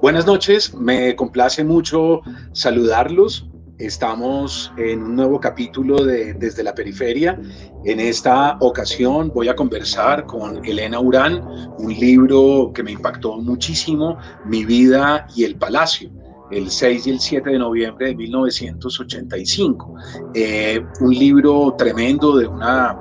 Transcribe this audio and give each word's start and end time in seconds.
Buenas 0.00 0.24
noches, 0.24 0.72
me 0.74 1.16
complace 1.16 1.64
mucho 1.64 2.20
saludarlos. 2.52 3.48
Estamos 3.78 4.72
en 4.76 5.02
un 5.02 5.16
nuevo 5.16 5.40
capítulo 5.40 6.04
de 6.04 6.34
Desde 6.34 6.62
la 6.62 6.76
Periferia. 6.76 7.40
En 7.84 7.98
esta 7.98 8.56
ocasión 8.60 9.32
voy 9.34 9.48
a 9.48 9.56
conversar 9.56 10.26
con 10.26 10.64
Elena 10.64 11.00
Urán, 11.00 11.42
un 11.76 11.92
libro 11.92 12.70
que 12.72 12.84
me 12.84 12.92
impactó 12.92 13.36
muchísimo, 13.38 14.16
Mi 14.44 14.64
vida 14.64 15.26
y 15.34 15.42
el 15.42 15.56
Palacio 15.56 16.08
el 16.50 16.70
6 16.70 17.06
y 17.06 17.10
el 17.10 17.20
7 17.20 17.50
de 17.50 17.58
noviembre 17.58 18.08
de 18.08 18.16
1985. 18.16 19.94
Eh, 20.34 20.84
un 21.00 21.14
libro 21.14 21.74
tremendo 21.76 22.36
de 22.36 22.46
una 22.46 22.98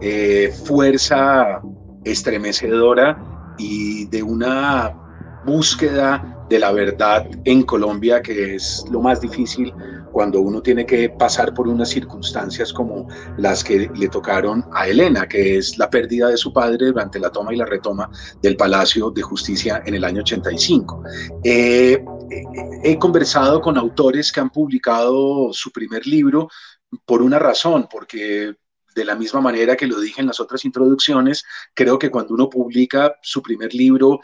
eh, 0.00 0.52
fuerza 0.64 1.60
estremecedora 2.04 3.18
y 3.58 4.06
de 4.06 4.22
una 4.22 4.94
búsqueda 5.46 6.33
de 6.48 6.58
la 6.58 6.72
verdad 6.72 7.26
en 7.44 7.62
Colombia, 7.62 8.22
que 8.22 8.56
es 8.56 8.84
lo 8.90 9.00
más 9.00 9.20
difícil 9.20 9.72
cuando 10.12 10.40
uno 10.40 10.62
tiene 10.62 10.86
que 10.86 11.10
pasar 11.10 11.52
por 11.52 11.66
unas 11.66 11.88
circunstancias 11.88 12.72
como 12.72 13.08
las 13.36 13.64
que 13.64 13.90
le 13.94 14.08
tocaron 14.08 14.64
a 14.72 14.86
Elena, 14.86 15.26
que 15.26 15.58
es 15.58 15.76
la 15.76 15.90
pérdida 15.90 16.28
de 16.28 16.36
su 16.36 16.52
padre 16.52 16.86
durante 16.86 17.18
la 17.18 17.30
toma 17.30 17.52
y 17.52 17.56
la 17.56 17.66
retoma 17.66 18.08
del 18.40 18.56
Palacio 18.56 19.10
de 19.10 19.22
Justicia 19.22 19.82
en 19.84 19.94
el 19.94 20.04
año 20.04 20.20
85. 20.20 21.02
Eh, 21.42 22.04
he 22.84 22.98
conversado 22.98 23.60
con 23.60 23.76
autores 23.76 24.30
que 24.30 24.40
han 24.40 24.50
publicado 24.50 25.52
su 25.52 25.72
primer 25.72 26.06
libro 26.06 26.48
por 27.04 27.22
una 27.22 27.38
razón, 27.38 27.88
porque 27.90 28.54
de 28.94 29.04
la 29.04 29.16
misma 29.16 29.40
manera 29.40 29.76
que 29.76 29.86
lo 29.86 29.98
dije 29.98 30.20
en 30.20 30.28
las 30.28 30.40
otras 30.40 30.64
introducciones, 30.64 31.44
creo 31.74 31.98
que 31.98 32.10
cuando 32.10 32.34
uno 32.34 32.48
publica 32.48 33.16
su 33.22 33.42
primer 33.42 33.74
libro 33.74 34.20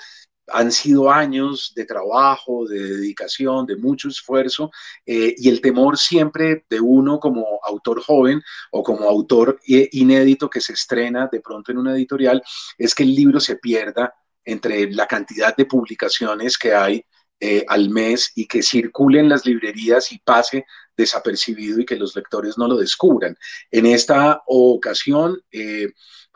han 0.52 0.72
sido 0.72 1.10
años 1.10 1.72
de 1.74 1.84
trabajo, 1.84 2.66
de 2.66 2.96
dedicación, 2.96 3.66
de 3.66 3.76
mucho 3.76 4.08
esfuerzo 4.08 4.70
eh, 5.06 5.34
y 5.36 5.48
el 5.48 5.60
temor 5.60 5.98
siempre 5.98 6.64
de 6.68 6.80
uno 6.80 7.18
como 7.18 7.60
autor 7.64 8.02
joven 8.02 8.42
o 8.70 8.82
como 8.82 9.08
autor 9.08 9.60
eh, 9.68 9.88
inédito 9.92 10.48
que 10.48 10.60
se 10.60 10.72
estrena 10.72 11.28
de 11.30 11.40
pronto 11.40 11.72
en 11.72 11.78
una 11.78 11.94
editorial 11.94 12.42
es 12.78 12.94
que 12.94 13.02
el 13.02 13.14
libro 13.14 13.40
se 13.40 13.56
pierda 13.56 14.14
entre 14.44 14.90
la 14.92 15.06
cantidad 15.06 15.56
de 15.56 15.66
publicaciones 15.66 16.56
que 16.56 16.74
hay 16.74 17.04
eh, 17.38 17.64
al 17.68 17.88
mes 17.88 18.32
y 18.34 18.46
que 18.46 18.62
circule 18.62 19.20
en 19.20 19.28
las 19.28 19.46
librerías 19.46 20.12
y 20.12 20.18
pase 20.18 20.66
desapercibido 20.96 21.80
y 21.80 21.86
que 21.86 21.96
los 21.96 22.14
lectores 22.14 22.58
no 22.58 22.68
lo 22.68 22.76
descubran. 22.76 23.36
En 23.70 23.86
esta 23.86 24.42
ocasión, 24.46 25.40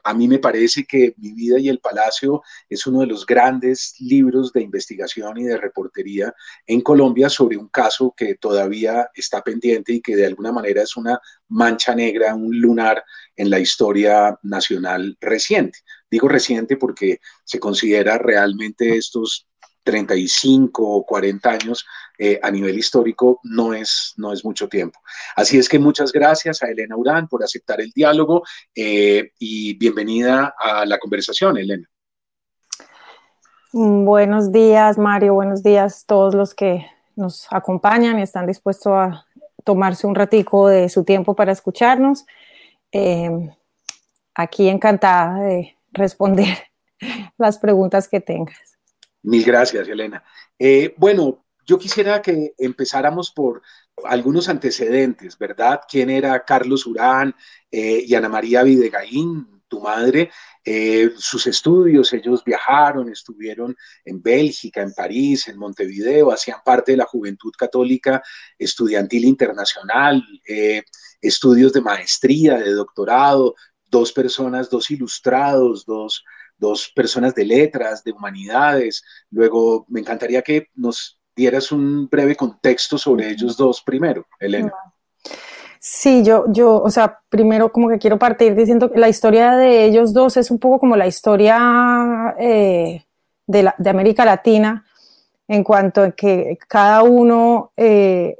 a 0.05 0.15
mí 0.15 0.29
me 0.29 0.39
parece 0.39 0.85
que 0.85 1.15
Mi 1.17 1.33
vida 1.33 1.59
y 1.59 1.69
el 1.69 1.81
Palacio 1.81 2.43
es 2.69 2.87
uno 2.87 3.01
de 3.01 3.07
los 3.07 3.25
grandes 3.25 3.95
libros 3.99 4.53
de 4.53 4.61
investigación 4.61 5.39
y 5.39 5.45
de 5.45 5.57
reportería 5.57 6.35
en 6.67 6.83
Colombia 6.83 7.31
sobre 7.31 7.57
un 7.57 7.69
caso 7.69 8.15
que 8.17 8.35
todavía 8.35 9.11
está 9.15 9.43
pendiente 9.43 9.95
y 9.95 10.01
que 10.03 10.15
de 10.15 10.27
alguna 10.27 10.53
manera 10.53 10.83
es 10.83 10.97
una 10.97 11.19
mancha 11.49 11.95
negra, 11.95 12.35
un 12.35 12.61
lunar 12.61 13.03
en 13.35 13.49
la 13.49 13.59
historia 13.59 14.39
nacional 14.43 15.17
reciente. 15.21 15.79
Digo 16.11 16.29
reciente 16.29 16.77
porque 16.77 17.21
se 17.45 17.59
considera 17.59 18.19
realmente 18.19 18.97
estos 18.97 19.49
35 19.85 20.83
o 20.83 21.07
40 21.07 21.51
años 21.51 21.87
eh, 22.19 22.41
a 22.43 22.51
nivel 22.51 22.77
histórico 22.77 23.41
no 23.45 23.75
es, 23.75 24.15
no 24.17 24.33
es 24.33 24.45
mucho 24.45 24.69
tiempo. 24.69 24.99
Así 25.37 25.59
es 25.59 25.69
que 25.69 25.79
muchas 25.79 26.11
gracias 26.11 26.63
a 26.63 26.69
Elena 26.69 26.97
Urán 26.97 27.29
por 27.29 27.45
aceptar 27.45 27.81
el 27.81 27.91
diálogo 27.93 28.43
eh, 28.75 29.31
y 29.39 29.77
bienvenida 29.79 30.55
a 30.59 30.87
la 30.87 30.99
conversación, 30.99 31.59
Elena. 31.59 31.89
Buenos 33.73 34.53
días, 34.53 34.99
Mario. 34.99 35.35
Buenos 35.35 35.63
días 35.63 36.03
a 36.03 36.07
todos 36.07 36.35
los 36.35 36.55
que 36.55 36.87
nos 37.17 37.47
acompañan 37.51 38.19
y 38.19 38.23
están 38.23 38.47
dispuestos 38.47 38.93
a 38.93 39.27
tomarse 39.65 40.07
un 40.07 40.15
ratico 40.15 40.69
de 40.69 40.89
su 40.89 41.05
tiempo 41.05 41.35
para 41.35 41.53
escucharnos. 41.53 42.25
Eh, 42.93 43.51
aquí 44.35 44.69
encantada 44.69 45.41
de 45.41 45.77
responder 45.93 46.57
las 47.39 47.59
preguntas 47.59 48.09
que 48.09 48.21
tengas. 48.21 48.74
Mil 49.25 49.43
gracias, 49.43 49.89
Elena. 49.89 50.23
Eh, 50.59 50.95
bueno, 50.99 51.47
yo 51.67 51.79
quisiera 51.79 52.21
que 52.21 52.53
empezáramos 52.59 53.31
por 53.31 53.63
algunos 54.05 54.51
antecedentes, 54.51 55.39
¿verdad? 55.39 55.81
¿Quién 55.89 56.11
era 56.11 56.45
Carlos 56.45 56.87
Urán 56.87 57.35
eh, 57.71 58.05
y 58.07 58.15
Ana 58.15 58.29
María 58.29 58.63
Videgaín, 58.63 59.63
tu 59.67 59.81
madre? 59.81 60.31
Eh, 60.63 61.13
sus 61.17 61.47
estudios, 61.47 62.13
ellos 62.13 62.45
viajaron, 62.45 63.09
estuvieron 63.09 63.75
en 64.05 64.21
Bélgica, 64.21 64.83
en 64.83 64.93
París, 64.93 65.49
en 65.49 65.57
Montevideo, 65.57 66.31
hacían 66.31 66.59
parte 66.63 66.93
de 66.93 66.99
la 66.99 67.07
Juventud 67.07 67.53
Católica 67.57 68.23
Estudiantil 68.59 69.25
Internacional, 69.25 70.23
estudios 71.23 71.73
de 71.73 71.81
maestría, 71.81 72.59
de 72.59 72.73
doctorado, 72.73 73.55
dos 73.89 74.13
personas, 74.13 74.69
dos 74.69 74.91
ilustrados, 74.91 75.87
dos 75.87 76.25
dos 76.57 76.91
personas 76.95 77.35
de 77.35 77.45
letras, 77.45 78.05
de 78.05 78.13
humanidades. 78.13 79.03
Luego, 79.31 79.85
me 79.89 80.01
encantaría 80.01 80.43
que 80.43 80.69
nos 80.75 81.19
dieras 81.37 81.73
un 81.73 82.09
breve 82.09 82.37
contexto 82.37 82.97
sobre 82.99 83.31
ellos 83.31 83.57
dos 83.57 83.83
primero, 83.83 84.27
Elena. 84.39 84.73
Sí, 85.87 86.23
yo, 86.25 86.45
yo, 86.49 86.81
o 86.81 86.91
sea, 86.91 87.21
primero 87.29 87.71
como 87.71 87.91
que 87.91 87.99
quiero 87.99 88.19
partir 88.19 88.55
diciendo 88.55 88.91
que 88.91 88.99
la 88.99 89.11
historia 89.11 89.55
de 89.55 89.85
ellos 89.85 90.15
dos 90.15 90.39
es 90.39 90.51
un 90.51 90.59
poco 90.59 90.79
como 90.79 90.97
la 90.97 91.07
historia 91.07 92.35
eh, 92.39 93.05
de, 93.47 93.63
la, 93.63 93.75
de, 93.77 93.91
América 93.91 94.25
Latina, 94.25 94.87
en 95.47 95.63
cuanto 95.63 96.03
a 96.03 96.13
que 96.13 96.57
cada 96.69 97.03
uno 97.03 97.73
eh, 97.77 98.39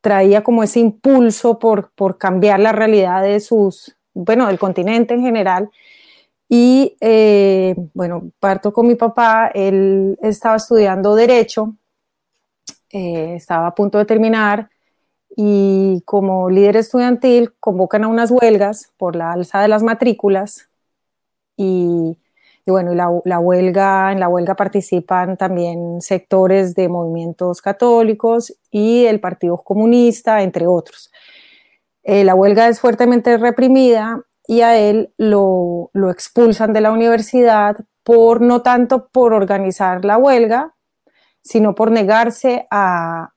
traía 0.00 0.44
como 0.44 0.62
ese 0.62 0.78
impulso 0.78 1.58
por, 1.58 1.90
por 1.90 2.18
cambiar 2.18 2.60
la 2.60 2.70
realidad 2.70 3.24
de 3.24 3.40
sus, 3.40 3.96
bueno, 4.14 4.46
del 4.46 4.60
continente 4.60 5.14
en 5.14 5.22
general, 5.22 5.70
y 6.52 6.96
eh, 7.00 7.76
bueno, 7.94 8.32
parto 8.40 8.72
con 8.72 8.88
mi 8.88 8.96
papá, 8.96 9.52
él 9.54 10.18
estaba 10.20 10.56
estudiando 10.56 11.14
derecho, 11.14 11.76
eh, 12.90 13.36
estaba 13.36 13.68
a 13.68 13.74
punto 13.76 13.98
de 13.98 14.04
terminar 14.04 14.68
y 15.36 16.02
como 16.04 16.50
líder 16.50 16.76
estudiantil 16.78 17.54
convocan 17.60 18.02
a 18.02 18.08
unas 18.08 18.32
huelgas 18.32 18.92
por 18.96 19.14
la 19.14 19.30
alza 19.32 19.60
de 19.60 19.68
las 19.68 19.84
matrículas 19.84 20.68
y, 21.56 22.18
bueno, 22.66 22.94
la, 22.94 23.38
huelga, 23.38 24.10
en 24.10 24.18
la 24.18 24.28
huelga 24.28 24.56
participan 24.56 25.36
también 25.36 26.00
sectores 26.00 26.74
de 26.74 26.88
movimientos 26.88 27.62
católicos 27.62 28.56
y 28.72 29.04
el 29.06 29.20
Partido 29.20 29.58
Comunista, 29.58 30.42
entre 30.42 30.66
otros. 30.66 31.12
Eh, 32.02 32.24
la 32.24 32.34
huelga 32.34 32.66
es 32.68 32.80
fuertemente 32.80 33.36
reprimida 33.38 34.24
y 34.50 34.62
a 34.62 34.76
él 34.76 35.14
lo, 35.16 35.92
expulsan 36.10 36.72
de 36.72 36.80
la 36.80 36.90
universidad 36.90 37.76
por 38.02 38.40
no 38.40 38.62
tanto 38.62 39.06
por 39.06 39.32
organizar 39.32 40.04
la 40.04 40.18
huelga, 40.18 40.74
sino 41.40 41.76
por 41.76 41.92
negarse 41.92 42.66
a, 42.68 43.30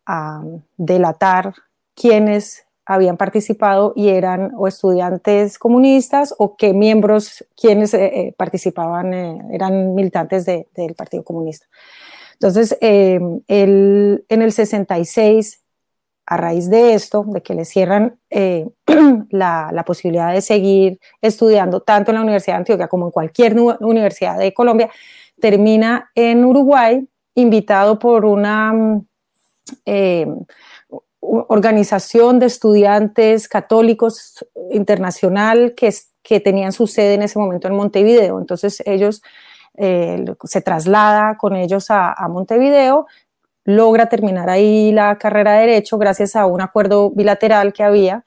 delatar 0.75 1.53
quienes 1.93 2.65
habían 2.83 3.17
participado 3.17 3.93
y 3.95 4.09
eran 4.09 4.53
o 4.57 4.67
estudiantes 4.67 5.59
comunistas 5.59 6.33
o 6.39 6.55
que 6.55 6.73
miembros 6.73 7.45
quienes 7.55 7.93
eh, 7.93 8.05
eh, 8.05 8.33
participaban 8.35 9.13
eh, 9.13 9.37
eran 9.51 9.93
militantes 9.93 10.47
del 10.47 10.95
Partido 10.97 11.23
Comunista. 11.23 11.67
Entonces, 12.33 12.75
él 12.81 14.25
en 14.27 14.41
el 14.41 14.51
66 14.51 15.62
a 16.25 16.37
raíz 16.37 16.69
de 16.69 16.93
esto, 16.93 17.25
de 17.27 17.41
que 17.41 17.53
le 17.53 17.65
cierran 17.65 18.17
eh, 18.29 18.67
la, 19.29 19.83
posibilidad 19.85 20.33
de 20.33 20.41
seguir 20.41 20.99
estudiando 21.21 21.81
tanto 21.81 22.11
en 22.11 22.15
la 22.15 22.23
Universidad 22.23 22.55
de 22.55 22.59
Antioquia 22.59 22.87
como 22.87 23.07
en 23.07 23.11
cualquier 23.11 23.59
universidad 23.79 24.37
de 24.37 24.53
Colombia, 24.53 24.89
termina 25.39 26.11
en 26.15 26.45
Uruguay, 26.45 27.05
invitado 27.35 27.99
por 27.99 28.25
una 28.25 29.01
eh, 29.85 30.27
organización 31.19 32.39
de 32.39 32.45
estudiantes 32.45 33.47
católicos 33.47 34.45
internacional 34.71 35.73
que, 35.75 35.91
tenían 36.39 36.71
su 36.71 36.87
sede 36.87 37.15
en 37.15 37.21
ese 37.23 37.37
momento 37.37 37.67
en 37.67 37.75
Montevideo. 37.75 38.39
Entonces 38.39 38.81
ellos 38.85 39.21
eh, 39.75 40.23
se 40.45 40.61
traslada 40.61 41.37
con 41.37 41.55
ellos 41.55 41.87
a 41.89 42.27
Montevideo, 42.29 43.07
logra 43.65 44.07
terminar 44.09 44.49
ahí 44.49 44.91
la 44.91 45.17
carrera 45.17 45.53
de 45.53 45.61
Derecho 45.61 45.97
gracias 45.97 46.35
a 46.35 46.45
un 46.45 46.61
acuerdo 46.61 47.11
bilateral 47.11 47.73
que 47.73 47.83
había. 47.83 48.23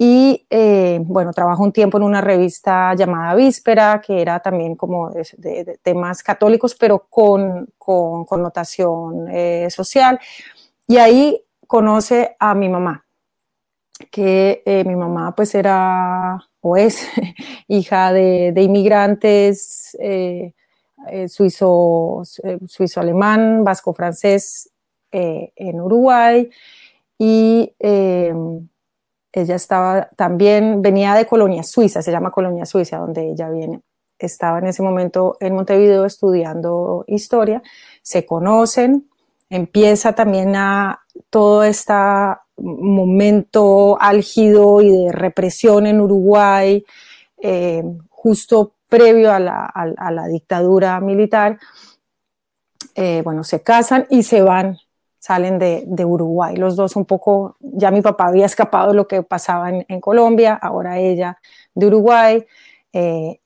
Y 0.00 0.46
eh, 0.50 1.00
bueno, 1.02 1.32
trabajó 1.32 1.64
un 1.64 1.72
tiempo 1.72 1.98
en 1.98 2.04
una 2.04 2.20
revista 2.20 2.94
llamada 2.94 3.34
Víspera, 3.34 4.00
que 4.00 4.22
era 4.22 4.38
también 4.40 4.76
como 4.76 5.10
de, 5.10 5.78
temas 5.82 6.22
católicos, 6.22 6.76
pero 6.78 7.06
con, 7.10 7.68
con 7.76 8.24
connotación 8.24 9.26
eh, 9.28 9.68
social. 9.70 10.20
Y 10.86 10.98
ahí 10.98 11.44
conoce 11.66 12.36
a 12.40 12.54
mi 12.54 12.68
mamá, 12.68 13.04
que 14.10 14.62
eh, 14.64 14.84
mi 14.84 14.96
mamá 14.96 15.34
pues 15.34 15.54
era 15.54 16.38
o 16.60 16.76
es 16.76 17.06
hija 17.68 18.12
de, 18.12 18.54
inmigrantes 18.56 19.96
eh, 20.00 20.54
eh, 21.10 21.28
suizo, 21.28 22.22
suizo-alemán, 22.66 23.64
vasco-francés 23.64 24.70
en 25.10 25.80
Uruguay 25.80 26.50
y 27.18 27.72
ella 29.32 29.54
estaba 29.54 30.08
también, 30.16 30.82
venía 30.82 31.14
de 31.14 31.26
Colonia 31.26 31.62
Suiza, 31.62 32.02
se 32.02 32.10
llama 32.10 32.30
Colonia 32.30 32.66
Suiza, 32.66 32.98
donde 32.98 33.30
ella 33.30 33.50
viene. 33.50 33.82
Estaba 34.18 34.58
en 34.58 34.66
ese 34.66 34.82
momento 34.82 35.36
en 35.40 35.54
Montevideo 35.54 36.04
estudiando 36.04 37.04
historia, 37.06 37.62
se 38.02 38.26
conocen, 38.26 39.08
empieza 39.48 40.14
también 40.14 40.56
a 40.56 41.00
todo 41.30 41.62
este 41.62 41.94
momento 42.56 43.96
álgido 44.00 44.80
y 44.80 44.90
de 44.90 45.12
represión 45.12 45.86
en 45.86 46.00
Uruguay, 46.00 46.84
eh, 47.40 47.84
justo 48.10 48.74
previo 48.88 49.32
a 49.32 49.38
la, 49.38 50.26
dictadura 50.28 51.00
militar. 51.00 51.58
Eh, 52.94 53.22
bueno, 53.24 53.44
se 53.44 53.62
casan 53.62 54.06
y 54.10 54.22
se 54.22 54.42
van, 54.42 54.78
salen 55.18 55.58
de, 55.58 56.04
Uruguay. 56.04 56.56
Los 56.56 56.76
dos 56.76 56.96
un 56.96 57.04
poco, 57.04 57.56
ya 57.60 57.90
mi 57.90 58.00
papá 58.00 58.28
había 58.28 58.46
escapado 58.46 58.88
de 58.88 58.94
lo 58.94 59.06
que 59.06 59.22
pasaba 59.22 59.70
en, 59.70 60.00
Colombia, 60.00 60.54
ahora 60.54 60.98
ella 60.98 61.38
de 61.74 61.86
Uruguay. 61.86 62.46
Eh, 62.92 63.40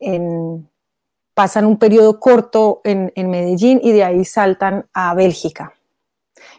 pasan 1.34 1.66
un 1.66 1.78
periodo 1.78 2.20
corto 2.20 2.80
en, 2.84 3.12
en 3.16 3.30
Medellín 3.30 3.80
y 3.82 3.92
de 3.92 4.04
ahí 4.04 4.24
saltan 4.24 4.86
a 4.92 5.14
Bélgica 5.14 5.74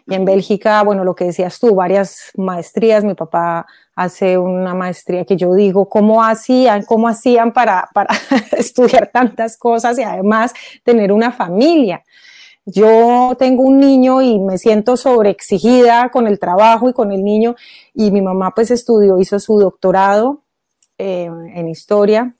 y 0.06 0.14
en 0.14 0.24
Bélgica, 0.24 0.82
bueno, 0.82 1.02
lo 1.02 1.14
que 1.14 1.24
decías 1.26 1.58
tú, 1.58 1.74
varias 1.74 2.30
maestrías. 2.36 3.04
Mi 3.04 3.14
papá 3.14 3.66
hace 3.94 4.36
una 4.36 4.74
maestría 4.74 5.24
que 5.24 5.36
yo 5.36 5.54
digo, 5.54 5.88
¿cómo 5.88 6.22
hacían? 6.22 6.82
¿Cómo 6.84 7.08
hacían 7.08 7.52
para, 7.52 7.88
para 7.94 8.14
estudiar 8.52 9.10
tantas 9.12 9.56
cosas 9.56 9.98
y 9.98 10.02
además 10.02 10.52
tener 10.82 11.10
una 11.10 11.32
familia? 11.32 12.02
Yo 12.66 13.34
tengo 13.38 13.62
un 13.62 13.78
niño 13.78 14.22
y 14.22 14.38
me 14.38 14.58
siento 14.58 14.96
sobreexigida 14.96 16.10
con 16.10 16.26
el 16.26 16.38
trabajo 16.38 16.88
y 16.88 16.92
con 16.94 17.12
el 17.12 17.22
niño 17.22 17.56
y 17.94 18.10
mi 18.10 18.22
mamá 18.22 18.52
pues 18.54 18.70
estudió, 18.70 19.18
hizo 19.18 19.38
su 19.38 19.58
doctorado 19.58 20.42
eh, 20.96 21.24
en 21.54 21.68
historia 21.68 22.34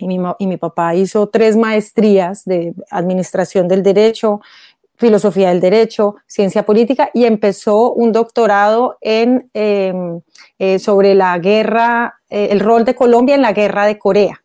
y 0.00 0.06
mi, 0.06 0.18
y 0.38 0.46
mi 0.46 0.56
papá 0.56 0.94
hizo 0.94 1.28
tres 1.28 1.56
maestrías 1.56 2.44
de 2.44 2.74
administración 2.90 3.68
del 3.68 3.82
derecho, 3.82 4.40
filosofía 5.00 5.48
del 5.48 5.60
derecho, 5.60 6.16
ciencia 6.26 6.64
política 6.64 7.10
y 7.14 7.24
empezó 7.24 7.92
un 7.92 8.12
doctorado 8.12 8.98
en, 9.00 9.50
em, 9.54 10.20
eh, 10.58 10.78
sobre 10.78 11.14
la 11.14 11.38
guerra, 11.38 12.20
eh, 12.28 12.48
el 12.50 12.60
rol 12.60 12.84
de 12.84 12.94
Colombia 12.94 13.34
en 13.34 13.42
la 13.42 13.52
guerra 13.52 13.86
de 13.86 13.98
Corea. 13.98 14.42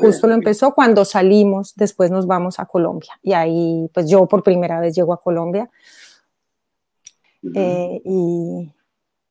Justo 0.00 0.26
lo 0.26 0.34
empezó 0.34 0.74
cuando 0.74 1.04
salimos, 1.04 1.74
después 1.76 2.10
nos 2.10 2.26
vamos 2.26 2.58
a 2.58 2.64
Colombia 2.64 3.12
y 3.22 3.34
ahí 3.34 3.90
pues 3.92 4.08
yo 4.08 4.26
por 4.26 4.42
primera 4.42 4.80
vez 4.80 4.94
llego 4.94 5.12
a 5.12 5.20
Colombia. 5.20 5.70
Eh, 7.54 8.00
y, 8.04 8.72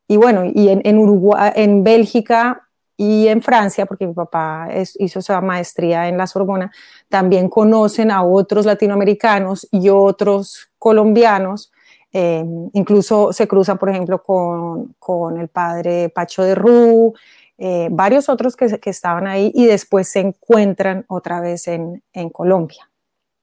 y, 0.08 0.18
bueno, 0.18 0.46
y 0.46 0.70
en, 0.70 0.82
en, 0.86 0.98
Uruguay, 1.00 1.52
en 1.56 1.84
Bélgica 1.84 2.65
y 2.98 3.28
en 3.28 3.42
Francia, 3.42 3.86
porque 3.86 4.08
mi 4.08 4.14
papá 4.14 4.70
hizo 5.00 5.20
esa 5.20 5.42
maestría 5.42 6.08
en 6.08 6.18
la 6.18 6.28
Sorbona, 6.28 6.72
también 7.10 7.50
conocen 7.50 8.12
a 8.12 8.24
otros 8.24 8.66
latinoamericanos 8.66 9.68
y 9.72 9.90
otros 9.90 10.70
colombianos. 10.78 11.72
Eh, 12.14 12.46
incluso 12.74 13.34
se 13.34 13.48
cruzan, 13.48 13.78
por 13.78 13.90
ejemplo, 13.90 14.24
con, 14.24 14.96
con 15.00 15.38
el 15.38 15.50
padre 15.50 16.10
Pacho 16.10 16.44
de 16.44 16.56
Rú, 16.56 17.14
eh, 17.58 17.90
varios 17.92 18.30
otros 18.30 18.56
que, 18.56 18.80
que, 18.80 18.90
estaban 18.90 19.28
ahí 19.28 19.52
y 19.54 19.66
después 19.66 20.10
se 20.10 20.20
encuentran 20.20 21.06
otra 21.08 21.42
vez 21.42 21.68
en, 21.68 22.02
en 22.14 22.30
Colombia. 22.30 22.90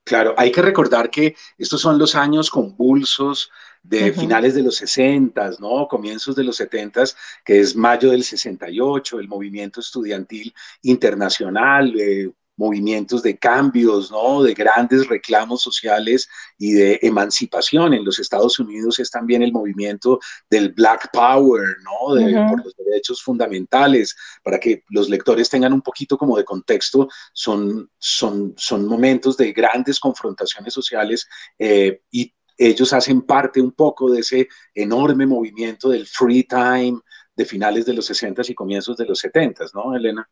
Claro, 0.03 0.33
hay 0.37 0.51
que 0.51 0.61
recordar 0.61 1.09
que 1.09 1.35
estos 1.57 1.81
son 1.81 1.97
los 1.97 2.15
años 2.15 2.49
convulsos 2.49 3.51
de 3.83 4.13
finales 4.13 4.55
de 4.55 4.63
los 4.63 4.77
60, 4.77 5.51
¿no? 5.59 5.87
Comienzos 5.89 6.35
de 6.35 6.43
los 6.45 6.55
70, 6.55 7.03
que 7.43 7.59
es 7.59 7.75
mayo 7.75 8.11
del 8.11 8.23
68, 8.23 9.19
el 9.19 9.27
movimiento 9.27 9.81
estudiantil 9.81 10.53
internacional, 10.81 11.93
eh, 11.99 12.31
movimientos 12.55 13.23
de 13.23 13.37
cambios, 13.37 14.11
¿no? 14.11 14.43
De 14.43 14.53
grandes 14.53 15.07
reclamos 15.07 15.61
sociales 15.61 16.29
y 16.57 16.73
de 16.73 16.99
emancipación. 17.01 17.93
En 17.93 18.05
los 18.05 18.19
Estados 18.19 18.57
Unidos 18.59 18.99
es 18.99 19.09
también 19.09 19.41
el 19.41 19.51
movimiento 19.51 20.19
del 20.49 20.71
Black 20.71 21.09
Power, 21.11 21.77
¿no? 21.83 22.15
De, 22.15 22.33
Por 22.47 22.63
los 22.63 22.75
derechos 22.75 23.21
fundamentales. 23.21 24.15
Para 24.43 24.59
que 24.59 24.83
los 24.89 25.09
lectores 25.09 25.49
tengan 25.49 25.73
un 25.73 25.81
poquito 25.81 26.17
como 26.17 26.37
de 26.37 26.45
contexto, 26.45 27.09
son, 27.33 27.89
son, 27.97 28.53
son 28.55 28.85
momentos 28.85 29.35
de 29.35 29.51
grandes 29.51 29.99
confrontaciones 29.99 30.73
sociales 30.73 31.27
eh, 31.57 32.01
y 32.11 32.33
ellos 32.57 32.93
hacen 32.93 33.21
parte 33.21 33.61
un 33.61 33.71
poco 33.71 34.11
de 34.11 34.19
ese 34.19 34.47
enorme 34.73 35.25
movimiento 35.25 35.89
del 35.89 36.07
free 36.07 36.43
time 36.43 36.99
de 37.35 37.45
finales 37.45 37.85
de 37.85 37.93
los 37.93 38.05
60 38.05 38.41
y 38.47 38.53
comienzos 38.53 38.97
de 38.97 39.05
los 39.05 39.19
70, 39.19 39.65
¿no, 39.73 39.95
Elena? 39.95 40.27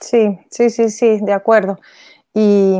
Sí, 0.00 0.38
sí, 0.50 0.70
sí, 0.70 0.90
sí, 0.90 1.20
de 1.22 1.32
acuerdo. 1.32 1.78
Y, 2.34 2.78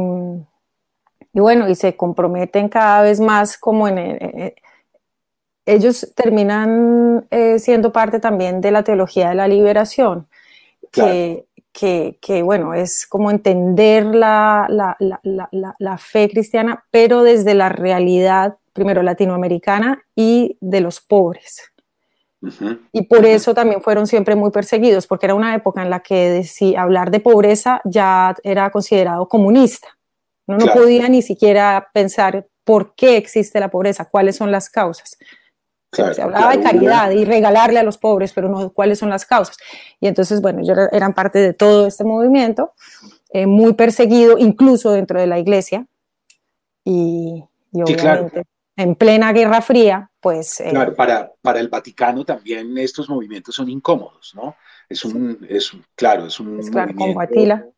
bueno, 1.32 1.68
y 1.68 1.74
se 1.74 1.96
comprometen 1.96 2.68
cada 2.68 3.02
vez 3.02 3.20
más 3.20 3.56
como 3.56 3.88
en... 3.88 3.98
Eh, 3.98 4.18
eh, 4.20 4.54
ellos 5.64 6.12
terminan 6.16 7.24
eh, 7.30 7.60
siendo 7.60 7.92
parte 7.92 8.18
también 8.18 8.60
de 8.60 8.72
la 8.72 8.82
teología 8.82 9.28
de 9.28 9.36
la 9.36 9.46
liberación, 9.46 10.26
que, 10.90 11.46
que, 11.72 12.42
bueno, 12.42 12.74
es 12.74 13.06
como 13.06 13.30
entender 13.30 14.04
la, 14.06 14.66
la, 14.68 14.96
la, 14.98 15.76
la, 15.78 15.98
fe 15.98 16.28
cristiana, 16.28 16.84
pero 16.90 17.22
desde 17.22 17.54
la 17.54 17.68
realidad 17.68 18.58
primero 18.72 19.02
latinoamericana 19.02 20.04
y 20.14 20.56
de 20.60 20.80
los 20.80 21.00
pobres. 21.00 21.72
Y 22.92 23.02
por 23.02 23.24
eso 23.24 23.54
también 23.54 23.82
fueron 23.82 24.06
siempre 24.06 24.34
muy 24.34 24.50
perseguidos, 24.50 25.06
porque 25.06 25.26
era 25.26 25.34
una 25.34 25.54
época 25.54 25.82
en 25.82 25.90
la 25.90 26.00
que 26.00 26.44
hablar 26.76 27.10
de 27.12 27.20
pobreza 27.20 27.80
ya 27.84 28.34
era 28.42 28.70
considerado 28.70 29.28
comunista. 29.28 29.88
No, 30.48 30.58
no 30.58 30.72
podía 30.72 31.08
ni 31.08 31.22
siquiera 31.22 31.88
pensar 31.94 32.48
por 32.64 32.94
qué 32.96 33.16
existe 33.16 33.60
la 33.60 33.70
pobreza, 33.70 34.08
cuáles 34.08 34.36
son 34.36 34.50
las 34.50 34.68
causas. 34.68 35.16
se 35.92 36.22
hablaba 36.22 36.56
de 36.56 36.62
caridad 36.62 37.10
y 37.12 37.24
regalarle 37.24 37.78
a 37.78 37.84
los 37.84 37.96
pobres, 37.96 38.32
pero 38.32 38.48
no 38.48 38.72
cuáles 38.72 38.98
son 38.98 39.08
las 39.08 39.24
causas. 39.24 39.56
Y 40.00 40.08
entonces, 40.08 40.40
bueno, 40.40 40.60
ellos 40.60 40.76
eran 40.90 41.14
parte 41.14 41.38
de 41.38 41.52
todo 41.52 41.86
este 41.86 42.02
movimiento, 42.02 42.72
eh, 43.30 43.46
muy 43.46 43.74
perseguido, 43.74 44.36
incluso 44.36 44.90
dentro 44.90 45.20
de 45.20 45.28
la 45.28 45.38
iglesia. 45.38 45.86
Y, 46.84 47.44
obviamente 47.72 48.42
en 48.76 48.94
plena 48.94 49.32
Guerra 49.32 49.60
Fría, 49.60 50.10
pues... 50.20 50.60
Eh, 50.60 50.70
claro, 50.70 50.94
para, 50.94 51.32
para 51.42 51.60
el 51.60 51.68
Vaticano 51.68 52.24
también 52.24 52.76
estos 52.78 53.08
movimientos 53.08 53.54
son 53.54 53.68
incómodos, 53.68 54.32
¿no? 54.34 54.56
Es 54.88 55.04
un, 55.04 55.44
es, 55.48 55.72
claro, 55.94 56.26
es 56.26 56.38
un... 56.40 56.58
claro, 56.70 56.92
movimiento, 56.94 57.72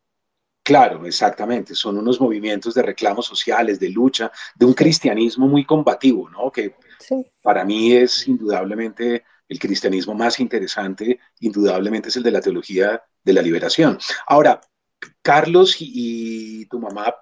Claro, 0.63 1.05
exactamente. 1.05 1.75
Son 1.75 1.95
unos 1.97 2.19
movimientos 2.19 2.73
de 2.73 2.81
reclamos 2.81 3.27
sociales, 3.27 3.79
de 3.79 3.89
lucha, 3.89 4.31
de 4.55 4.65
un 4.65 4.73
cristianismo 4.73 5.47
muy 5.47 5.63
combativo, 5.63 6.27
¿no? 6.29 6.51
Que 6.51 6.75
para 7.43 7.63
mí 7.63 7.93
es 7.93 8.27
indudablemente 8.27 9.23
el 9.47 9.59
cristianismo 9.59 10.15
más 10.15 10.39
interesante, 10.39 11.19
indudablemente 11.39 12.09
es 12.09 12.15
el 12.15 12.23
de 12.23 12.31
la 12.31 12.41
teología 12.41 13.03
de 13.23 13.33
la 13.33 13.43
liberación. 13.43 13.99
Ahora, 14.25 14.59
Carlos 15.21 15.75
y 15.79 16.65
tu 16.65 16.79
mamá 16.79 17.13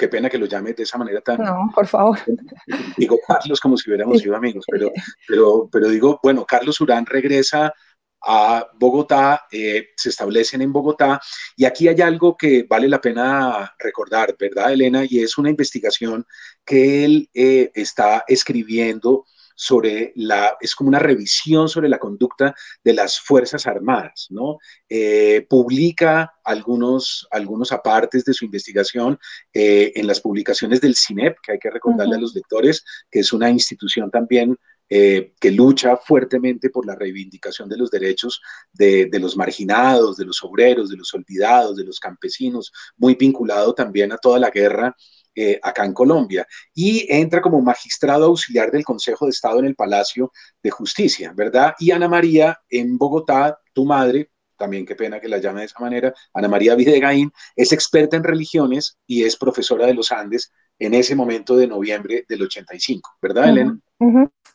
qué 0.00 0.08
pena 0.08 0.30
que 0.30 0.38
lo 0.38 0.46
llames 0.46 0.74
de 0.76 0.84
esa 0.84 0.96
manera 0.96 1.20
tan... 1.20 1.42
No, 1.42 1.70
por 1.74 1.86
favor. 1.86 2.18
Digo 2.96 3.18
Carlos 3.28 3.60
como 3.60 3.76
si 3.76 3.90
hubiéramos 3.90 4.18
sido 4.18 4.34
amigos, 4.34 4.64
pero, 4.70 4.90
pero, 5.28 5.68
pero 5.70 5.88
digo, 5.88 6.18
bueno, 6.22 6.46
Carlos 6.46 6.80
Urán 6.80 7.04
regresa 7.04 7.74
a 8.22 8.66
Bogotá, 8.78 9.46
eh, 9.52 9.88
se 9.96 10.08
establecen 10.08 10.62
en 10.62 10.72
Bogotá 10.72 11.20
y 11.54 11.66
aquí 11.66 11.86
hay 11.88 12.00
algo 12.00 12.34
que 12.34 12.66
vale 12.68 12.88
la 12.88 13.00
pena 13.00 13.74
recordar, 13.78 14.34
¿verdad, 14.38 14.72
Elena? 14.72 15.04
Y 15.06 15.20
es 15.20 15.36
una 15.36 15.50
investigación 15.50 16.26
que 16.64 17.04
él 17.04 17.28
eh, 17.34 17.70
está 17.74 18.24
escribiendo 18.26 19.26
sobre 19.60 20.14
la, 20.16 20.56
es 20.58 20.74
como 20.74 20.88
una 20.88 20.98
revisión 20.98 21.68
sobre 21.68 21.90
la 21.90 21.98
conducta 21.98 22.54
de 22.82 22.94
las 22.94 23.20
Fuerzas 23.20 23.66
Armadas, 23.66 24.28
¿no? 24.30 24.56
Eh, 24.88 25.46
publica 25.50 26.32
algunos, 26.42 27.28
algunos 27.30 27.70
apartes 27.70 28.24
de 28.24 28.32
su 28.32 28.46
investigación 28.46 29.18
eh, 29.52 29.92
en 29.96 30.06
las 30.06 30.22
publicaciones 30.22 30.80
del 30.80 30.96
CINEP, 30.96 31.36
que 31.42 31.52
hay 31.52 31.58
que 31.58 31.68
recordarle 31.68 32.16
a 32.16 32.20
los 32.20 32.34
lectores, 32.34 32.82
que 33.10 33.20
es 33.20 33.34
una 33.34 33.50
institución 33.50 34.10
también 34.10 34.56
eh, 34.88 35.34
que 35.38 35.50
lucha 35.50 35.98
fuertemente 35.98 36.70
por 36.70 36.86
la 36.86 36.96
reivindicación 36.96 37.68
de 37.68 37.76
los 37.76 37.90
derechos 37.90 38.40
de, 38.72 39.10
de, 39.12 39.18
los 39.18 39.36
marginados, 39.36 40.16
de 40.16 40.24
los 40.24 40.42
obreros, 40.42 40.88
de 40.88 40.96
los 40.96 41.12
olvidados, 41.12 41.76
de 41.76 41.84
los 41.84 42.00
campesinos, 42.00 42.72
muy 42.96 43.14
vinculado 43.14 43.74
también 43.74 44.10
a 44.10 44.16
toda 44.16 44.38
la 44.38 44.48
guerra 44.48 44.96
eh, 45.34 45.58
acá 45.62 45.84
en 45.84 45.94
Colombia 45.94 46.46
y 46.74 47.06
entra 47.08 47.40
como 47.40 47.60
magistrado 47.60 48.26
auxiliar 48.26 48.70
del 48.70 48.84
Consejo 48.84 49.26
de 49.26 49.30
Estado 49.30 49.60
en 49.60 49.66
el 49.66 49.76
Palacio 49.76 50.32
de 50.62 50.70
Justicia, 50.70 51.32
¿verdad? 51.34 51.74
Y 51.78 51.90
Ana 51.90 52.08
María 52.08 52.58
en 52.68 52.98
Bogotá, 52.98 53.58
tu 53.72 53.84
madre, 53.84 54.30
también 54.56 54.84
qué 54.84 54.94
pena 54.94 55.18
que 55.18 55.28
la 55.28 55.38
llame 55.38 55.60
de 55.60 55.66
esa 55.66 55.80
manera, 55.80 56.12
Ana 56.34 56.48
María 56.48 56.74
Videgaín, 56.74 57.32
es 57.56 57.72
experta 57.72 58.16
en 58.16 58.24
religiones 58.24 58.98
y 59.06 59.24
es 59.24 59.36
profesora 59.36 59.86
de 59.86 59.94
los 59.94 60.12
Andes 60.12 60.52
en 60.78 60.94
ese 60.94 61.14
momento 61.14 61.56
de 61.56 61.66
noviembre 61.66 62.24
del 62.28 62.42
85, 62.42 63.10
¿verdad, 63.22 63.48
Elena? 63.48 63.78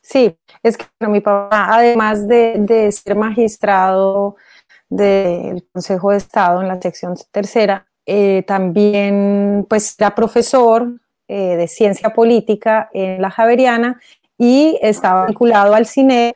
Sí, 0.01 0.38
es 0.62 0.77
que 0.77 0.86
mi 1.08 1.20
papá, 1.20 1.67
además 1.75 2.27
de, 2.27 2.91
ser 2.91 3.15
magistrado 3.15 4.36
del 4.88 5.67
Consejo 5.72 6.12
de 6.12 6.17
Estado 6.17 6.62
en 6.62 6.67
la 6.67 6.79
sección 6.79 7.15
tercera, 7.32 7.88
eh, 8.05 8.43
también 8.45 9.65
pues 9.67 9.95
era 9.97 10.13
profesor 10.13 10.88
eh, 11.27 11.55
de 11.55 11.67
ciencia 11.67 12.12
política 12.12 12.89
en 12.93 13.19
la 13.19 13.31
Javeriana 13.31 14.00
y 14.38 14.77
estaba 14.81 15.25
vinculado 15.25 15.74
al 15.74 15.88
cine 15.88 16.33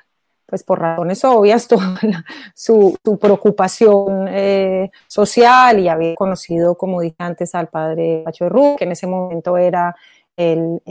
pues 0.48 0.64
por 0.64 0.80
razones 0.80 1.24
obvias, 1.26 1.68
toda 1.68 1.96
su, 2.56 2.98
preocupación 3.22 4.28
eh, 4.30 4.90
social 5.08 5.78
y 5.80 5.88
había 5.90 6.16
conocido, 6.16 6.76
como 6.76 7.02
dije 7.02 7.18
antes, 7.20 7.54
al 7.54 7.68
padre 7.68 8.24
Pacho 8.26 8.50
Ru, 8.50 8.76
que 8.76 8.86
en 8.86 8.94
ese 8.94 9.06
momento 9.06 9.58
era 9.58 9.96
el, 10.36 10.82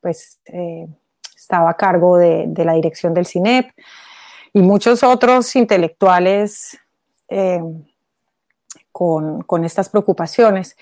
pues, 0.00 0.38
estaba 1.36 1.70
a 1.70 1.74
cargo 1.74 2.18
de, 2.18 2.52
la 2.56 2.74
dirección 2.74 3.14
del 3.14 3.26
CINEP 3.26 3.70
y 4.52 4.62
muchos 4.62 5.02
otros 5.02 5.56
intelectuales 5.56 6.78
con, 8.96 9.42
con, 9.42 9.66
estas 9.66 9.90
preocupaciones. 9.90 10.78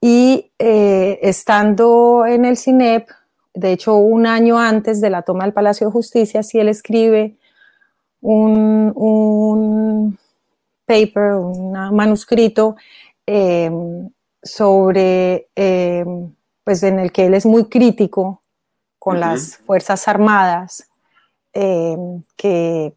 Y 0.00 0.52
estando 0.58 2.24
en 2.24 2.44
el 2.44 2.56
CINEP, 2.56 3.08
de 3.58 3.72
hecho, 3.72 3.96
un 3.96 4.28
año 4.28 4.56
antes 4.56 5.00
de 5.00 5.10
la 5.10 5.22
toma 5.22 5.42
del 5.42 5.52
Palacio 5.52 5.88
de 5.88 5.92
Justicia, 5.92 6.44
si 6.44 6.60
él 6.60 6.68
escribe 6.68 7.36
un, 8.20 10.16
paper, 10.86 11.32
un 11.34 11.72
manuscrito 11.72 12.76
eh, 13.26 13.68
sobre, 14.40 15.48
eh, 15.56 16.04
pues 16.62 16.84
en 16.84 17.00
el 17.00 17.10
que 17.10 17.26
él 17.26 17.34
es 17.34 17.44
muy 17.44 17.64
crítico 17.64 18.42
con 19.00 19.18
las 19.18 19.56
Fuerzas 19.56 20.06
Armadas, 20.06 20.88
eh, 21.52 21.96
que 22.36 22.94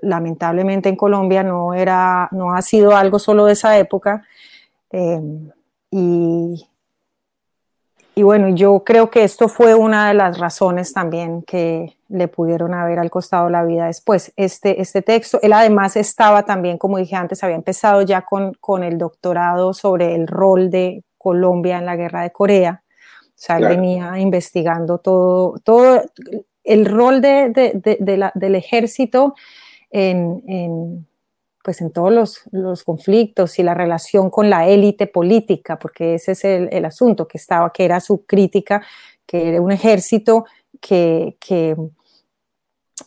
lamentablemente 0.00 0.88
en 0.88 0.96
Colombia 0.96 1.42
no, 1.42 1.74
era, 1.74 2.28
no 2.32 2.54
ha 2.54 2.62
sido 2.62 2.96
algo 2.96 3.18
solo 3.18 3.46
de 3.46 3.52
esa 3.52 3.78
época. 3.78 4.24
y 5.90 6.66
y 8.18 8.22
bueno, 8.22 8.48
yo 8.48 8.82
creo 8.82 9.10
que 9.10 9.24
esto 9.24 9.46
fue 9.46 9.74
una 9.74 10.08
de 10.08 10.14
las 10.14 10.38
razones 10.38 10.94
también 10.94 11.42
que 11.42 11.98
le 12.08 12.28
pudieron 12.28 12.72
haber 12.72 12.98
al 12.98 13.10
costado 13.10 13.50
la 13.50 13.62
vida 13.62 13.88
después. 13.88 14.32
Este, 14.36 14.80
este 14.80 15.02
texto, 15.02 15.38
él 15.42 15.52
además 15.52 15.96
estaba 15.96 16.42
también, 16.42 16.78
como 16.78 16.96
dije 16.96 17.14
antes, 17.14 17.44
había 17.44 17.56
empezado 17.56 18.00
ya 18.00 18.22
con, 18.22 18.54
con 18.54 18.82
el 18.82 18.96
doctorado 18.96 19.74
sobre 19.74 20.14
el 20.14 20.26
rol 20.26 20.70
de 20.70 21.04
Colombia 21.18 21.76
en 21.76 21.84
la 21.84 21.94
guerra 21.94 22.22
de 22.22 22.32
Corea. 22.32 22.82
O 23.22 23.32
sea, 23.34 23.58
él 23.58 23.68
venía 23.68 24.18
investigando 24.18 24.96
todo, 24.96 25.58
todo 25.62 26.00
el 26.64 26.86
rol 26.86 27.20
de, 27.20 27.50
de, 27.50 27.98
de, 28.00 28.16
la, 28.16 28.32
del 28.34 28.54
ejército 28.54 29.34
en, 29.90 30.42
en 30.46 31.06
pues 31.66 31.80
en 31.80 31.90
todos 31.90 32.12
los, 32.12 32.42
los, 32.52 32.84
conflictos 32.84 33.58
y 33.58 33.64
la 33.64 33.74
relación 33.74 34.30
con 34.30 34.48
la 34.48 34.68
élite 34.68 35.08
política, 35.08 35.80
porque 35.80 36.14
ese 36.14 36.30
es 36.32 36.44
el, 36.44 36.68
el, 36.70 36.84
asunto 36.84 37.26
que 37.26 37.38
estaba, 37.38 37.72
que 37.72 37.84
era 37.84 37.98
su 37.98 38.24
crítica, 38.24 38.86
que 39.26 39.48
era 39.48 39.60
un 39.60 39.72
ejército 39.72 40.44
que, 40.80 41.36
que 41.40 41.74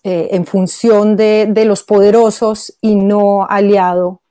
eh, 0.03 0.27
en 0.31 0.45
función 0.45 1.15
de, 1.15 1.48
de, 1.50 1.63
los 1.63 1.83
poderosos 1.83 2.77
y 2.81 2.95
no 2.95 3.45
aliado 3.45 4.21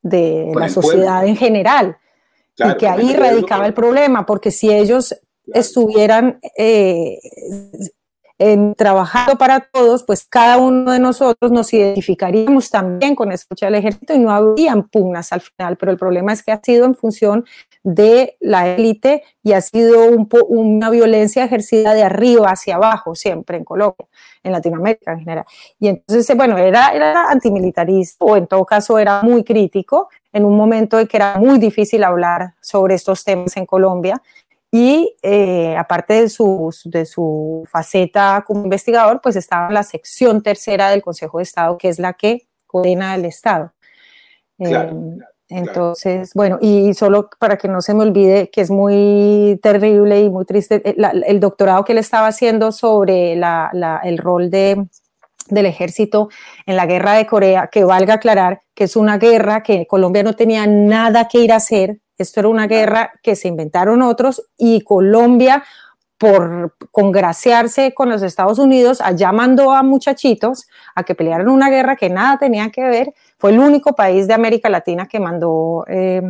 de 0.00 0.50
la 0.54 0.70
sociedad 0.70 1.26
en 1.26 1.36
general. 1.36 1.98
y 2.56 2.76
que 2.78 2.88
ahí 2.88 3.14
radicaba 3.14 3.66
el 3.66 3.74
problema, 3.74 4.24
porque 4.24 4.50
si 4.50 4.72
ellos 4.72 5.14
estuvieran 5.52 6.40
eh, 6.56 7.18
en 8.38 8.74
trabajando 8.74 9.38
para 9.38 9.60
todos, 9.60 10.04
pues 10.04 10.26
cada 10.28 10.58
uno 10.58 10.92
de 10.92 10.98
nosotros 10.98 11.50
nos 11.50 11.72
identificaríamos 11.72 12.70
también 12.70 13.14
con 13.14 13.32
escucha 13.32 13.66
del 13.66 13.76
ejército 13.76 14.14
y 14.14 14.18
no 14.18 14.30
habrían 14.30 14.82
pugnas 14.82 15.32
al 15.32 15.40
final, 15.40 15.76
pero 15.76 15.90
el 15.90 15.98
problema 15.98 16.32
es 16.32 16.42
que 16.42 16.52
ha 16.52 16.60
sido 16.62 16.84
en 16.84 16.94
función 16.94 17.46
de 17.82 18.36
la 18.40 18.68
élite 18.68 19.22
y 19.42 19.52
ha 19.52 19.60
sido 19.60 20.06
un 20.06 20.28
una 20.48 20.90
violencia 20.90 21.44
ejercida 21.44 21.94
de 21.94 22.02
arriba 22.02 22.50
hacia 22.50 22.74
abajo 22.74 23.14
siempre 23.14 23.56
en 23.56 23.64
Colombia, 23.64 24.06
en 24.42 24.52
Latinoamérica 24.52 25.12
en 25.12 25.20
general. 25.20 25.44
Y 25.78 25.88
entonces, 25.88 26.36
bueno, 26.36 26.58
era, 26.58 26.88
era 26.88 27.30
antimilitarista 27.30 28.24
o 28.24 28.36
en 28.36 28.46
todo 28.46 28.64
caso 28.64 28.98
era 28.98 29.22
muy 29.22 29.44
crítico 29.44 30.08
en 30.32 30.44
un 30.44 30.56
momento 30.56 30.98
en 30.98 31.06
que 31.06 31.16
era 31.16 31.38
muy 31.38 31.58
difícil 31.58 32.04
hablar 32.04 32.54
sobre 32.60 32.96
estos 32.96 33.24
temas 33.24 33.56
en 33.56 33.64
Colombia 33.64 34.20
y 34.70 35.16
eh, 35.22 35.76
aparte 35.76 36.22
de 36.22 36.28
su, 36.28 36.74
de 36.84 37.06
su 37.06 37.66
faceta 37.70 38.44
como 38.46 38.64
investigador, 38.64 39.20
pues 39.22 39.36
estaba 39.36 39.68
en 39.68 39.74
la 39.74 39.82
sección 39.82 40.42
tercera 40.42 40.90
del 40.90 41.02
Consejo 41.02 41.38
de 41.38 41.44
Estado, 41.44 41.78
que 41.78 41.88
es 41.88 41.98
la 41.98 42.12
que 42.12 42.46
coordina 42.66 43.14
el 43.14 43.24
Estado. 43.24 43.72
Eh, 44.58 44.90
entonces, 45.48 46.32
bueno, 46.34 46.58
y 46.60 46.92
solo 46.94 47.30
para 47.38 47.56
que 47.56 47.68
no 47.68 47.80
se 47.80 47.94
me 47.94 48.02
olvide 48.02 48.50
que 48.50 48.60
es 48.60 48.70
muy 48.70 49.60
terrible 49.62 50.20
y 50.20 50.28
muy 50.28 50.44
triste, 50.44 50.82
eh, 50.84 50.96
el 51.26 51.38
doctorado 51.38 51.84
que 51.84 51.92
él 51.92 51.98
estaba 51.98 52.26
haciendo 52.26 52.72
sobre 52.72 53.36
la, 53.36 53.70
la, 53.72 54.00
el 54.02 54.18
rol 54.18 54.50
de, 54.50 54.86
del 55.48 55.66
ejército 55.66 56.28
en 56.66 56.76
la 56.76 56.86
guerra 56.86 57.14
de 57.14 57.26
Corea, 57.26 57.68
que 57.70 57.84
valga 57.84 58.14
aclarar 58.14 58.62
que 58.74 58.84
es 58.84 58.96
una 58.96 59.18
guerra 59.18 59.62
que 59.62 59.86
Colombia 59.86 60.22
no 60.22 60.34
tenía 60.34 60.66
nada 60.66 61.28
que 61.28 61.38
ir 61.38 61.52
a 61.52 61.56
hacer, 61.56 61.98
esto 62.18 62.40
era 62.40 62.48
una 62.48 62.66
guerra 62.66 63.12
que 63.22 63.36
se 63.36 63.48
inventaron 63.48 64.02
otros 64.02 64.42
y 64.56 64.82
Colombia, 64.82 65.62
por 66.18 66.74
congraciarse 66.90 67.92
con 67.92 68.08
los 68.08 68.22
Estados 68.22 68.58
Unidos, 68.58 69.00
allá 69.00 69.32
mandó 69.32 69.72
a 69.72 69.82
muchachitos 69.82 70.66
a 70.94 71.04
que 71.04 71.14
pelearan 71.14 71.48
una 71.48 71.68
guerra 71.68 71.96
que 71.96 72.08
nada 72.08 72.38
tenía 72.38 72.70
que 72.70 72.84
ver. 72.84 73.14
Fue 73.38 73.50
el 73.50 73.58
único 73.58 73.94
país 73.94 74.26
de 74.26 74.34
América 74.34 74.70
Latina 74.70 75.06
que 75.06 75.20
mandó 75.20 75.84
eh, 75.88 76.22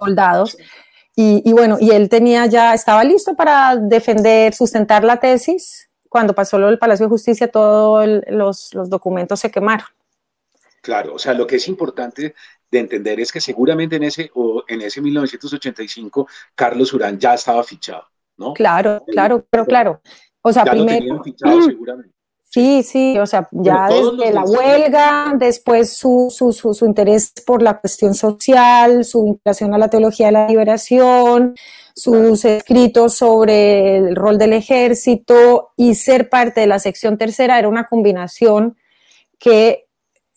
soldados. 0.00 0.56
Y, 1.18 1.50
bueno, 1.52 1.78
y 1.80 1.92
él 1.92 2.10
tenía 2.10 2.44
ya, 2.44 2.74
estaba 2.74 3.02
listo 3.02 3.34
para 3.34 3.74
defender, 3.76 4.52
sustentar 4.52 5.02
la 5.02 5.16
tesis. 5.16 5.85
Cuando 6.08 6.34
pasó 6.34 6.58
lo 6.58 6.66
del 6.66 6.78
Palacio 6.78 7.06
de 7.06 7.10
Justicia, 7.10 7.48
todos 7.48 8.06
los, 8.28 8.74
los 8.74 8.90
documentos 8.90 9.40
se 9.40 9.50
quemaron. 9.50 9.86
Claro, 10.82 11.14
o 11.14 11.18
sea, 11.18 11.34
lo 11.34 11.46
que 11.46 11.56
es 11.56 11.66
importante 11.68 12.34
de 12.70 12.78
entender 12.78 13.20
es 13.20 13.32
que 13.32 13.40
seguramente 13.40 13.96
en 13.96 14.04
ese, 14.04 14.30
o 14.34 14.64
en 14.68 14.82
ese 14.82 15.00
1985 15.00 16.28
Carlos 16.54 16.92
Urán 16.92 17.18
ya 17.18 17.34
estaba 17.34 17.62
fichado, 17.64 18.04
¿no? 18.36 18.54
Claro, 18.54 19.04
claro, 19.06 19.44
pero 19.50 19.66
claro. 19.66 20.00
O 20.42 20.52
sea, 20.52 20.64
primero... 20.64 21.22
fichado 21.22 21.62
seguramente. 21.62 22.15
Sí, 22.56 22.82
sí, 22.82 23.18
o 23.18 23.26
sea, 23.26 23.46
ya 23.52 23.86
desde 23.86 24.32
la 24.32 24.42
huelga, 24.42 25.34
después 25.36 25.94
su, 25.94 26.28
su, 26.30 26.54
su, 26.54 26.86
interés 26.86 27.30
por 27.44 27.60
la 27.60 27.78
cuestión 27.78 28.14
social, 28.14 29.04
su 29.04 29.24
vinculación 29.24 29.74
a 29.74 29.78
la 29.78 29.90
teología 29.90 30.28
de 30.28 30.32
la 30.32 30.48
liberación, 30.48 31.54
sus 31.94 32.46
escritos 32.46 33.12
sobre 33.12 33.98
el 33.98 34.16
rol 34.16 34.38
del 34.38 34.54
ejército 34.54 35.74
y 35.76 35.96
ser 35.96 36.30
parte 36.30 36.62
de 36.62 36.66
la 36.66 36.78
sección 36.78 37.18
tercera 37.18 37.58
era 37.58 37.68
una 37.68 37.84
combinación 37.84 38.78
que 39.38 39.84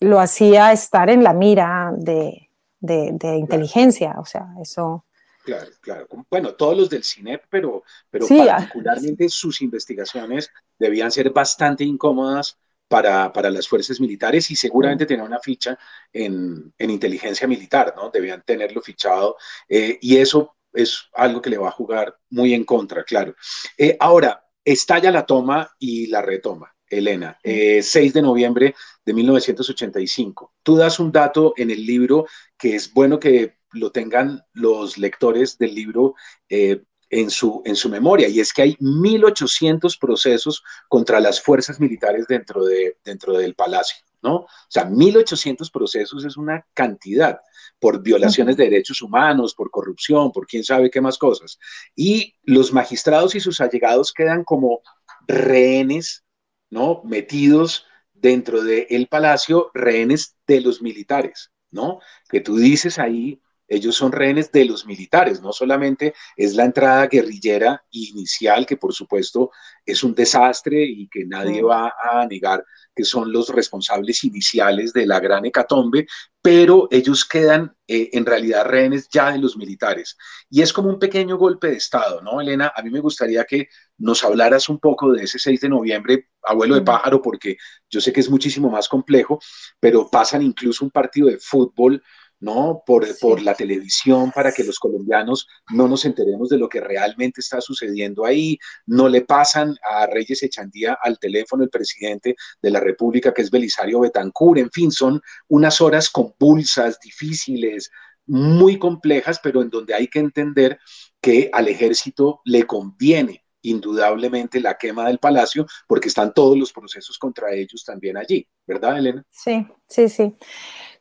lo 0.02 0.20
hacía 0.20 0.74
estar 0.74 1.10
en 1.10 1.24
la 1.24 1.32
mira 1.32 1.94
de, 1.96 2.50
inteligencia, 2.82 4.16
o 4.20 4.26
sea, 4.26 4.46
eso... 4.62 5.06
Claro, 5.46 5.72
claro. 5.80 6.08
Bueno, 6.30 6.54
todos 6.56 6.78
los 6.78 6.90
del 6.90 7.06
CINEP, 7.06 7.44
pero, 7.50 7.84
pero 8.12 8.26
ah, 8.30 8.58
particularmente 8.58 9.30
sus 9.30 9.62
investigaciones 9.62 10.52
debían 10.80 11.12
ser 11.12 11.30
bastante 11.32 11.84
incómodas 11.84 12.58
para, 12.88 13.32
las 13.52 13.68
fuerzas 13.68 14.00
militares 14.00 14.50
y 14.50 14.56
seguramente 14.56 15.06
tener 15.06 15.24
una 15.24 15.40
ficha 15.40 15.78
en, 16.12 16.74
inteligencia 16.80 17.48
militar, 17.48 17.94
¿no? 17.96 18.10
Debían 18.10 18.42
tenerlo 18.44 18.82
fichado 18.82 19.38
eh, 19.68 20.00
y 20.02 20.18
eso 20.18 20.56
es 20.74 21.08
algo 21.14 21.42
que 21.42 21.52
le 21.52 21.58
va 21.58 21.70
a 21.70 21.72
jugar 21.72 22.18
muy 22.32 22.54
en 22.54 22.64
contra, 22.64 23.04
claro. 23.04 23.36
Eh, 23.78 23.96
ahora, 24.00 24.44
estalla 24.64 25.12
la 25.12 25.26
toma 25.26 25.70
y 25.78 26.08
la 26.08 26.22
retoma. 26.22 26.74
Elena, 26.90 27.38
6 27.44 27.96
eh, 27.96 28.12
de 28.12 28.22
noviembre 28.22 28.76
de 29.06 29.14
1985. 29.14 30.54
Tú 30.64 30.76
das 30.76 31.00
un 31.00 31.12
dato 31.12 31.54
en 31.56 31.70
el 31.70 31.86
libro 31.86 32.26
que 32.58 32.76
es 32.76 32.92
bueno 32.92 33.20
que 33.20 33.60
lo 33.72 33.92
tengan 33.92 34.42
los 34.54 34.98
lectores 34.98 35.58
del 35.58 35.76
libro 35.76 36.16
eh, 36.50 36.84
en, 37.10 37.30
su, 37.30 37.62
en 37.66 37.76
su 37.76 37.90
memoria, 37.90 38.28
y 38.28 38.40
es 38.40 38.54
que 38.54 38.62
hay 38.62 38.76
1.800 38.76 39.98
procesos 40.00 40.64
contra 40.88 41.20
las 41.20 41.42
fuerzas 41.42 41.80
militares 41.80 42.28
dentro, 42.28 42.64
de, 42.66 42.98
dentro 43.04 43.38
del 43.38 43.56
palacio. 43.56 43.98
¿no? 44.22 44.36
O 44.36 44.48
sea, 44.68 44.86
1.800 44.90 45.72
procesos 45.72 46.26
es 46.26 46.38
una 46.38 46.66
cantidad 46.74 47.40
por 47.80 48.02
violaciones 48.02 48.58
de 48.58 48.66
derechos 48.66 49.02
humanos, 49.02 49.56
por 49.56 49.72
corrupción, 49.72 50.32
por 50.32 50.46
quién 50.46 50.64
sabe 50.64 50.90
qué 50.90 51.02
más 51.02 51.18
cosas. 51.18 51.58
Y 51.96 52.36
los 52.44 52.74
magistrados 52.74 53.36
y 53.36 53.40
sus 53.40 53.62
allegados 53.62 54.12
quedan 54.14 54.44
como 54.44 54.82
rehenes, 55.28 56.26
¿no? 56.70 57.02
Metidos 57.06 57.86
dentro 58.14 58.62
del 58.62 59.08
palacio, 59.08 59.72
rehenes 59.74 60.36
de 60.46 60.62
los 60.62 60.82
militares, 60.82 61.52
¿no? 61.72 62.00
Que 62.30 62.42
tú 62.42 62.58
dices 62.58 63.00
ahí, 63.00 63.42
ellos 63.70 63.96
son 63.96 64.12
rehenes 64.12 64.52
de 64.52 64.66
los 64.66 64.86
militares, 64.86 65.42
no 65.42 65.54
solamente 65.54 66.14
es 66.36 66.56
la 66.56 66.66
entrada 66.66 67.08
guerrillera 67.08 67.84
inicial, 67.92 68.66
que 68.66 68.78
por 68.78 68.94
supuesto 68.94 69.52
es 69.86 70.04
un 70.04 70.14
desastre 70.16 70.84
y 70.84 71.08
que 71.08 71.26
nadie 71.26 71.62
va 71.62 71.94
a 72.02 72.26
negar 72.26 72.66
que 72.96 73.06
son 73.06 73.32
los 73.32 73.48
responsables 73.48 74.26
iniciales 74.26 74.92
de 74.92 75.06
la 75.06 75.22
gran 75.22 75.46
hecatombe, 75.46 76.06
pero 76.42 76.90
ellos 76.92 77.24
quedan 77.24 77.74
eh, 77.88 78.10
en 78.12 78.26
realidad 78.26 78.66
rehenes 78.66 79.08
ya 79.10 79.32
de 79.32 79.38
los 79.38 79.56
militares. 79.56 80.18
Y 80.50 80.62
es 80.62 80.74
como 80.74 80.90
un 80.90 81.00
pequeño 81.00 81.38
golpe 81.38 81.68
de 81.68 81.78
Estado, 81.78 82.22
¿no, 82.22 82.42
Elena? 82.42 82.74
A 82.76 82.82
mí 82.82 82.90
me 82.90 83.00
gustaría 83.00 83.46
que 83.46 83.70
nos 83.98 84.24
hablaras 84.26 84.68
un 84.68 84.80
poco 84.80 85.14
de 85.14 85.24
ese 85.24 85.40
6 85.40 85.62
de 85.62 85.70
noviembre, 85.70 86.28
abuelo 86.44 86.76
de 86.76 86.82
pájaro, 86.82 87.22
porque 87.22 87.56
yo 87.90 88.02
sé 88.02 88.12
que 88.12 88.20
es 88.20 88.30
muchísimo 88.30 88.70
más 88.70 88.90
complejo, 88.90 89.40
pero 89.80 90.10
pasan 90.10 90.42
incluso 90.42 90.84
un 90.84 90.92
partido 90.92 91.30
de 91.30 91.40
fútbol 91.40 92.04
¿no? 92.40 92.84
Por, 92.86 93.06
por, 93.20 93.42
la 93.42 93.54
televisión 93.54 94.32
para 94.32 94.52
que 94.52 94.64
los 94.64 94.80
colombianos 94.80 95.48
no 95.72 95.88
nos 95.88 96.06
enteremos 96.06 96.50
de 96.50 96.58
lo 96.58 96.70
que 96.70 96.80
realmente 96.80 97.42
está 97.42 97.60
sucediendo 97.62 98.26
ahí. 98.26 98.58
No 98.86 99.10
le 99.10 99.22
pasan 99.22 99.76
a 99.84 100.06
Reyes 100.08 100.44
Echandía 100.44 100.98
al 101.02 101.20
teléfono 101.20 101.64
el 101.64 101.70
presidente 101.70 102.36
de 102.62 102.72
la 102.72 102.80
República, 102.80 103.34
que 103.34 103.42
es 103.42 103.52
Belisario 103.52 104.00
Betancur. 104.00 104.58
En 104.58 104.72
fin, 104.72 104.92
son 104.92 105.22
unas 105.48 105.82
horas 105.82 106.10
convulsas, 106.10 107.00
difíciles, 107.00 107.90
muy 108.26 108.78
complejas, 108.78 109.40
pero 109.42 109.62
en 109.62 109.70
donde 109.70 109.94
hay 109.94 110.08
que 110.08 110.20
entender 110.20 110.80
que 111.22 111.50
al 111.52 111.68
ejército 111.68 112.42
le 112.46 112.66
conviene 112.66 113.44
indudablemente 113.62 114.62
la 114.62 114.78
quema 114.78 115.08
del 115.08 115.20
palacio, 115.20 115.66
porque 115.88 116.08
están 116.08 116.34
todos 116.34 116.58
los 116.58 116.72
procesos 116.72 117.18
contra 117.18 117.54
ellos 117.54 117.84
también 117.84 118.18
allí, 118.18 118.48
¿verdad, 118.66 118.98
Elena? 118.98 119.24
Sí, 119.30 119.68
sí, 119.88 120.08
sí. 120.08 120.36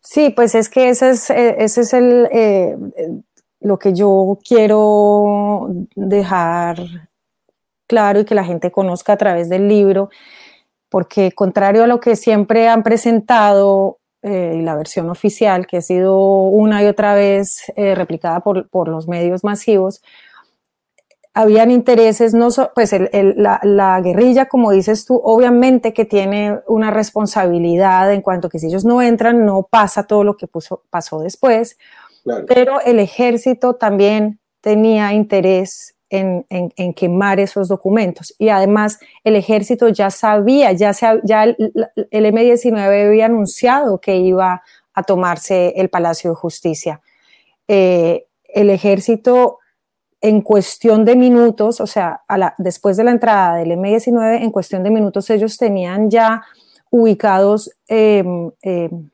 Sí, 0.00 0.30
pues 0.30 0.54
es 0.54 0.68
que 0.68 0.88
ese 0.88 1.10
es, 1.10 1.30
eh, 1.30 1.56
ese 1.58 1.82
es 1.82 1.92
el, 1.92 2.28
eh, 2.32 2.76
lo 3.60 3.78
que 3.78 3.92
yo 3.92 4.38
quiero 4.46 5.68
dejar 5.94 6.78
claro 7.86 8.20
y 8.20 8.24
que 8.24 8.34
la 8.34 8.44
gente 8.44 8.70
conozca 8.70 9.14
a 9.14 9.16
través 9.16 9.48
del 9.48 9.68
libro, 9.68 10.10
porque 10.88 11.32
contrario 11.32 11.84
a 11.84 11.86
lo 11.86 12.00
que 12.00 12.16
siempre 12.16 12.68
han 12.68 12.82
presentado, 12.82 13.98
eh, 14.22 14.60
la 14.62 14.76
versión 14.76 15.10
oficial, 15.10 15.66
que 15.66 15.78
ha 15.78 15.82
sido 15.82 16.18
una 16.48 16.82
y 16.82 16.86
otra 16.86 17.14
vez 17.14 17.64
replicada 17.76 18.40
por, 18.40 18.68
por 18.68 18.88
los 18.88 19.08
medios 19.08 19.44
masivos, 19.44 20.02
habían 21.34 21.70
intereses, 21.70 22.34
no 22.34 22.48
pues 22.74 22.94
la, 23.12 24.00
guerrilla, 24.02 24.46
como 24.46 24.72
dices 24.72 25.04
tú, 25.04 25.20
obviamente 25.22 25.92
que 25.92 26.04
tiene 26.04 26.58
una 26.66 26.90
responsabilidad 26.90 28.12
en 28.12 28.22
cuanto 28.22 28.48
que 28.48 28.58
si 28.58 28.66
ellos 28.66 28.84
no 28.84 29.02
entran, 29.02 29.46
no 29.46 29.62
pasa 29.62 30.04
todo 30.04 30.24
lo 30.24 30.36
que 30.36 30.48
pasó 30.90 31.20
después, 31.20 31.78
pero 32.46 32.80
el 32.80 32.98
ejército 32.98 33.74
también 33.74 34.40
tenía 34.60 35.12
interés 35.12 35.94
en, 36.10 36.44
quemar 36.94 37.38
esos 37.40 37.68
documentos. 37.68 38.34
Y 38.38 38.48
además 38.48 38.98
el 39.24 39.36
ejército 39.36 39.88
ya 39.88 40.10
sabía, 40.10 40.72
ya, 40.72 40.92
ya 41.22 41.44
el, 41.44 41.56
M-19 42.10 43.06
había 43.06 43.26
anunciado 43.26 44.00
que 44.00 44.16
iba 44.16 44.62
a 44.94 45.02
tomarse 45.02 45.74
el 45.76 45.88
Palacio 45.88 46.30
de 46.30 46.36
Justicia. 46.36 47.00
Eh, 47.68 48.26
el 48.48 48.70
ejército 48.70 49.58
en 50.20 50.40
cuestión 50.40 51.04
de 51.04 51.16
minutos, 51.16 51.80
o 51.80 51.86
sea, 51.86 52.22
después 52.58 52.96
de 52.96 53.04
la 53.04 53.12
entrada 53.12 53.56
del 53.56 53.70
M19, 53.70 54.42
en 54.42 54.50
cuestión 54.50 54.82
de 54.82 54.90
minutos 54.90 55.30
ellos 55.30 55.56
tenían 55.56 56.10
ya 56.10 56.42
ubicados 56.90 57.70
em, 57.86 58.50
em, 58.62 59.10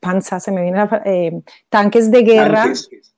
panza, 0.00 0.38
se 0.38 0.52
me 0.52 0.62
viene 0.62 0.88
em, 1.04 1.42
tanques 1.68 2.10
de 2.10 2.22
guerra, 2.22 2.72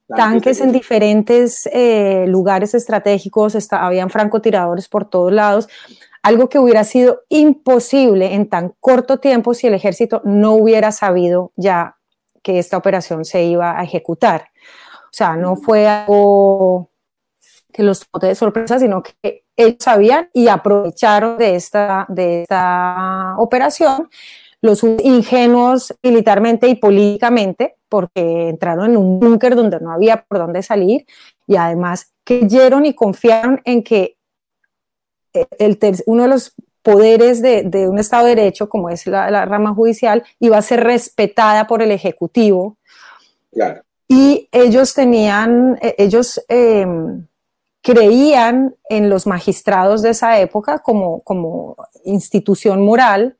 tanques, 0.06 0.60
en 0.60 0.72
diferentes 0.72 1.68
eh, 1.72 2.24
lugares 2.28 2.74
estratégicos, 2.74 3.56
habían 3.70 4.08
francotiradores 4.08 4.88
por 4.88 5.04
todos 5.04 5.32
lados, 5.32 5.68
algo 6.22 6.48
que 6.48 6.58
hubiera 6.58 6.84
sido 6.84 7.22
imposible 7.28 8.34
en 8.34 8.48
tan 8.48 8.74
corto 8.80 9.18
tiempo 9.18 9.54
si 9.54 9.66
el 9.66 9.74
ejército 9.74 10.22
no 10.24 10.54
hubiera 10.54 10.92
sabido 10.92 11.52
ya 11.56 11.96
que 12.42 12.58
esta 12.58 12.76
operación 12.76 13.24
se 13.24 13.44
iba 13.44 13.78
a 13.78 13.84
ejecutar. 13.84 14.50
Sea, 15.18 15.34
no 15.34 15.56
fue 15.56 15.88
algo 15.88 16.92
que 17.72 17.82
los 17.82 18.06
tomó 18.06 18.24
de 18.24 18.36
sorpresa, 18.36 18.78
sino 18.78 19.02
que 19.02 19.42
ellos 19.56 19.78
sabían 19.80 20.30
y 20.32 20.46
aprovecharon 20.46 21.36
de 21.38 21.56
esta, 21.56 22.06
de 22.08 22.42
esta 22.42 23.34
operación 23.38 24.08
los 24.60 24.84
ingenuos 24.84 25.92
militarmente 26.04 26.68
y 26.68 26.76
políticamente, 26.76 27.74
porque 27.88 28.50
entraron 28.50 28.92
en 28.92 28.96
un 28.96 29.18
búnker 29.18 29.56
donde 29.56 29.80
no 29.80 29.90
había 29.90 30.22
por 30.22 30.38
dónde 30.38 30.62
salir 30.62 31.04
y 31.48 31.56
además 31.56 32.12
creyeron 32.22 32.86
y 32.86 32.94
confiaron 32.94 33.60
en 33.64 33.82
que 33.82 34.18
el, 35.32 35.80
uno 36.06 36.22
de 36.22 36.28
los 36.28 36.54
poderes 36.82 37.42
de, 37.42 37.88
un 37.88 37.98
Estado 37.98 38.26
de 38.26 38.36
Derecho, 38.36 38.68
como 38.68 38.88
es 38.88 39.04
la, 39.08 39.32
la, 39.32 39.46
rama 39.46 39.74
judicial, 39.74 40.22
iba 40.38 40.58
a 40.58 40.62
ser 40.62 40.84
respetada 40.84 41.66
por 41.66 41.82
el 41.82 41.90
Ejecutivo. 41.90 42.76
Claro. 43.50 43.82
Y 44.08 44.48
ellos 44.50 44.94
tenían, 44.94 45.78
eh, 45.82 45.94
ellos 45.98 46.42
em, 46.48 47.26
creían 47.82 48.74
en 48.88 49.10
los 49.10 49.26
magistrados 49.26 50.02
de 50.02 50.10
esa 50.10 50.40
época 50.40 50.78
como, 50.78 51.20
como 51.20 51.76
institución 52.04 52.82
moral 52.82 53.36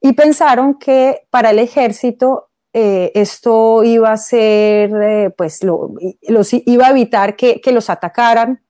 y 0.00 0.14
pensaron 0.14 0.78
que 0.78 1.26
para 1.30 1.50
el 1.50 1.58
ejército 1.58 2.48
eh, 2.72 3.12
esto 3.14 3.84
iba 3.84 4.10
a 4.10 4.16
ser, 4.16 4.90
eh, 4.94 5.30
pues, 5.36 5.60
iba 5.62 6.86
a 6.86 6.90
evitar 6.90 7.36
que, 7.36 7.60
que, 7.60 7.70
los 7.70 7.90
atacaran. 7.90 8.62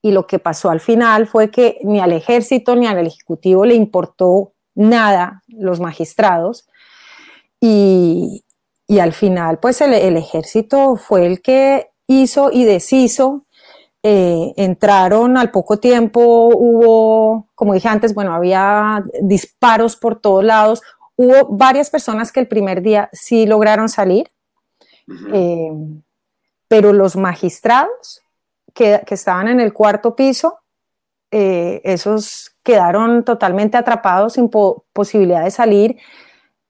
Y 0.00 0.12
lo 0.12 0.28
que 0.28 0.38
pasó 0.38 0.70
al 0.70 0.78
final 0.78 1.26
fue 1.26 1.50
que 1.50 1.80
ni 1.82 1.98
al 1.98 2.12
ejército 2.12 2.76
ni 2.76 2.86
al 2.86 3.04
ejecutivo 3.04 3.66
le 3.66 3.74
importó 3.74 4.52
nada 4.76 5.42
los 5.48 5.80
magistrados. 5.80 6.68
Y, 7.60 8.44
y 8.90 9.00
al 9.00 9.12
final, 9.12 9.58
pues 9.58 9.82
el, 9.82 9.92
ejército 10.16 10.96
fue 10.96 11.26
el 11.26 11.42
que 11.42 11.90
hizo 12.06 12.50
y 12.50 12.64
deshizo. 12.64 13.44
Eh, 14.02 14.54
entraron 14.56 15.36
al 15.36 15.50
poco 15.50 15.78
tiempo, 15.78 16.48
hubo, 16.54 17.50
como 17.54 17.74
dije 17.74 17.88
antes, 17.88 18.14
bueno, 18.14 18.32
había 18.32 19.04
disparos 19.20 19.96
por 19.96 20.18
todos 20.18 20.42
lados. 20.42 20.80
Hubo 21.16 21.48
varias 21.50 21.90
personas 21.90 22.32
que 22.32 22.40
el 22.40 22.48
primer 22.48 22.80
día 22.80 23.10
sí 23.12 23.44
lograron 23.44 23.90
salir, 23.90 24.30
eh, 25.34 25.70
pero 26.66 26.94
los 26.94 27.14
magistrados 27.14 28.22
que, 28.72 29.02
estaban 29.08 29.48
en 29.48 29.60
el 29.60 29.74
cuarto 29.74 30.16
piso, 30.16 30.60
eh, 31.30 31.82
esos 31.84 32.56
quedaron 32.62 33.22
totalmente 33.22 33.76
atrapados 33.76 34.34
sin 34.34 34.48
posibilidad 34.48 35.44
de 35.44 35.50
salir. 35.50 35.98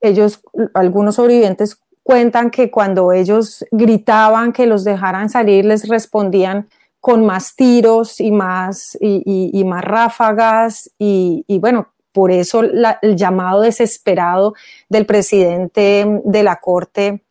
Ellos, 0.00 0.40
algunos 0.74 1.14
sobrevivientes 1.14 1.80
cuentan 2.08 2.50
que 2.50 2.70
cuando 2.70 3.12
ellos 3.12 3.66
gritaban 3.70 4.54
que 4.54 4.64
los 4.64 4.82
dejaran 4.82 5.28
salir, 5.28 5.66
les 5.66 5.86
respondían 5.86 6.66
con 7.00 7.26
más 7.26 7.54
tiros 7.54 8.18
y 8.18 8.30
más, 8.30 8.96
y, 8.98 9.62
más 9.66 9.84
ráfagas 9.84 10.90
y, 10.98 11.44
bueno, 11.60 11.88
por 12.10 12.30
eso 12.30 12.62
el 12.62 13.14
llamado 13.14 13.60
desesperado 13.60 14.54
del 14.88 15.04
presidente 15.04 16.22
de 16.24 16.42
la 16.42 16.56
Corte, 16.56 17.24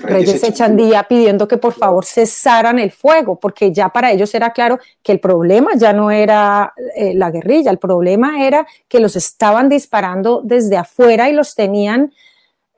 Reyes 0.00 0.42
Echandía, 0.42 1.04
pidiendo 1.04 1.46
que 1.46 1.58
por 1.58 1.74
favor 1.74 2.04
cesaran 2.04 2.80
el 2.80 2.90
fuego, 2.90 3.38
porque 3.38 3.72
ya 3.72 3.90
para 3.90 4.10
ellos 4.10 4.34
era 4.34 4.52
claro 4.52 4.80
que 5.04 5.12
el 5.12 5.20
problema 5.20 5.76
ya 5.76 5.92
no 5.92 6.10
era 6.10 6.74
eh, 6.96 7.14
la 7.14 7.30
guerrilla, 7.30 7.70
el 7.70 7.78
problema 7.78 8.44
era 8.44 8.66
que 8.88 8.98
los 8.98 9.14
estaban 9.14 9.68
disparando 9.68 10.40
desde 10.42 10.76
afuera 10.76 11.30
y 11.30 11.32
los 11.32 11.54
tenían 11.54 12.12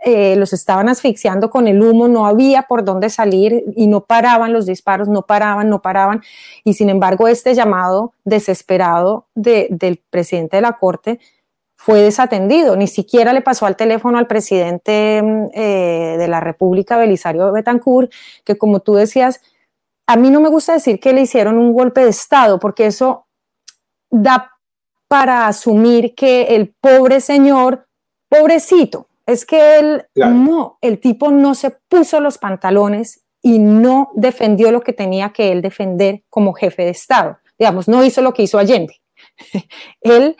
eh, 0.05 0.37
los 0.37 0.53
estaban 0.53 0.89
asfixiando 0.89 1.51
con 1.51 1.69
el 1.69 1.83
humo, 1.83 2.09
no 2.09 2.27
había 2.27 2.63
por 2.63 2.85
dónde 2.85 3.09
salir 3.09 3.65
y 3.77 3.87
no 3.87 4.05
paraban 4.05 4.53
los 4.53 4.67
disparos, 4.67 5.09
no 5.09 5.23
paraban, 5.23 5.69
no 5.69 5.81
paraban. 5.81 6.23
Y 6.65 6.75
sin 6.75 6.91
embargo, 6.91 7.29
este 7.29 7.55
llamado 7.55 8.13
desesperado 8.25 9.27
del 9.35 10.03
presidente 10.11 10.57
de 10.57 10.63
la 10.63 10.73
Corte 10.73 11.21
fue 11.75 12.01
desatendido, 12.01 12.77
ni 12.77 12.87
siquiera 12.87 13.33
le 13.33 13.41
pasó 13.43 13.67
al 13.67 13.75
teléfono 13.77 14.17
al 14.17 14.29
presidente 14.29 15.21
mm, 15.21 15.47
eh, 15.53 16.17
de 16.17 16.29
la 16.29 16.39
República, 16.39 16.97
Belisario 16.97 17.51
Betancourt, 17.51 18.13
que 18.45 18.57
como 18.57 18.81
tú 18.81 18.95
decías, 18.95 19.41
a 20.07 20.17
mí 20.17 20.31
no 20.31 20.41
me 20.41 20.49
gusta 20.49 20.75
decir 20.75 21.01
que 21.01 21.13
le 21.13 21.23
hicieron 21.23 21.59
un 21.59 21.73
golpe 21.73 22.05
de 22.05 22.11
Estado, 22.11 22.61
porque 22.61 22.87
eso 22.87 23.27
da 24.11 24.53
para 25.09 25.47
asumir 25.47 26.15
que 26.15 26.55
el 26.55 26.75
pobre 26.81 27.21
señor 27.21 27.87
pobrecito, 28.29 29.09
es 29.27 29.47
que 29.47 29.79
él 29.79 30.05
no, 30.15 30.79
el 30.81 31.01
tipo 31.01 31.31
no 31.31 31.55
se 31.55 31.71
puso 31.89 32.21
los 32.21 32.39
pantalones 32.39 33.23
y 33.43 33.59
no 33.59 34.11
defendió 34.15 34.71
lo 34.71 34.83
que 34.83 34.93
tenía 34.93 35.31
que 35.31 35.53
él 35.53 35.63
defender 35.63 36.23
como 36.31 36.53
jefe 36.53 36.85
de 36.85 36.91
Estado. 36.91 37.39
Digamos, 37.59 37.89
no 37.89 38.05
hizo 38.05 38.23
lo 38.23 38.33
que 38.33 38.43
hizo 38.43 38.59
Allende. 38.59 39.01
él 40.01 40.37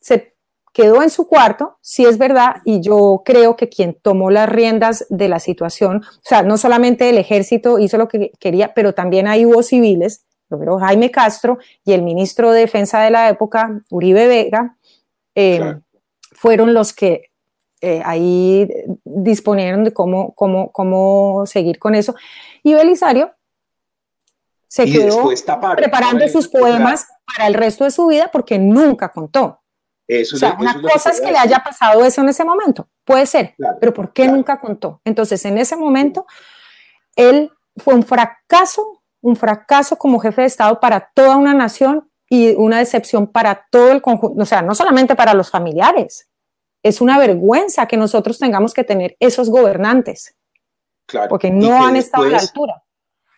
se 0.00 0.34
quedó 0.72 1.02
en 1.02 1.10
su 1.10 1.28
cuarto, 1.28 1.78
sí 1.80 2.04
es 2.04 2.18
verdad, 2.18 2.56
y 2.64 2.80
yo 2.80 3.22
creo 3.24 3.56
que 3.56 3.68
quien 3.68 3.94
tomó 3.94 4.30
las 4.30 4.48
riendas 4.48 5.06
de 5.08 5.28
la 5.28 5.38
situación, 5.38 5.98
o 5.98 6.20
sea, 6.22 6.42
no 6.42 6.58
solamente 6.58 7.08
el 7.08 7.16
ejército 7.16 7.78
hizo 7.78 7.96
lo 7.96 8.08
que 8.08 8.32
quería, 8.40 8.74
pero 8.74 8.92
también 8.92 9.28
ahí 9.28 9.46
hubo 9.46 9.62
civiles, 9.62 10.26
lo 10.50 10.78
Jaime 10.78 11.10
Castro 11.10 11.58
y 11.84 11.92
el 11.92 12.02
ministro 12.02 12.52
de 12.52 12.60
Defensa 12.60 13.00
de 13.00 13.10
la 13.10 13.28
época, 13.28 13.80
Uribe 13.90 14.26
Vega, 14.26 14.76
eh, 15.34 15.76
fueron 16.32 16.74
los 16.74 16.92
que 16.92 17.30
eh, 17.86 18.00
ahí 18.02 18.66
disponieron 19.04 19.84
de 19.84 19.92
cómo, 19.92 20.34
cómo, 20.34 20.72
cómo 20.72 21.44
seguir 21.44 21.78
con 21.78 21.94
eso. 21.94 22.14
Y 22.62 22.72
Belisario 22.72 23.30
se 24.66 24.86
quedó 24.86 25.28
preparando 25.76 26.26
sus 26.28 26.48
poemas 26.48 27.06
para 27.26 27.46
el 27.46 27.52
resto 27.52 27.84
de 27.84 27.90
su 27.90 28.06
vida 28.06 28.30
porque 28.32 28.58
nunca 28.58 29.10
contó. 29.12 29.60
Eso 30.08 30.36
o 30.36 30.38
sea, 30.38 30.56
una 30.58 30.80
cosa 30.80 31.10
es 31.10 31.20
que 31.20 31.30
le 31.30 31.36
haya 31.36 31.58
pasado 31.58 32.04
eso 32.06 32.22
en 32.22 32.30
ese 32.30 32.44
momento, 32.44 32.88
puede 33.04 33.26
ser, 33.26 33.54
pero 33.80 33.92
¿por 33.92 34.14
qué 34.14 34.28
nunca 34.28 34.58
contó? 34.58 35.02
Entonces, 35.04 35.44
en 35.44 35.58
ese 35.58 35.76
momento, 35.76 36.26
él 37.16 37.50
fue 37.76 37.94
un 37.94 38.02
fracaso, 38.02 39.02
un 39.20 39.36
fracaso 39.36 39.96
como 39.96 40.20
jefe 40.20 40.40
de 40.40 40.46
Estado 40.46 40.80
para 40.80 41.10
toda 41.14 41.36
una 41.36 41.52
nación 41.52 42.10
y 42.30 42.54
una 42.54 42.78
decepción 42.78 43.26
para 43.26 43.66
todo 43.70 43.92
el 43.92 44.00
conjunto, 44.00 44.42
o 44.42 44.46
sea, 44.46 44.62
no 44.62 44.74
solamente 44.74 45.14
para 45.14 45.34
los 45.34 45.50
familiares, 45.50 46.30
es 46.84 47.00
una 47.00 47.18
vergüenza 47.18 47.88
que 47.88 47.96
nosotros 47.96 48.38
tengamos 48.38 48.74
que 48.74 48.84
tener 48.84 49.16
esos 49.18 49.48
gobernantes. 49.48 50.36
Claro. 51.06 51.28
Porque 51.28 51.50
no 51.50 51.84
han 51.84 51.96
estado 51.96 52.24
a 52.24 52.28
la 52.28 52.38
altura. 52.38 52.82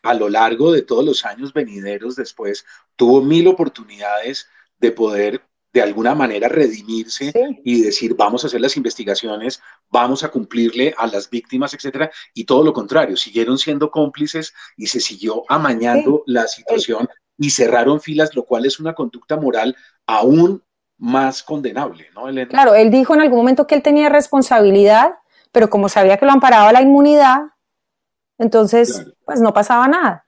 A 0.02 0.14
lo 0.14 0.28
largo 0.28 0.72
de 0.72 0.82
todos 0.82 1.04
los 1.04 1.24
años 1.24 1.52
venideros 1.52 2.16
después, 2.16 2.66
tuvo 2.96 3.22
mil 3.22 3.46
oportunidades 3.48 4.46
de 4.78 4.92
poder 4.92 5.42
de 5.72 5.82
alguna 5.82 6.14
manera 6.14 6.48
redimirse 6.48 7.32
y 7.62 7.82
decir, 7.82 8.14
vamos 8.14 8.42
a 8.42 8.46
hacer 8.46 8.60
las 8.60 8.76
investigaciones, 8.76 9.60
vamos 9.90 10.24
a 10.24 10.30
cumplirle 10.30 10.94
a 10.96 11.06
las 11.06 11.28
víctimas, 11.28 11.74
etcétera, 11.74 12.10
y 12.34 12.44
todo 12.44 12.64
lo 12.64 12.72
contrario, 12.72 13.16
siguieron 13.16 13.58
siendo 13.58 13.90
cómplices 13.90 14.54
y 14.76 14.86
se 14.86 15.00
siguió 15.00 15.44
amañando 15.48 16.22
la 16.26 16.46
situación 16.46 17.08
y 17.36 17.50
cerraron 17.50 18.00
filas, 18.00 18.34
lo 18.34 18.44
cual 18.44 18.64
es 18.64 18.80
una 18.80 18.94
conducta 18.94 19.36
moral 19.36 19.76
aún 20.06 20.62
más 20.98 21.42
condenable, 21.42 22.06
¿no, 22.14 22.28
Elena? 22.28 22.48
Claro, 22.48 22.74
él 22.74 22.90
dijo 22.90 23.14
en 23.14 23.20
algún 23.20 23.38
momento 23.38 23.66
que 23.66 23.74
él 23.74 23.82
tenía 23.82 24.08
responsabilidad, 24.08 25.16
pero 25.52 25.70
como 25.70 25.88
sabía 25.88 26.16
que 26.16 26.26
lo 26.26 26.32
amparaba 26.32 26.72
la 26.72 26.82
inmunidad, 26.82 27.42
entonces 28.38 29.06
pues 29.24 29.40
no 29.40 29.52
pasaba 29.52 29.88
nada. 29.88 30.26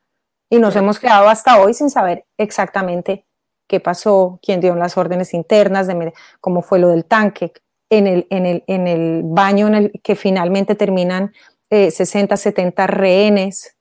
Y 0.50 0.58
nos 0.58 0.76
hemos 0.76 0.98
quedado 0.98 1.28
hasta 1.28 1.60
hoy 1.60 1.74
sin 1.74 1.90
saber 1.90 2.24
exactamente 2.38 3.26
qué 3.66 3.80
pasó, 3.80 4.40
quién 4.42 4.60
dio 4.60 4.74
las 4.74 4.96
órdenes 4.96 5.34
internas, 5.34 5.86
de, 5.86 6.12
cómo 6.40 6.62
fue 6.62 6.78
lo 6.78 6.88
del 6.88 7.04
tanque, 7.04 7.52
en 7.90 8.06
el, 8.06 8.26
en 8.30 8.46
el, 8.46 8.64
en 8.66 8.86
el 8.86 9.22
baño 9.24 9.66
en 9.68 9.74
el 9.74 9.92
que 10.02 10.16
finalmente 10.16 10.74
terminan 10.74 11.32
60, 11.70 12.34
eh, 12.34 12.38
70 12.38 12.86
rehenes, 12.86 13.76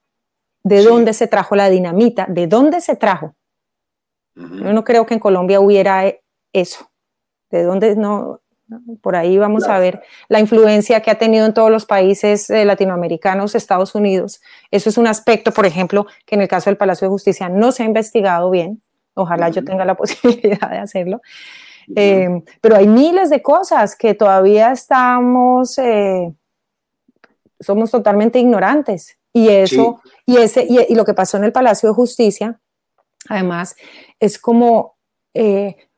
de 0.63 0.83
dónde 0.83 1.13
se 1.13 1.27
trajo 1.27 1.55
la 1.55 1.69
dinamita, 1.69 2.25
de 2.29 2.47
dónde 2.47 2.81
se 2.81 2.95
trajo. 2.95 3.35
Yo 4.35 4.73
no 4.73 4.83
creo 4.83 5.05
que 5.05 5.15
en 5.15 5.19
Colombia 5.19 5.59
hubiera 5.59 6.05
eh, 6.05 6.21
eso. 6.53 6.89
¿De 7.49 7.63
dónde 7.63 7.95
no? 7.95 8.41
Por 9.01 9.15
ahí 9.15 9.37
vamos 9.37 9.63
a 9.69 9.79
ver 9.79 10.01
la 10.27 10.41
influencia 10.41 11.01
que 11.01 11.09
ha 11.09 11.17
tenido 11.17 11.45
en 11.45 11.53
todos 11.53 11.71
los 11.71 11.85
países 11.85 12.49
eh, 12.49 12.65
latinoamericanos, 12.65 13.55
Estados 13.55 13.95
Unidos. 13.95 14.41
Eso 14.71 14.89
es 14.89 14.97
un 14.97 15.07
aspecto, 15.07 15.51
por 15.51 15.65
ejemplo, 15.65 16.05
que 16.25 16.35
en 16.35 16.41
el 16.41 16.49
caso 16.49 16.69
del 16.69 16.75
Palacio 16.75 17.07
de 17.07 17.11
Justicia 17.11 17.47
no 17.47 17.71
se 17.71 17.83
ha 17.83 17.85
investigado 17.85 18.51
bien. 18.51 18.81
Ojalá 19.13 19.49
yo 19.49 19.63
tenga 19.63 19.85
la 19.85 19.95
posibilidad 19.97 20.69
de 20.69 20.79
hacerlo. 20.79 21.21
Eh, 21.95 22.43
pero 22.59 22.75
hay 22.75 22.87
miles 22.87 23.29
de 23.29 23.41
cosas 23.41 23.95
que 23.95 24.13
todavía 24.13 24.73
estamos, 24.73 25.77
eh, 25.77 26.33
somos 27.61 27.89
totalmente 27.89 28.39
ignorantes. 28.39 29.17
Y 29.31 29.49
eso, 29.49 30.01
y, 30.25 30.37
ese, 30.37 30.65
y, 30.67 30.95
lo 30.95 31.05
que 31.05 31.13
pasó 31.13 31.37
en 31.37 31.43
el 31.45 31.51
Palacio 31.51 31.89
de 31.89 31.95
Justicia, 31.95 32.59
además, 33.29 33.75
es 34.19 34.39
como 34.39 34.97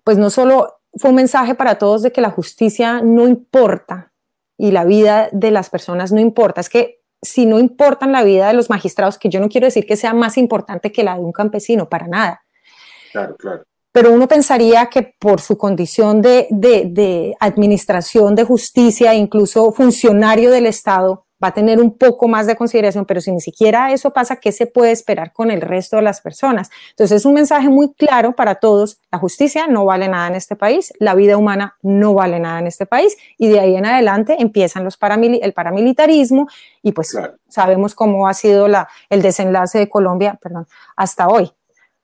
pues 0.04 0.18
no 0.18 0.30
solo 0.30 0.82
fue 0.96 1.12
un 1.12 1.18
mensaje 1.18 1.56
para 1.56 1.76
todos 1.76 2.02
de 2.02 2.12
que 2.12 2.22
la 2.22 2.32
justicia 2.32 3.02
no 3.02 3.28
importa 3.28 4.12
y 4.58 4.72
la 4.72 4.84
vida 4.84 5.30
de 5.32 5.52
las 5.52 5.70
personas 5.70 6.12
no 6.12 6.20
importa, 6.20 6.62
es 6.62 6.70
que 6.70 7.00
si 7.22 7.46
no 7.46 7.60
importan 7.60 8.12
la 8.12 8.24
vida 8.24 8.48
de 8.48 8.54
los 8.54 8.70
magistrados, 8.70 9.18
que 9.18 9.30
yo 9.30 9.40
no 9.40 9.50
quiero 9.50 9.66
decir 9.66 9.86
que 9.86 9.98
sea 9.98 10.14
más 10.14 10.38
importante 10.38 10.92
que 10.92 11.04
la 11.04 11.16
de 11.16 11.22
un 11.22 11.32
campesino, 11.32 11.90
para 11.90 12.08
nada. 12.08 12.42
Claro, 13.12 13.36
claro. 13.36 13.64
Pero 13.92 14.14
uno 14.14 14.28
pensaría 14.28 14.86
que 14.86 15.16
por 15.20 15.42
su 15.42 15.58
condición 15.58 16.22
de, 16.22 16.48
de, 16.52 16.86
de 16.86 17.36
administración 17.40 18.36
de 18.36 18.44
justicia, 18.44 19.14
incluso 19.16 19.72
funcionario 19.72 20.52
del 20.52 20.68
Estado, 20.68 21.26
va 21.44 21.50
a 21.50 21.54
tener 21.54 21.80
un 21.80 21.98
poco 21.98 22.28
más 22.28 22.48
de 22.48 22.56
consideración, 22.56 23.06
pero 23.06 23.22
si 23.22 23.32
ni 23.32 23.42
siquiera 23.42 23.92
eso 23.92 24.12
pasa, 24.12 24.38
¿qué 24.38 24.52
se 24.52 24.66
puede 24.68 24.92
esperar 24.92 25.34
con 25.34 25.52
el 25.52 25.62
resto 25.62 25.96
de 25.96 26.02
las 26.02 26.22
personas? 26.22 26.70
Entonces 26.92 27.18
es 27.18 27.26
un 27.26 27.34
mensaje 27.34 27.70
muy 27.70 27.94
claro 27.94 28.36
para 28.36 28.56
todos, 28.56 29.00
la 29.12 29.20
justicia 29.20 29.68
no 29.68 29.86
vale 29.86 30.08
nada 30.08 30.28
en 30.28 30.36
este 30.36 30.56
país, 30.56 30.94
la 31.00 31.16
vida 31.16 31.38
humana 31.38 31.78
no 31.82 32.14
vale 32.14 32.40
nada 32.40 32.60
en 32.60 32.68
este 32.68 32.86
país 32.86 33.18
y 33.38 33.48
de 33.48 33.60
ahí 33.60 33.76
en 33.76 33.86
adelante 33.86 34.38
empiezan 34.40 34.84
los 34.84 34.98
el 35.00 35.54
paramilitarismo 35.54 36.48
y 36.84 36.92
pues 36.92 37.18
sabemos 37.48 37.96
cómo 37.96 38.28
ha 38.28 38.34
sido 38.34 38.68
la, 38.68 38.90
el 39.10 39.22
desenlace 39.22 39.80
de 39.80 39.90
Colombia, 39.90 40.38
perdón, 40.42 40.68
hasta 40.96 41.28
hoy. 41.28 41.52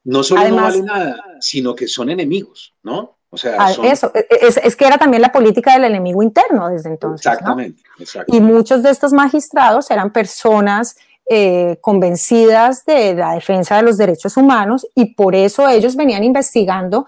No 0.03 0.23
solo 0.23 0.47
no 0.49 0.55
vale 0.57 0.81
nada, 0.81 1.17
sino 1.39 1.75
que 1.75 1.87
son 1.87 2.09
enemigos, 2.09 2.73
¿no? 2.83 3.17
O 3.35 3.37
sea, 3.37 3.57
ah, 3.59 3.73
eso, 3.83 4.13
e, 4.15 4.19
e, 4.29 4.47
es, 4.63 4.75
que 4.77 4.87
era 4.87 4.97
también 4.97 5.21
la 5.21 5.33
política 5.33 5.73
del 5.73 5.83
enemigo 5.83 6.23
interno 6.23 6.69
desde 6.69 6.89
entonces. 6.89 7.25
Exactamente, 7.25 7.83
Y 8.27 8.39
muchos 8.39 8.81
de 8.81 8.91
estos 8.91 9.11
magistrados 9.11 9.91
eran 9.91 10.13
personas 10.13 10.95
eh, 11.29 11.77
convencidas 11.81 12.85
de 12.85 13.13
la 13.13 13.33
defensa 13.33 13.75
de 13.75 13.81
los 13.81 13.97
derechos 13.97 14.37
humanos 14.37 14.87
y 14.95 15.15
por 15.15 15.35
eso 15.35 15.67
ellos 15.67 15.97
venían 15.97 16.23
investigando 16.23 17.07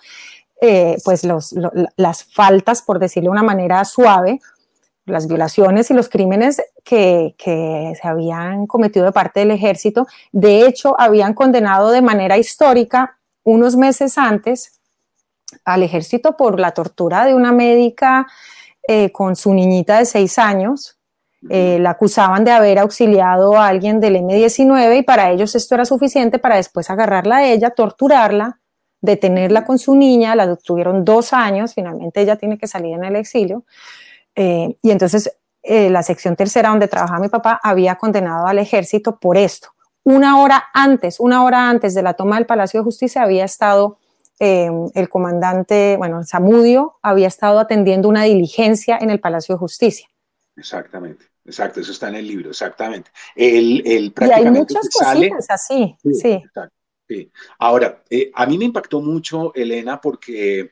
eh, 0.59 0.97
pues 1.05 1.23
los, 1.23 1.55
las 1.95 2.25
faltas, 2.25 2.81
por 2.81 2.99
decirlo 2.99 3.29
de 3.29 3.37
una 3.37 3.43
manera 3.43 3.85
suave, 3.85 4.41
las 5.05 5.29
violaciones 5.29 5.89
y 5.91 5.93
los 5.93 6.09
crímenes 6.09 6.61
que, 6.83 7.35
que, 7.37 7.93
se 8.01 8.05
habían 8.05 8.67
cometido 8.67 9.05
de 9.05 9.13
parte 9.13 9.39
del 9.39 9.51
ejército. 9.51 10.07
De 10.33 10.67
hecho, 10.67 10.99
habían 10.99 11.33
condenado 11.33 11.91
de 11.91 12.01
manera 12.01 12.37
histórica 12.37 13.17
unos 13.45 13.77
meses 13.77 14.17
antes 14.17 14.76
al 15.65 15.83
ejército 15.83 16.35
por 16.35 16.59
la 16.59 16.71
tortura 16.71 17.25
de 17.25 17.33
una 17.33 17.51
médica 17.51 18.27
eh, 18.87 19.11
con 19.11 19.35
su 19.35 19.53
niñita 19.53 19.99
de 19.99 20.05
seis 20.05 20.39
años. 20.39 20.97
Eh, 21.49 21.77
la 21.79 21.91
acusaban 21.91 22.43
de 22.43 22.51
haber 22.51 22.79
auxiliado 22.79 23.57
a 23.57 23.67
alguien 23.67 23.99
del 23.99 24.15
M19 24.15 24.99
y 24.99 25.03
para 25.03 25.31
ellos 25.31 25.55
esto 25.55 25.75
era 25.75 25.85
suficiente 25.85 26.39
para 26.39 26.55
después 26.55 26.89
agarrarla 26.89 27.37
a 27.37 27.45
ella, 27.45 27.69
torturarla, 27.69 28.59
detenerla 29.01 29.63
con 29.63 29.77
su 29.77 29.95
niña, 29.95 30.35
la 30.35 30.55
tuvieron 30.55 31.05
dos 31.05 31.33
años, 31.33 31.75
finalmente 31.75 32.21
ella 32.21 32.37
tiene 32.37 32.57
que 32.57 32.67
salir 32.67 32.95
en 32.95 33.03
el 33.03 33.15
exilio. 33.15 33.65
Eh, 34.35 34.75
y 34.81 34.91
entonces 34.91 35.31
la 35.69 36.01
sección 36.01 36.37
tercera 36.37 36.69
donde 36.69 36.87
trabajaba 36.87 37.19
mi 37.19 37.27
papá 37.27 37.59
había 37.61 37.95
condenado 37.95 38.47
al 38.47 38.57
ejército 38.57 39.19
por 39.19 39.35
esto. 39.35 39.69
Una 40.05 40.39
hora 40.39 40.63
antes, 40.73 41.19
una 41.19 41.43
hora 41.43 41.69
antes 41.69 41.93
de 41.93 42.01
la 42.01 42.13
toma 42.13 42.37
del 42.37 42.45
Palacio 42.45 42.79
de 42.79 42.85
Justicia 42.85 43.23
había 43.23 43.43
estado 43.43 43.97
Em, 44.39 44.89
el 44.93 45.09
comandante, 45.09 45.95
bueno, 45.97 46.23
Zamudio 46.23 46.99
había 47.01 47.27
estado 47.27 47.57
atendiendo 47.57 48.07
una 48.07 48.23
diligencia 48.23 48.97
en 49.01 49.09
el 49.09 49.19
Palacio 49.19 49.55
de 49.55 49.59
Justicia. 49.59 50.07
Exactamente, 50.55 51.25
exacto, 51.43 51.79
eso 51.79 51.91
está 51.91 52.09
en 52.09 52.15
el 52.15 52.27
libro, 52.27 52.51
exactamente. 52.51 53.09
El, 53.35 53.81
el 53.87 54.13
y 54.21 54.31
hay 54.31 54.45
muchas 54.51 54.89
cositas 54.89 55.47
así, 55.49 55.95
sí. 56.03 56.43
sí. 57.07 57.31
Ahora, 57.57 58.03
eh, 58.11 58.29
a 58.35 58.45
mí 58.45 58.59
me 58.59 58.65
impactó 58.65 59.01
mucho, 59.01 59.53
Elena, 59.55 59.99
porque 59.99 60.71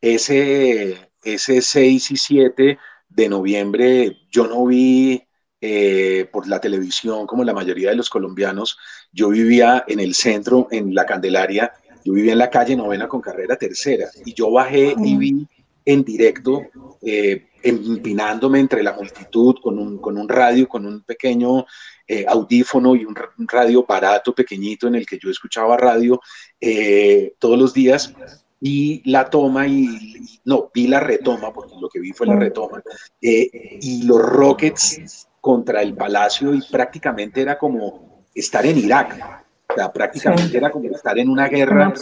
ese, 0.00 1.10
ese 1.24 1.62
6 1.62 2.10
y 2.12 2.16
7 2.16 2.78
de 3.08 3.28
noviembre 3.28 4.18
yo 4.30 4.46
no 4.46 4.66
vi 4.66 5.26
eh, 5.60 6.28
por 6.32 6.46
la 6.46 6.60
televisión 6.60 7.26
como 7.26 7.44
la 7.44 7.52
mayoría 7.52 7.90
de 7.90 7.96
los 7.96 8.08
colombianos. 8.08 8.78
Yo 9.12 9.30
vivía 9.30 9.84
en 9.88 9.98
el 9.98 10.14
centro, 10.14 10.68
en 10.70 10.94
la 10.94 11.06
Candelaria, 11.06 11.72
yo 12.04 12.12
vivía 12.12 12.32
en 12.32 12.38
la 12.38 12.50
calle 12.50 12.76
novena 12.76 13.08
con 13.08 13.20
carrera 13.20 13.56
tercera 13.56 14.08
y 14.24 14.34
yo 14.34 14.50
bajé 14.50 14.94
y 14.98 15.16
vi 15.16 15.46
en 15.84 16.04
directo, 16.04 16.62
eh, 17.02 17.46
empinándome 17.62 18.60
entre 18.60 18.82
la 18.82 18.92
multitud 18.92 19.56
con 19.62 19.78
un, 19.78 19.98
con 19.98 20.16
un 20.16 20.28
radio, 20.28 20.68
con 20.68 20.86
un 20.86 21.02
pequeño 21.02 21.66
eh, 22.12 22.24
audífono 22.26 22.96
y 22.96 23.04
un, 23.04 23.14
radio 23.46 23.84
barato, 23.86 24.34
pequeñito, 24.34 24.88
en 24.88 24.96
el 24.96 25.06
que 25.06 25.16
yo 25.16 25.30
escuchaba 25.30 25.76
radio 25.76 26.20
eh, 26.60 27.34
todos 27.38 27.56
los 27.56 27.72
días. 27.72 28.12
vi 28.60 29.00
la 29.04 29.30
toma 29.30 29.68
y, 29.68 30.40
no, 30.44 30.72
vi 30.74 30.88
la 30.88 30.98
retoma, 30.98 31.52
porque 31.52 31.74
lo 31.80 31.88
que 31.88 32.00
vi 32.00 32.10
fue 32.12 32.26
la 32.26 32.36
retoma, 32.36 32.82
eh, 33.20 33.78
y 33.80 34.02
los 34.02 34.20
rockets 34.20 35.28
contra 35.40 35.82
el 35.82 35.94
palacio 35.94 36.52
y 36.52 36.60
prácticamente 36.62 37.42
era 37.42 37.56
como 37.56 38.24
estar 38.34 38.66
en 38.66 38.78
Irak. 38.78 39.46
O 39.70 39.74
sea, 39.74 39.92
prácticamente 39.92 40.56
era 40.56 40.70
como 40.70 40.90
estar 40.90 41.18
en 41.18 41.28
una 41.28 41.48
guerra. 41.48 41.92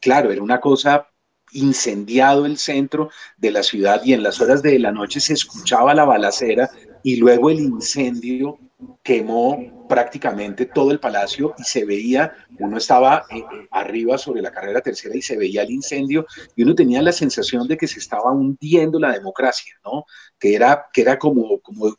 Claro, 0.00 0.32
era 0.32 0.42
una 0.42 0.60
cosa 0.60 1.06
incendiado 1.52 2.46
el 2.46 2.58
centro 2.58 3.10
de 3.36 3.50
la 3.50 3.62
ciudad 3.62 4.02
y 4.04 4.12
en 4.12 4.22
las 4.22 4.40
horas 4.40 4.62
de 4.62 4.78
la 4.78 4.92
noche 4.92 5.20
se 5.20 5.34
escuchaba 5.34 5.94
la 5.94 6.04
balacera 6.04 6.70
y 7.02 7.16
luego 7.16 7.50
el 7.50 7.60
incendio 7.60 8.58
quemó 9.02 9.86
prácticamente 9.88 10.66
todo 10.66 10.92
el 10.92 11.00
palacio 11.00 11.54
y 11.58 11.64
se 11.64 11.84
veía, 11.84 12.32
uno 12.58 12.78
estaba 12.78 13.24
eh, 13.30 13.38
eh, 13.38 13.68
arriba 13.70 14.16
sobre 14.16 14.40
la 14.40 14.52
carrera 14.52 14.80
tercera 14.80 15.16
y 15.16 15.22
se 15.22 15.36
veía 15.36 15.62
el 15.62 15.70
incendio 15.70 16.26
y 16.54 16.62
uno 16.62 16.74
tenía 16.74 17.02
la 17.02 17.12
sensación 17.12 17.66
de 17.66 17.76
que 17.76 17.88
se 17.88 17.98
estaba 17.98 18.32
hundiendo 18.32 18.98
la 18.98 19.12
democracia, 19.12 19.74
¿no? 19.84 20.04
Que 20.38 20.54
era, 20.54 20.86
que 20.92 21.02
era 21.02 21.18
como, 21.18 21.58
como 21.60 21.96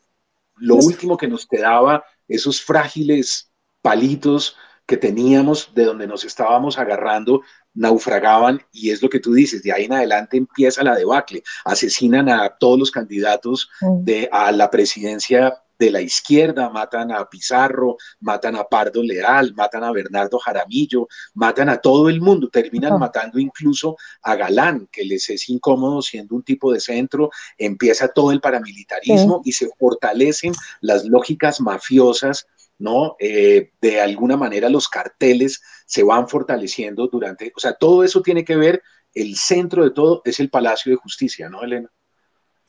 lo 0.56 0.76
último 0.76 1.16
que 1.16 1.28
nos 1.28 1.46
quedaba, 1.46 2.04
esos 2.26 2.62
frágiles 2.62 3.52
palitos 3.82 4.56
que 4.92 4.98
teníamos 4.98 5.70
de 5.74 5.86
donde 5.86 6.06
nos 6.06 6.22
estábamos 6.22 6.78
agarrando 6.78 7.40
naufragaban 7.72 8.60
y 8.72 8.90
es 8.90 9.00
lo 9.00 9.08
que 9.08 9.20
tú 9.20 9.32
dices, 9.32 9.62
de 9.62 9.72
ahí 9.72 9.84
en 9.84 9.94
adelante 9.94 10.36
empieza 10.36 10.82
la 10.82 10.94
debacle, 10.94 11.42
asesinan 11.64 12.28
a 12.28 12.50
todos 12.50 12.78
los 12.78 12.90
candidatos 12.90 13.70
mm. 13.80 14.04
de, 14.04 14.28
a 14.30 14.52
la 14.52 14.70
presidencia 14.70 15.54
de 15.78 15.90
la 15.90 16.02
izquierda, 16.02 16.68
matan 16.68 17.10
a 17.10 17.24
Pizarro, 17.24 17.96
matan 18.20 18.54
a 18.56 18.64
Pardo 18.64 19.02
Leal, 19.02 19.54
matan 19.54 19.82
a 19.82 19.92
Bernardo 19.92 20.38
Jaramillo, 20.38 21.08
matan 21.32 21.70
a 21.70 21.78
todo 21.78 22.10
el 22.10 22.20
mundo, 22.20 22.50
terminan 22.50 22.98
matando 22.98 23.38
incluso 23.38 23.96
a 24.20 24.36
Galán, 24.36 24.90
que 24.92 25.04
les 25.04 25.30
es 25.30 25.48
incómodo 25.48 26.02
siendo 26.02 26.34
un 26.34 26.42
tipo 26.42 26.70
de 26.70 26.80
centro, 26.80 27.30
empieza 27.56 28.08
todo 28.08 28.30
el 28.30 28.42
paramilitarismo 28.42 29.40
y 29.42 29.52
se 29.52 29.70
fortalecen 29.78 30.52
las 30.82 31.06
lógicas 31.06 31.62
mafiosas 31.62 32.46
¿no? 32.82 33.16
Eh, 33.20 33.70
de 33.80 34.00
alguna 34.00 34.36
manera 34.36 34.68
los 34.68 34.88
carteles 34.88 35.62
se 35.86 36.02
van 36.02 36.28
fortaleciendo 36.28 37.06
durante, 37.06 37.52
o 37.56 37.60
sea, 37.60 37.74
todo 37.74 38.02
eso 38.02 38.20
tiene 38.22 38.44
que 38.44 38.56
ver, 38.56 38.82
el 39.14 39.36
centro 39.36 39.84
de 39.84 39.92
todo 39.92 40.20
es 40.24 40.40
el 40.40 40.50
Palacio 40.50 40.90
de 40.90 40.96
Justicia, 40.96 41.48
¿no, 41.48 41.62
Elena? 41.62 41.88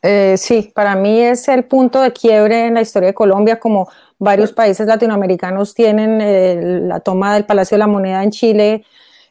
Eh, 0.03 0.35
sí, 0.37 0.71
para 0.75 0.95
mí 0.95 1.19
es 1.19 1.47
el 1.47 1.63
punto 1.63 1.99
de 1.99 2.13
quiebre 2.13 2.67
en 2.67 2.75
la 2.75 2.81
historia 2.81 3.07
de 3.07 3.13
Colombia, 3.15 3.59
como 3.59 3.89
varios 4.19 4.53
países 4.53 4.85
latinoamericanos 4.85 5.73
tienen 5.73 6.21
eh, 6.21 6.79
la 6.83 6.99
toma 6.99 7.33
del 7.33 7.45
Palacio 7.45 7.75
de 7.75 7.79
la 7.79 7.87
Moneda 7.87 8.23
en 8.23 8.29
Chile, 8.29 8.85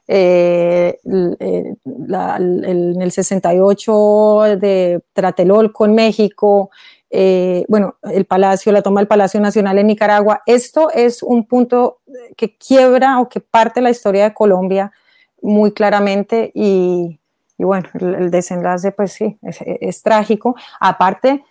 en 0.09 0.97
el 3.01 3.12
68 3.12 4.42
de 4.59 5.01
Tratelolco 5.12 5.87
en 5.87 5.95
México, 5.95 6.71
eh, 7.14 7.66
bueno, 7.68 7.96
el 8.05 8.25
Palacio, 8.25 8.72
la 8.72 8.81
toma 8.81 9.01
del 9.01 9.07
Palacio 9.07 9.38
Nacional 9.38 9.79
en 9.79 9.87
Nicaragua. 9.87 10.40
Esto 10.46 10.90
es 10.90 11.22
un 11.22 11.46
punto 11.46 12.01
que 12.38 12.57
quiebra 12.57 13.20
o 13.20 13.29
que 13.29 13.40
parte 13.40 13.83
la 13.83 13.90
historia 13.90 14.25
de 14.25 14.35
Colombia 14.35 14.92
muy 15.42 15.72
claramente 15.72 16.51
y, 16.55 17.20
bueno, 17.59 17.87
el, 18.01 18.31
desenlace 18.31 18.92
pues 18.92 19.12
sí, 19.12 19.38
es, 19.42 20.03
trágico. 20.03 20.57
Aparte, 20.81 21.44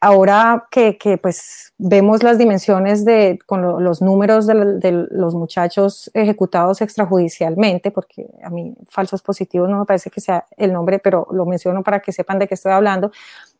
ahora 0.00 0.68
que, 0.70 0.96
pues 1.20 1.72
vemos 1.76 2.22
las 2.22 2.38
dimensiones 2.38 3.04
de, 3.04 3.40
con 3.44 3.82
los 3.82 4.00
números 4.00 4.46
de, 4.46 4.78
de, 4.78 4.92
los 5.10 5.34
muchachos 5.34 6.08
ejecutados 6.14 6.80
extrajudicialmente, 6.82 7.90
porque 7.90 8.30
a 8.44 8.50
mí 8.50 8.76
falsos 8.88 9.22
positivos 9.22 9.68
no 9.68 9.80
me 9.80 9.86
parece 9.86 10.08
que 10.08 10.20
sea 10.20 10.46
el 10.56 10.72
nombre, 10.72 11.00
pero 11.00 11.26
lo 11.32 11.46
menciono 11.46 11.82
para 11.82 11.98
que 11.98 12.12
sepan 12.12 12.38
de 12.38 12.46
qué 12.46 12.54
estoy 12.54 12.70
hablando, 12.70 13.10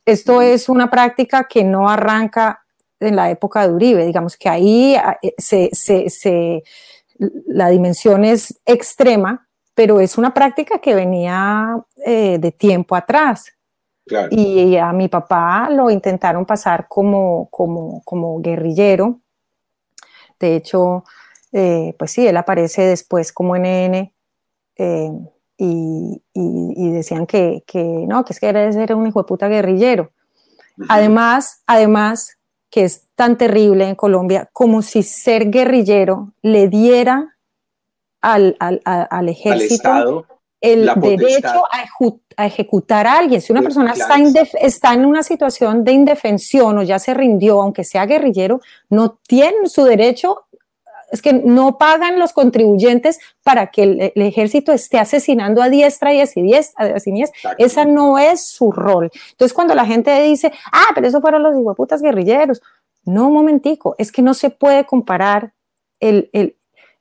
esto 0.04 0.42
es 0.42 0.68
una 0.68 0.90
práctica 0.90 1.44
que 1.44 1.64
no 1.64 1.88
arranca 1.88 2.64
en 3.00 3.16
la 3.16 3.30
época 3.30 3.66
de 3.66 3.74
Uribe, 3.74 4.06
digamos 4.06 4.36
que 4.36 4.48
ahí 4.48 4.94
ah, 4.96 5.18
eh, 5.22 5.34
se, 5.72 6.62
la 7.46 7.68
dimensión 7.68 8.24
es 8.24 8.60
extrema, 8.64 9.48
pero 9.74 10.00
es 10.00 10.18
una 10.18 10.32
práctica 10.34 10.78
que 10.78 10.94
venía 10.94 11.76
eh, 12.04 12.38
de 12.38 12.52
tiempo 12.52 12.94
atrás. 12.94 13.52
Y 14.30 14.76
a 14.76 14.92
mi 14.92 15.08
papá 15.08 15.70
lo 15.70 15.88
intentaron 15.88 16.44
pasar 16.44 16.86
como, 16.88 17.48
como, 17.50 18.42
guerrillero. 18.42 19.20
De 20.38 20.56
hecho, 20.56 21.04
eh, 21.52 21.94
pues 21.98 22.10
sí, 22.10 22.26
él 22.26 22.36
aparece 22.36 22.82
después 22.82 23.32
como 23.32 23.56
NN 23.56 24.12
y, 25.64 26.90
decían 26.92 27.26
que, 27.26 27.62
no, 28.08 28.24
que 28.24 28.32
es 28.32 28.40
que 28.40 28.48
era 28.48 28.70
ser 28.72 28.94
un 28.94 29.06
hijo 29.06 29.22
de 29.22 29.28
puta 29.28 29.48
guerrillero. 29.48 30.10
Además, 30.88 31.62
además, 31.66 32.38
que 32.70 32.84
es 32.84 33.08
tan 33.14 33.36
terrible 33.36 33.88
en 33.88 33.94
Colombia, 33.94 34.48
como 34.52 34.82
si 34.82 35.02
ser 35.02 35.50
guerrillero 35.50 36.32
le 36.42 36.68
diera 36.68 37.36
al, 38.20 38.56
ejército 39.28 40.26
el 40.60 40.90
derecho 40.96 41.64
a, 42.36 42.46
ejecutar 42.46 43.06
a 43.06 43.18
alguien. 43.18 43.40
Si 43.40 43.52
una 43.52 43.62
persona 43.62 43.92
está, 43.92 44.16
está, 44.60 44.94
en 44.94 45.04
una 45.04 45.22
situación 45.22 45.84
de 45.84 45.92
indefensión 45.92 46.78
o 46.78 46.82
ya 46.82 46.98
se 46.98 47.14
rindió, 47.14 47.60
aunque 47.60 47.84
sea 47.84 48.06
guerrillero, 48.06 48.60
no 48.88 49.18
tiene 49.26 49.68
su 49.68 49.84
derecho 49.84 50.46
es 51.12 51.20
que 51.20 51.34
no 51.34 51.76
pagan 51.76 52.18
los 52.18 52.32
contribuyentes 52.32 53.20
para 53.44 53.66
que 53.70 53.82
el, 53.82 54.22
ejército 54.22 54.72
esté 54.72 54.98
asesinando 54.98 55.62
a 55.62 55.68
diestra 55.68 56.14
y 56.14 56.20
a 56.20 56.26
siniestra. 56.26 57.54
Esa 57.58 57.84
no 57.84 58.18
es 58.18 58.46
su 58.46 58.72
rol. 58.72 59.10
Entonces, 59.32 59.52
cuando 59.52 59.74
la 59.74 59.84
gente 59.84 60.22
dice, 60.22 60.52
ah, 60.72 60.88
pero 60.94 61.06
eso 61.06 61.20
fueron 61.20 61.42
los 61.42 61.76
putas 61.76 62.00
guerrilleros, 62.00 62.62
no, 63.04 63.28
un 63.28 63.34
momentico, 63.34 63.94
es 63.98 64.10
que 64.10 64.22
no 64.22 64.32
se 64.32 64.48
puede 64.48 64.86
comparar 64.86 65.52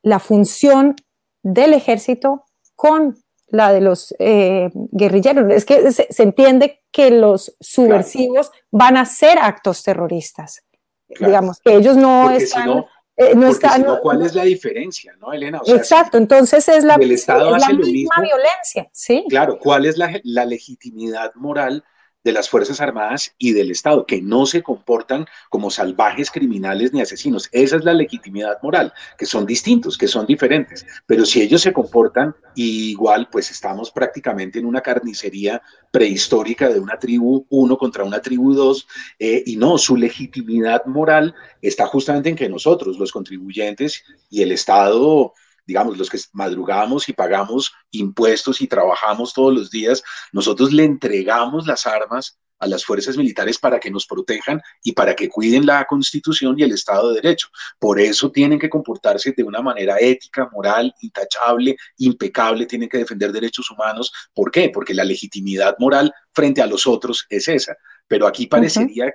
la 0.04 0.19
función 0.19 0.95
del 1.41 1.74
ejército 1.74 2.43
con 2.76 3.17
la 3.47 3.71
de 3.71 3.80
los 3.80 4.13
eh, 4.19 4.71
guerrilleros. 4.74 5.54
Es 5.54 5.63
que 5.63 5.89
se, 5.93 6.08
entiende 6.21 6.82
que 6.91 7.12
los 7.12 7.56
subversivos 7.62 8.52
van 8.71 8.97
a 8.97 9.02
hacer 9.02 9.39
actos 9.39 9.84
terroristas. 9.84 10.63
Digamos, 11.08 11.62
que 11.62 11.76
ellos 11.76 11.95
no 11.95 12.30
están... 12.30 12.84
Eh, 13.22 13.36
no 13.36 14.00
¿Cuál 14.02 14.24
es 14.24 14.34
la 14.34 14.44
diferencia, 14.44 15.16
no, 15.20 15.32
Elena? 15.32 15.62
Exacto, 15.68 16.18
entonces 16.18 16.68
es 16.68 16.84
la, 16.84 16.98
misma 16.98 17.36
violencia, 17.40 18.90
¿sí? 18.92 19.26
Claro, 19.30 19.60
¿cuál 19.60 19.86
es 19.86 19.98
la, 19.98 20.20
la 20.24 20.46
legitimidad 20.46 21.32
moral 21.36 21.84
de 22.24 22.32
las 22.32 22.50
Fuerzas 22.50 22.82
Armadas 22.82 23.34
y 23.38 23.54
del 23.54 23.72
Estado, 23.72 24.06
que 24.06 24.22
no 24.22 24.46
se 24.46 24.62
comportan 24.62 25.26
como 25.50 25.72
salvajes 25.72 26.30
criminales 26.30 26.94
ni 26.94 27.02
asesinos. 27.02 27.50
Esa 27.52 27.78
es 27.78 27.84
la 27.84 27.94
legitimidad 27.94 28.58
moral, 28.62 28.94
que 29.18 29.26
son 29.26 29.46
distintos, 29.46 29.98
que 29.98 30.08
son 30.08 30.26
diferentes. 30.26 30.86
Pero 31.06 31.26
si 31.26 31.42
ellos 31.42 31.62
se 31.62 31.74
comportan 31.74 32.36
igual, 32.56 33.30
pues 33.32 33.50
estamos 33.50 33.92
prácticamente 33.92 34.60
en 34.60 34.66
una 34.66 34.82
carnicería 34.82 35.62
prehistórica 35.92 36.70
de 36.70 36.80
una 36.80 37.00
tribu 37.00 37.46
uno 37.50 37.78
contra 37.78 38.04
una 38.04 38.22
tribu 38.22 38.54
dos, 38.54 38.88
eh, 39.20 39.44
y 39.46 39.56
no, 39.58 39.78
su 39.78 39.96
legitimidad 39.96 40.86
moral 40.86 41.34
está 41.62 41.88
justamente 41.88 42.30
en 42.30 42.36
que 42.36 42.50
nosotros, 42.50 42.98
los 42.98 43.12
contribuyentes 43.12 44.04
y 44.30 44.42
el 44.42 44.52
Estado, 44.52 45.34
digamos, 45.72 45.98
los 45.98 46.10
que 46.10 46.20
madrugamos 46.34 47.08
y 47.08 47.14
pagamos 47.14 47.72
impuestos 47.92 48.60
y 48.60 48.68
trabajamos 48.68 49.34
todos 49.34 49.54
los 49.54 49.72
días, 49.72 50.04
nosotros 50.34 50.74
le 50.74 50.84
entregamos 50.84 51.66
las 51.66 51.88
armas 51.88 52.38
a 52.60 52.68
las 52.68 52.84
fuerzas 52.84 53.16
militares 53.16 53.58
para 53.58 53.80
que 53.80 53.90
nos 53.90 54.06
protejan 54.06 54.62
y 54.84 54.92
para 54.92 55.16
que 55.16 55.30
cuiden 55.30 55.66
la 55.66 55.86
constitución 55.86 56.60
y 56.60 56.64
el 56.64 56.74
Estado 56.74 57.08
de 57.08 57.22
Derecho. 57.22 57.48
Por 57.80 58.02
eso 58.02 58.30
tienen 58.32 58.60
que 58.60 58.70
comportarse 58.70 59.32
de 59.32 59.44
una 59.44 59.62
manera 59.62 59.96
ética, 59.98 60.50
moral, 60.52 60.94
intachable, 61.00 61.78
impecable, 62.00 62.66
tienen 62.66 62.90
que 62.90 62.98
defender 62.98 63.32
derechos 63.32 63.72
humanos. 63.72 64.12
¿Por 64.34 64.52
qué? 64.52 64.72
Porque 64.74 64.94
la 64.94 65.06
legitimidad 65.06 65.78
moral 65.80 66.14
frente 66.34 66.62
a 66.62 66.68
los 66.68 66.86
otros 66.86 67.26
es 67.30 67.48
esa. 67.48 67.78
Pero 68.10 68.28
aquí 68.28 68.46
parecería 68.46 69.14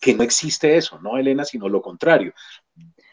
que 0.00 0.14
no 0.14 0.22
existe 0.22 0.74
eso, 0.74 0.98
¿no, 1.02 1.18
Elena? 1.18 1.44
Sino 1.44 1.68
lo 1.68 1.82
contrario 1.82 2.32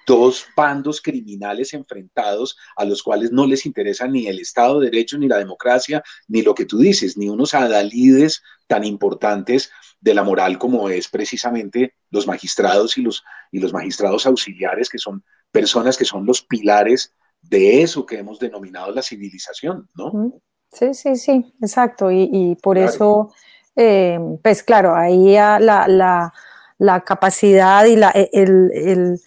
dos 0.09 0.47
bandos 0.57 1.01
criminales 1.03 1.71
enfrentados 1.75 2.57
a 2.75 2.83
los 2.83 3.03
cuales 3.03 3.31
no 3.31 3.45
les 3.45 3.67
interesa 3.67 4.07
ni 4.07 4.25
el 4.25 4.39
Estado 4.39 4.79
de 4.79 4.89
Derecho, 4.89 5.19
ni 5.19 5.27
la 5.27 5.37
democracia, 5.37 6.01
ni 6.27 6.41
lo 6.41 6.55
que 6.55 6.65
tú 6.65 6.79
dices, 6.79 7.15
ni 7.15 7.29
unos 7.29 7.53
adalides 7.53 8.41
tan 8.65 8.83
importantes 8.85 9.69
de 10.01 10.15
la 10.15 10.23
moral 10.23 10.57
como 10.57 10.89
es 10.89 11.07
precisamente 11.09 11.93
los 12.09 12.25
magistrados 12.25 12.97
y 12.97 13.03
los, 13.03 13.23
y 13.51 13.59
los 13.59 13.71
magistrados 13.71 14.25
auxiliares, 14.25 14.89
que 14.89 14.97
son 14.97 15.23
personas 15.51 15.95
que 15.95 16.05
son 16.05 16.25
los 16.25 16.41
pilares 16.41 17.13
de 17.43 17.83
eso 17.83 18.03
que 18.07 18.17
hemos 18.17 18.39
denominado 18.39 18.91
la 18.91 19.03
civilización, 19.03 19.87
¿no? 19.93 20.33
Sí, 20.71 20.95
sí, 20.95 21.17
sí, 21.17 21.53
exacto. 21.61 22.09
Y, 22.11 22.57
por 22.63 22.79
eso, 22.79 23.31
eh, 23.75 24.17
pues 24.41 24.63
claro, 24.63 24.95
ahí 24.95 25.33
la, 25.33 26.31
la, 26.79 27.01
capacidad 27.01 27.85
y 27.85 27.95
la, 27.95 28.09
el 28.09 28.71
el 28.73 29.19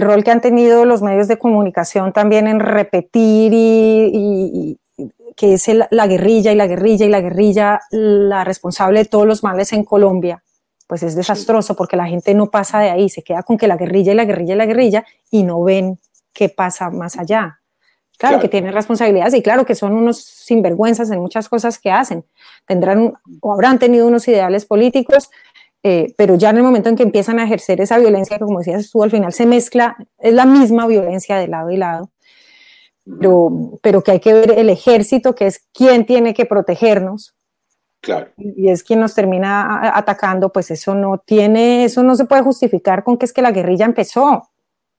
rol 0.00 0.24
que 0.24 0.30
han 0.30 0.40
tenido 0.40 0.84
los 0.84 1.02
medios 1.02 1.28
de 1.28 1.38
comunicación 1.38 2.12
también 2.12 2.46
en 2.46 2.60
repetir 2.60 3.52
y, 3.54 4.78
que 5.36 5.54
es 5.54 5.68
la 5.90 6.06
guerrilla 6.06 6.52
y 6.52 6.54
la 6.54 6.66
guerrilla 6.66 7.06
y 7.06 7.08
la 7.08 7.20
guerrilla 7.20 7.80
la 7.90 8.44
responsable 8.44 9.00
de 9.00 9.04
todos 9.06 9.26
los 9.26 9.42
males 9.42 9.72
en 9.72 9.84
Colombia, 9.84 10.42
pues 10.86 11.02
es 11.02 11.16
desastroso 11.16 11.74
porque 11.74 11.96
la 11.96 12.06
gente 12.06 12.34
no 12.34 12.50
pasa 12.50 12.80
de 12.80 12.90
ahí, 12.90 13.08
se 13.08 13.22
queda 13.22 13.42
con 13.42 13.58
que 13.58 13.66
la 13.66 13.76
guerrilla 13.76 14.12
y 14.12 14.14
la 14.14 14.24
guerrilla 14.24 14.54
y 14.54 14.58
la 14.58 14.66
guerrilla 14.66 15.04
y 15.30 15.42
no 15.42 15.62
ven 15.62 15.98
qué 16.32 16.48
pasa 16.48 16.90
más 16.90 17.18
allá. 17.18 17.60
Claro, 18.16 18.38
que 18.38 18.48
tienen 18.48 18.72
responsabilidades 18.72 19.34
y 19.34 19.42
claro 19.42 19.66
que 19.66 19.74
son 19.74 19.92
unos 19.92 20.22
sinvergüenzas 20.22 21.10
en 21.10 21.18
muchas 21.18 21.48
cosas 21.48 21.80
que 21.80 21.90
hacen. 21.90 22.24
Tendrán 22.64 23.14
o 23.40 23.52
habrán 23.52 23.80
tenido 23.80 24.06
unos 24.06 24.28
ideales 24.28 24.66
políticos, 24.66 25.30
eh, 25.84 26.14
pero 26.16 26.34
ya 26.36 26.50
en 26.50 26.56
el 26.56 26.62
momento 26.62 26.88
en 26.88 26.96
que 26.96 27.02
empiezan 27.02 27.38
a 27.38 27.44
ejercer 27.44 27.80
esa 27.80 27.98
violencia, 27.98 28.38
que 28.38 28.44
como 28.44 28.58
decías 28.60 28.90
tú, 28.90 29.02
al 29.02 29.10
final 29.10 29.32
se 29.34 29.44
mezcla, 29.44 29.96
es 30.18 30.32
la 30.32 30.46
misma 30.46 30.86
violencia 30.86 31.36
de 31.36 31.46
lado 31.46 31.70
y 31.70 31.76
lado, 31.76 32.10
pero, 33.20 33.78
pero 33.82 34.02
que 34.02 34.12
hay 34.12 34.20
que 34.20 34.32
ver 34.32 34.52
el 34.52 34.70
ejército, 34.70 35.34
que 35.34 35.46
es 35.46 35.66
quien 35.74 36.06
tiene 36.06 36.32
que 36.32 36.46
protegernos, 36.46 37.34
Claro. 38.00 38.30
y 38.36 38.68
es 38.68 38.82
quien 38.82 39.00
nos 39.00 39.14
termina 39.14 39.96
atacando, 39.96 40.50
pues 40.52 40.70
eso 40.70 40.94
no 40.94 41.18
tiene, 41.18 41.84
eso 41.84 42.02
no 42.02 42.16
se 42.16 42.24
puede 42.24 42.42
justificar 42.42 43.04
con 43.04 43.16
que 43.16 43.26
es 43.26 43.32
que 43.32 43.42
la 43.42 43.52
guerrilla 43.52 43.86
empezó. 43.86 44.50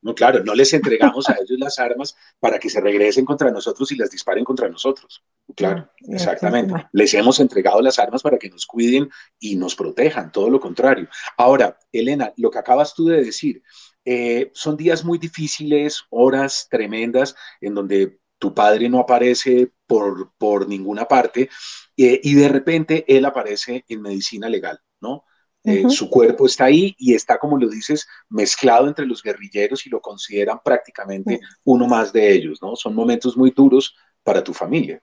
No, 0.05 0.13
claro, 0.13 0.43
no 0.43 0.53
les 0.53 0.71
entregamos 0.71 1.27
a 1.29 1.33
ellos 1.41 1.57
las 1.57 1.79
armas 1.79 2.15
para 2.39 2.59
que 2.59 2.69
se 2.69 2.79
regresen 2.79 3.25
contra 3.25 3.49
nosotros 3.49 3.91
y 3.91 3.95
las 3.95 4.11
disparen 4.11 4.43
contra 4.43 4.69
nosotros. 4.69 5.23
Claro, 5.55 5.89
exactamente. 6.07 6.75
Les 6.91 7.11
hemos 7.15 7.39
entregado 7.39 7.81
las 7.81 7.97
armas 7.97 8.21
para 8.21 8.37
que 8.37 8.51
nos 8.51 8.67
cuiden 8.67 9.09
y 9.39 9.55
nos 9.55 9.75
protejan, 9.75 10.31
todo 10.31 10.51
lo 10.51 10.59
contrario. 10.59 11.07
Ahora, 11.37 11.79
Elena, 11.91 12.31
lo 12.37 12.51
que 12.51 12.59
acabas 12.59 12.93
tú 12.93 13.07
de 13.07 13.23
decir, 13.23 13.63
eh, 14.05 14.51
son 14.53 14.77
días 14.77 15.03
muy 15.03 15.17
difíciles, 15.17 16.03
horas 16.11 16.67
tremendas 16.69 17.35
en 17.59 17.73
donde 17.73 18.19
tu 18.37 18.53
padre 18.53 18.87
no 18.89 18.99
aparece 18.99 19.71
por, 19.87 20.33
por 20.37 20.67
ninguna 20.67 21.05
parte 21.05 21.49
eh, 21.97 22.21
y 22.21 22.35
de 22.35 22.47
repente 22.47 23.05
él 23.07 23.25
aparece 23.25 23.83
en 23.87 24.03
medicina 24.03 24.49
legal, 24.49 24.79
¿no? 25.01 25.25
Eh, 25.65 25.89
su 25.89 26.09
cuerpo 26.11 26.45
está 26.45 26.65
ahí 26.65 26.95
y 26.99 27.15
está, 27.15 27.39
como 27.39 27.57
lo 27.57 27.67
dices, 27.67 28.07
mezclado 28.29 28.87
entre 28.87 29.07
los 29.07 29.23
guerrilleros 29.23 29.85
y 29.87 29.89
lo 29.89 29.99
consideran 29.99 30.59
prácticamente 30.63 31.39
uno 31.63 31.87
más 31.87 32.13
de 32.13 32.33
ellos, 32.33 32.61
¿no? 32.61 32.75
Son 32.75 32.93
momentos 32.93 33.35
muy 33.35 33.49
duros 33.49 33.95
para 34.23 34.43
tu 34.43 34.53
familia. 34.53 35.01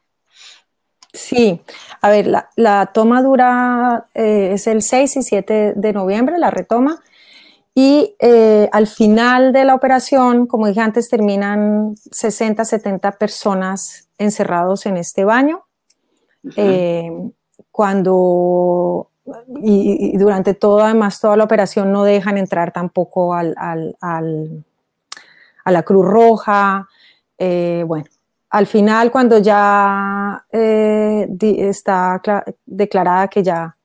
Sí, 1.12 1.60
a 2.00 2.10
ver, 2.10 2.26
la, 2.56 2.90
toma 2.94 3.22
dura, 3.22 4.06
eh, 4.14 4.50
es 4.52 4.66
el 4.68 4.82
6 4.82 5.16
y 5.16 5.22
7 5.22 5.72
de 5.74 5.92
noviembre, 5.92 6.38
la 6.38 6.50
retoma, 6.50 7.02
y 7.74 8.14
eh, 8.20 8.68
al 8.70 8.86
final 8.86 9.52
de 9.52 9.64
la 9.64 9.74
operación, 9.74 10.46
como 10.46 10.68
dije 10.68 10.80
antes, 10.80 11.08
terminan 11.08 11.96
60, 12.12 12.64
70 12.64 13.12
personas 13.18 14.08
encerrados 14.16 14.86
en 14.86 14.96
este 14.96 15.24
baño. 15.24 15.64
cuando 17.70 19.11
y, 19.60 20.16
durante 20.18 20.54
todo, 20.54 20.82
además, 20.82 21.20
toda 21.20 21.36
la 21.36 21.44
operación 21.44 21.92
no 21.92 22.04
dejan 22.04 22.38
entrar 22.38 22.72
tampoco 22.72 23.34
al, 23.34 23.54
al, 23.56 24.64
a 25.64 25.70
la 25.70 25.82
Cruz 25.82 26.06
Roja. 26.06 26.88
Eh, 27.38 27.84
bueno, 27.86 28.06
al 28.50 28.66
final, 28.66 29.10
cuando 29.10 29.38
ya 29.38 30.44
eh, 30.50 31.28
está 31.40 32.20
declarada 32.66 33.28
que 33.28 33.42
ya 33.42 33.76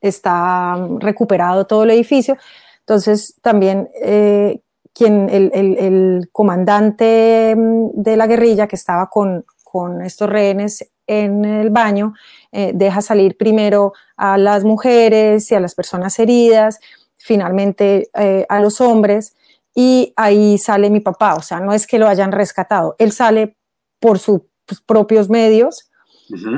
está 0.00 0.76
recuperado 0.98 1.66
todo 1.66 1.84
el 1.84 1.90
edificio, 1.90 2.36
entonces 2.80 3.36
también 3.42 3.88
eh, 4.02 4.60
quien, 4.92 5.28
el, 5.28 5.50
el, 5.54 5.78
el, 5.78 6.28
comandante 6.32 7.54
de 7.56 8.16
la 8.16 8.26
guerrilla 8.26 8.66
que 8.66 8.76
estaba 8.76 9.08
con, 9.10 9.44
con 9.62 10.02
estos 10.02 10.28
rehenes 10.28 10.88
en 11.06 11.44
el 11.44 11.70
baño, 11.70 12.14
eh, 12.52 12.72
deja 12.74 13.02
salir 13.02 13.36
primero 13.36 13.92
a 14.16 14.38
las 14.38 14.64
mujeres 14.64 15.50
y 15.50 15.54
a 15.54 15.60
las 15.60 15.74
personas 15.74 16.18
heridas, 16.18 16.80
finalmente 17.16 18.10
eh, 18.14 18.46
a 18.48 18.60
los 18.60 18.80
hombres, 18.80 19.34
y 19.74 20.12
ahí 20.16 20.58
sale 20.58 20.90
mi 20.90 21.00
papá, 21.00 21.34
o 21.34 21.42
sea, 21.42 21.60
no 21.60 21.72
es 21.72 21.86
que 21.86 21.98
lo 21.98 22.08
hayan 22.08 22.32
rescatado, 22.32 22.94
él 22.98 23.12
sale 23.12 23.56
por 23.98 24.18
sus 24.18 24.42
propios 24.86 25.28
medios 25.28 25.90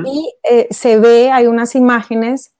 y 0.05 0.33
eh, 0.43 0.67
se 0.71 0.97
ve, 0.97 1.29
hay 1.29 1.47
unas 1.47 1.75
imágenes 1.75 2.53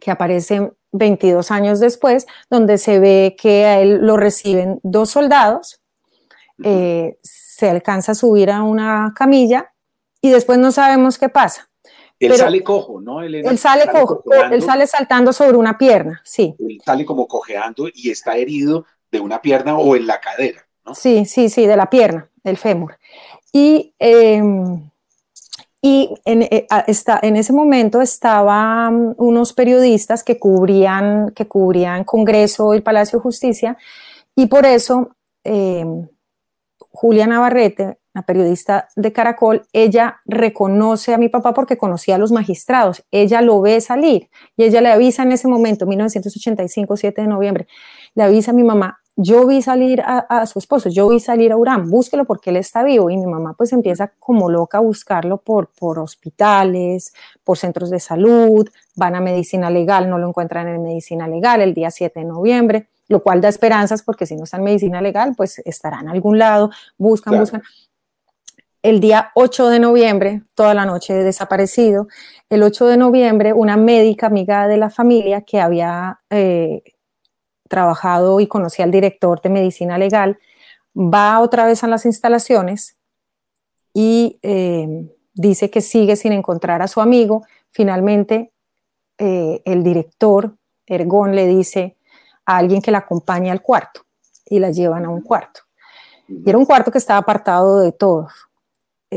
que 0.00 0.10
aparecen 0.10 0.74
22 0.92 1.50
años 1.50 1.80
después, 1.80 2.26
donde 2.50 2.78
se 2.78 2.98
ve 2.98 3.36
que 3.38 3.64
a 3.64 3.80
él 3.80 4.00
lo 4.02 4.16
reciben 4.16 4.80
dos 4.82 5.10
soldados, 5.10 5.80
se 6.58 7.70
alcanza 7.70 8.12
a 8.12 8.14
subir 8.14 8.50
a 8.50 8.62
una 8.62 9.12
camilla 9.14 9.72
y 10.26 10.30
después 10.30 10.58
no 10.58 10.72
sabemos 10.72 11.18
qué 11.18 11.28
pasa. 11.28 11.68
Él 12.18 12.34
sale 12.34 12.62
cojo, 12.62 13.00
¿no? 13.00 13.20
él 13.20 13.58
sale, 13.58 13.86
cojo, 13.90 14.24
él 14.50 14.62
sale 14.62 14.86
saltando 14.86 15.34
sobre 15.34 15.56
una 15.58 15.76
pierna, 15.76 16.22
sí. 16.24 16.54
Él 16.58 16.80
sale 16.82 17.04
como 17.04 17.28
cojeando 17.28 17.88
y 17.92 18.10
está 18.10 18.36
herido 18.36 18.86
de 19.10 19.20
una 19.20 19.42
pierna 19.42 19.76
o 19.76 19.94
en 19.96 20.06
la 20.06 20.18
cadera, 20.18 20.66
¿no? 20.84 20.94
Sí, 20.94 21.26
sí, 21.26 21.50
sí, 21.50 21.66
de 21.66 21.76
la 21.76 21.90
pierna, 21.90 22.30
del 22.42 22.56
fémur. 22.56 22.98
Y, 23.52 23.94
em, 23.98 24.90
y 25.82 26.14
en, 26.24 26.42
eh, 26.42 26.66
está, 26.86 27.20
en 27.22 27.36
ese 27.36 27.52
momento 27.52 28.00
estaban 28.00 29.14
unos 29.18 29.52
periodistas 29.52 30.24
que 30.24 30.38
cubrían, 30.38 31.32
que 31.32 31.46
cubrían 31.46 32.04
Congreso 32.04 32.74
y 32.74 32.80
Palacio 32.80 33.18
de 33.18 33.24
Justicia, 33.24 33.76
y 34.34 34.46
por 34.46 34.64
eso 34.64 35.10
em, 35.44 36.08
Julia 36.90 37.26
Navarrete 37.26 37.98
la 38.16 38.22
periodista 38.22 38.88
de 38.96 39.12
Caracol, 39.12 39.66
ella 39.74 40.22
reconoce 40.24 41.12
a 41.12 41.18
mi 41.18 41.28
papá 41.28 41.52
porque 41.52 41.76
conocía 41.76 42.14
a 42.14 42.18
los 42.18 42.32
magistrados, 42.32 43.04
ella 43.10 43.42
lo 43.42 43.60
ve 43.60 43.78
salir 43.82 44.30
y 44.56 44.64
ella 44.64 44.80
le 44.80 44.88
avisa 44.90 45.22
en 45.22 45.32
ese 45.32 45.48
momento, 45.48 45.84
1985, 45.84 46.96
7 46.96 47.20
de 47.20 47.28
noviembre, 47.28 47.68
le 48.14 48.22
avisa 48.22 48.52
a 48.52 48.54
mi 48.54 48.64
mamá, 48.64 49.00
yo 49.16 49.46
vi 49.46 49.60
salir 49.60 50.02
a, 50.02 50.46
su 50.46 50.58
esposo, 50.58 50.88
yo 50.88 51.10
vi 51.10 51.20
salir 51.20 51.52
a 51.52 51.58
Urán, 51.58 51.90
búsquelo 51.90 52.24
porque 52.24 52.48
él 52.48 52.56
está 52.56 52.84
vivo 52.84 53.10
y 53.10 53.18
mi 53.18 53.26
mamá 53.26 53.52
pues 53.52 53.74
empieza 53.74 54.10
como 54.18 54.48
loca 54.48 54.78
a 54.78 54.80
buscarlo 54.80 55.36
por, 55.36 55.68
por 55.78 55.98
hospitales, 55.98 57.12
por 57.44 57.58
centros 57.58 57.90
de 57.90 58.00
salud, 58.00 58.66
van 58.94 59.14
a 59.14 59.20
medicina 59.20 59.68
legal, 59.68 60.08
no 60.08 60.16
lo 60.16 60.26
encuentran 60.26 60.68
en 60.68 60.82
medicina 60.82 61.28
legal 61.28 61.60
el 61.60 61.74
día 61.74 61.90
7 61.90 62.20
de 62.20 62.24
noviembre, 62.24 62.88
lo 63.08 63.22
cual 63.22 63.42
da 63.42 63.50
esperanzas 63.50 64.02
porque 64.02 64.24
si 64.24 64.36
no 64.36 64.44
está 64.44 64.56
en 64.56 64.64
medicina 64.64 65.02
legal 65.02 65.34
pues 65.36 65.58
estará 65.66 66.00
en 66.00 66.08
algún 66.08 66.38
lado, 66.38 66.70
buscan, 66.96 67.38
buscan 67.38 67.62
el 68.82 69.00
día 69.00 69.32
8 69.34 69.68
de 69.68 69.78
noviembre, 69.78 70.42
toda 70.54 70.74
la 70.74 70.84
noche 70.84 71.14
desaparecido, 71.14 72.08
el 72.48 72.62
8 72.62 72.86
de 72.86 72.96
noviembre 72.96 73.52
una 73.52 73.76
médica 73.76 74.26
amiga 74.26 74.68
de 74.68 74.76
la 74.76 74.90
familia 74.90 75.42
que 75.42 75.60
había 75.60 76.20
eh, 76.30 76.82
trabajado 77.68 78.40
y 78.40 78.46
conocía 78.46 78.84
al 78.84 78.90
director 78.90 79.40
de 79.42 79.50
medicina 79.50 79.98
legal, 79.98 80.38
va 80.96 81.40
otra 81.40 81.66
vez 81.66 81.84
a 81.84 81.88
las 81.88 82.06
instalaciones 82.06 82.96
y 83.92 84.38
eh, 84.42 85.10
dice 85.34 85.70
que 85.70 85.80
sigue 85.80 86.16
sin 86.16 86.32
encontrar 86.32 86.82
a 86.82 86.88
su 86.88 87.00
amigo. 87.00 87.44
Finalmente, 87.70 88.52
eh, 89.18 89.62
el 89.64 89.82
director, 89.82 90.56
Ergón, 90.86 91.34
le 91.34 91.46
dice 91.46 91.96
a 92.44 92.58
alguien 92.58 92.82
que 92.82 92.90
la 92.90 92.98
acompañe 92.98 93.50
al 93.50 93.62
cuarto 93.62 94.02
y 94.44 94.58
la 94.58 94.70
llevan 94.70 95.04
a 95.04 95.08
un 95.08 95.22
cuarto. 95.22 95.60
Y 96.28 96.48
era 96.48 96.58
un 96.58 96.64
cuarto 96.64 96.90
que 96.90 96.98
estaba 96.98 97.20
apartado 97.20 97.80
de 97.80 97.92
todos. 97.92 98.32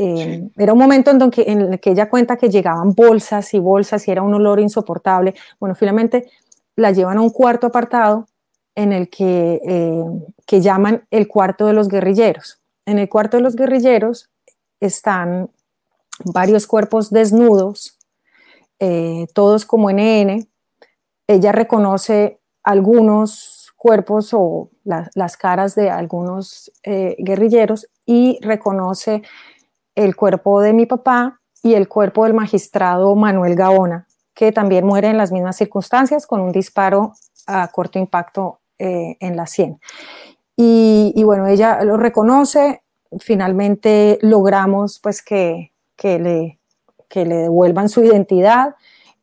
Eh, 0.02 0.48
era 0.56 0.72
un 0.72 0.78
momento 0.78 1.10
en, 1.10 1.20
en 1.36 1.60
el 1.72 1.78
que 1.78 1.90
ella 1.90 2.08
cuenta 2.08 2.38
que 2.38 2.48
llegaban 2.48 2.94
bolsas 2.94 3.52
y 3.52 3.58
bolsas 3.58 4.08
y 4.08 4.10
era 4.10 4.22
un 4.22 4.32
olor 4.32 4.58
insoportable. 4.58 5.34
Bueno, 5.58 5.74
finalmente 5.74 6.30
la 6.74 6.90
llevan 6.90 7.18
a 7.18 7.20
un 7.20 7.28
cuarto 7.28 7.66
apartado 7.66 8.26
en 8.74 8.94
el 8.94 9.10
que, 9.10 9.60
eh, 9.62 10.04
que 10.46 10.62
llaman 10.62 11.06
el 11.10 11.28
cuarto 11.28 11.66
de 11.66 11.74
los 11.74 11.88
guerrilleros. 11.88 12.62
En 12.86 12.98
el 12.98 13.10
cuarto 13.10 13.36
de 13.36 13.42
los 13.42 13.56
guerrilleros 13.56 14.30
están 14.80 15.50
varios 16.24 16.66
cuerpos 16.66 17.10
desnudos, 17.10 17.98
eh, 18.78 19.26
todos 19.34 19.66
como 19.66 19.90
NN. 19.90 20.48
Ella 21.26 21.52
reconoce 21.52 22.40
algunos 22.62 23.74
cuerpos 23.76 24.30
o 24.32 24.70
las 24.82 25.36
caras 25.36 25.74
de 25.74 25.90
algunos 25.90 26.72
guerrilleros 26.82 27.86
y 28.06 28.38
reconoce 28.42 29.22
el 29.94 30.16
cuerpo 30.16 30.60
de 30.60 30.72
mi 30.72 30.86
papá 30.86 31.40
y 31.62 31.74
el 31.74 31.88
cuerpo 31.88 32.24
del 32.24 32.34
magistrado 32.34 33.14
Manuel 33.14 33.54
Gaona, 33.54 34.06
que 34.34 34.52
también 34.52 34.86
muere 34.86 35.08
en 35.08 35.18
las 35.18 35.32
mismas 35.32 35.56
circunstancias 35.56 36.26
con 36.26 36.40
un 36.40 36.52
disparo 36.52 37.12
a 37.46 37.68
corto 37.68 37.98
impacto 37.98 38.60
eh, 38.78 39.16
en 39.20 39.36
la 39.36 39.46
sien. 39.46 39.78
Y, 40.56 41.22
bueno, 41.24 41.46
ella 41.46 41.82
lo 41.84 41.96
reconoce, 41.96 42.82
finalmente 43.18 44.18
logramos 44.20 45.00
pues 45.02 45.22
que, 45.22 45.72
le, 46.02 46.58
le 47.14 47.34
devuelvan 47.34 47.88
su 47.88 48.04
identidad 48.04 48.74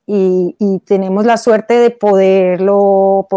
y, 0.07 0.55
tenemos 0.85 1.25
la 1.25 1.37
suerte 1.37 1.75
de 1.75 1.91
poderlo, 1.91 3.27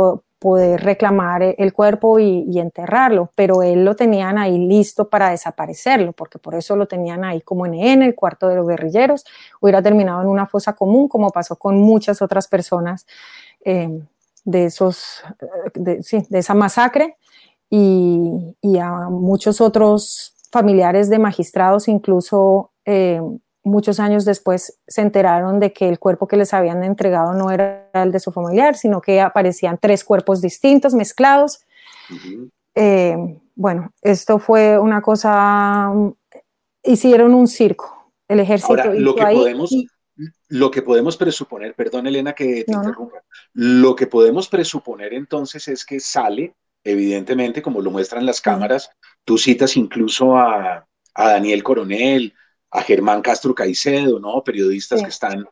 poder 0.41 0.81
reclamar 0.81 1.43
el 1.43 1.73
cuerpo 1.75 2.19
y, 2.19 2.59
enterrarlo, 2.59 3.31
pero 3.37 3.63
él 3.63 3.85
lo 3.85 3.95
tenían 3.95 4.39
ahí 4.39 4.59
listo 4.59 5.09
para 5.11 5.31
desaparecerlo, 5.31 6.13
porque 6.13 6.39
por 6.39 6.55
eso 6.55 6.77
lo 6.77 6.89
tenían 6.89 7.25
ahí 7.25 7.43
como 7.43 7.67
en 7.67 8.03
el 8.03 8.15
cuarto 8.15 8.49
de 8.49 8.57
los 8.57 8.67
guerrilleros, 8.67 9.25
hubiera 9.61 9.83
terminado 9.83 10.23
en 10.23 10.29
una 10.29 10.47
fosa 10.47 10.73
común, 10.73 11.09
como 11.09 11.29
pasó 11.29 11.57
con 11.57 11.77
muchas 11.79 12.23
otras 12.23 12.49
personas 12.49 13.07
eh, 13.67 14.01
de, 14.45 14.65
esos, 14.65 15.23
de, 15.75 16.01
esa 16.31 16.55
masacre, 16.55 17.17
y, 17.69 18.57
a 18.81 19.11
muchos 19.11 19.61
otros 19.61 20.35
familiares 20.51 21.11
de 21.11 21.19
magistrados, 21.19 21.87
incluso 21.87 22.71
eh, 22.87 23.21
muchos 23.63 24.01
años 24.01 24.25
después 24.25 24.79
se 24.87 25.03
enteraron 25.03 25.61
de 25.61 25.73
que 25.73 25.89
el 25.89 25.99
cuerpo 25.99 26.27
que 26.27 26.37
les 26.37 26.55
habían 26.55 26.83
entregado 26.83 27.35
no 27.35 27.51
era 27.51 27.89
el 27.93 28.13
de 28.13 28.21
su 28.21 28.33
familiar, 28.33 28.77
sino 28.77 29.01
que 29.01 29.21
aparecían 29.21 29.79
tres 29.79 30.05
cuerpos 30.05 30.41
distintos, 30.41 30.95
mezclados. 30.95 31.61
Eh, 32.75 33.17
bueno, 33.55 33.93
esto 34.03 34.39
fue 34.39 34.79
una 34.79 35.03
cosa, 35.03 35.93
hicieron 36.83 37.35
un 37.35 37.47
circo, 37.47 38.13
el 38.29 38.41
ejército. 38.41 38.73
Ahora, 38.73 38.95
lo 38.95 39.15
que 39.15 39.23
podemos... 39.23 39.75
Lo 40.49 40.71
que 40.71 40.83
podemos 40.83 41.17
presuponer, 41.17 41.75
perdón 41.75 42.07
Elena 42.07 42.35
que 42.35 42.65
te 42.65 42.73
interrumpa, 42.73 43.23
lo 43.55 43.97
que 43.97 44.07
podemos 44.07 44.49
presuponer 44.49 45.15
entonces 45.15 45.67
es 45.69 45.83
que 45.83 45.99
sale, 45.99 46.55
evidentemente, 46.85 47.63
como 47.63 47.81
lo 47.81 47.91
muestran 47.91 48.27
las 48.27 48.41
cámaras, 48.43 48.91
tú 49.25 49.39
citas 49.39 49.79
incluso 49.79 50.37
a, 50.37 50.87
a 51.15 51.29
Daniel 51.31 51.63
Coronel, 51.63 52.35
a 52.71 52.83
Germán 52.83 53.23
Castro 53.23 53.55
Caicedo, 53.55 54.21
¿no? 54.21 54.43
Periodistas 54.45 55.03
que 55.03 55.09
están 55.09 55.47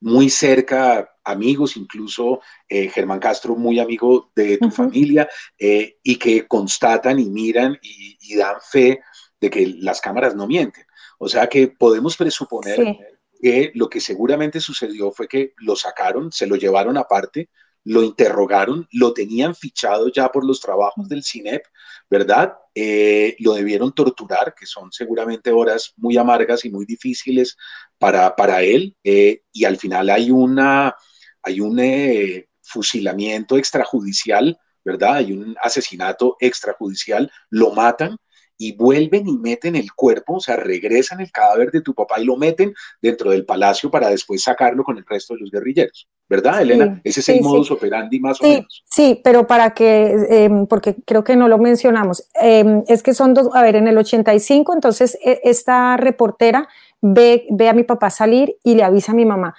muy 0.00 0.30
cerca, 0.30 1.16
amigos, 1.24 1.76
incluso 1.76 2.40
eh, 2.68 2.88
Germán 2.88 3.18
Castro 3.18 3.56
muy 3.56 3.80
amigo 3.80 4.30
de 4.34 4.58
tu 4.58 4.70
familia, 4.70 5.28
eh, 5.58 5.96
y 6.02 6.16
que 6.16 6.46
constatan 6.46 7.18
y 7.18 7.28
miran 7.28 7.78
y, 7.82 8.36
dan 8.36 8.56
fe 8.60 9.00
de 9.40 9.50
que 9.50 9.66
las 9.80 10.00
cámaras 10.00 10.34
no 10.34 10.46
mienten. 10.46 10.84
O 11.18 11.28
sea 11.28 11.48
que 11.48 11.68
podemos 11.68 12.16
presuponer 12.16 12.96
que 13.40 13.72
lo 13.74 13.88
que 13.88 14.00
seguramente 14.00 14.60
sucedió 14.60 15.10
fue 15.10 15.26
que 15.26 15.54
lo 15.58 15.74
sacaron, 15.74 16.30
se 16.30 16.46
lo 16.46 16.56
llevaron 16.56 16.96
aparte, 16.96 17.48
lo 17.88 18.02
interrogaron, 18.02 18.86
lo 18.92 19.14
tenían 19.14 19.54
fichado 19.54 20.08
ya 20.12 20.30
por 20.30 20.44
los 20.44 20.60
trabajos 20.60 21.08
del 21.08 21.24
CINEP, 21.24 21.62
¿verdad? 22.10 22.52
Eh, 22.74 23.34
lo 23.38 23.54
debieron 23.54 23.94
torturar, 23.94 24.54
que 24.54 24.66
son 24.66 24.92
seguramente 24.92 25.50
horas 25.50 25.94
muy 25.96 26.18
amargas 26.18 26.66
y 26.66 26.70
muy 26.70 26.84
difíciles 26.84 27.56
para, 27.96 28.36
para 28.36 28.62
él, 28.62 28.94
eh, 29.02 29.40
y 29.54 29.64
al 29.64 29.78
final 29.78 30.10
hay, 30.10 30.30
una, 30.30 30.94
hay 31.42 31.60
un 31.60 31.78
eh, 31.80 32.50
fusilamiento 32.60 33.56
extrajudicial, 33.56 34.58
¿verdad? 34.84 35.14
Hay 35.14 35.32
un 35.32 35.56
asesinato 35.62 36.36
extrajudicial, 36.40 37.32
lo 37.48 37.72
matan 37.72 38.18
y 38.58 38.76
vuelven 38.76 39.26
y 39.26 39.38
meten 39.38 39.76
el 39.76 39.94
cuerpo, 39.94 40.34
o 40.34 40.40
sea, 40.40 40.56
regresan 40.56 41.22
el 41.22 41.32
cadáver 41.32 41.70
de 41.70 41.80
tu 41.80 41.94
papá 41.94 42.20
y 42.20 42.26
lo 42.26 42.36
meten 42.36 42.74
dentro 43.00 43.30
del 43.30 43.46
palacio 43.46 43.90
para 43.90 44.10
después 44.10 44.42
sacarlo 44.42 44.84
con 44.84 44.98
el 44.98 45.06
resto 45.06 45.32
de 45.32 45.40
los 45.40 45.50
guerrilleros. 45.50 46.06
¿Verdad, 46.28 46.60
Elena? 46.60 47.00
Ese 47.04 47.20
es 47.20 47.28
el 47.30 47.40
modus 47.40 47.70
operandi 47.70 48.20
más 48.20 48.40
o 48.40 48.44
menos. 48.44 48.84
Sí, 48.84 49.18
pero 49.24 49.46
para 49.46 49.70
que, 49.72 50.14
em, 50.28 50.66
porque 50.66 50.96
creo 51.06 51.24
que 51.24 51.36
no 51.36 51.48
lo 51.48 51.56
mencionamos, 51.58 52.28
em, 52.40 52.82
es 52.86 53.02
que 53.02 53.14
son 53.14 53.32
dos, 53.32 53.48
a 53.54 53.62
ver, 53.62 53.76
en 53.76 53.88
el 53.88 53.96
85, 53.96 54.74
entonces 54.74 55.18
e, 55.24 55.40
esta 55.44 55.96
reportera 55.96 56.68
ve, 57.00 57.46
ve 57.50 57.68
a 57.68 57.72
mi 57.72 57.84
papá 57.84 58.10
salir 58.10 58.56
y 58.62 58.74
le 58.74 58.84
avisa 58.84 59.12
a 59.12 59.14
mi 59.14 59.24
mamá. 59.24 59.54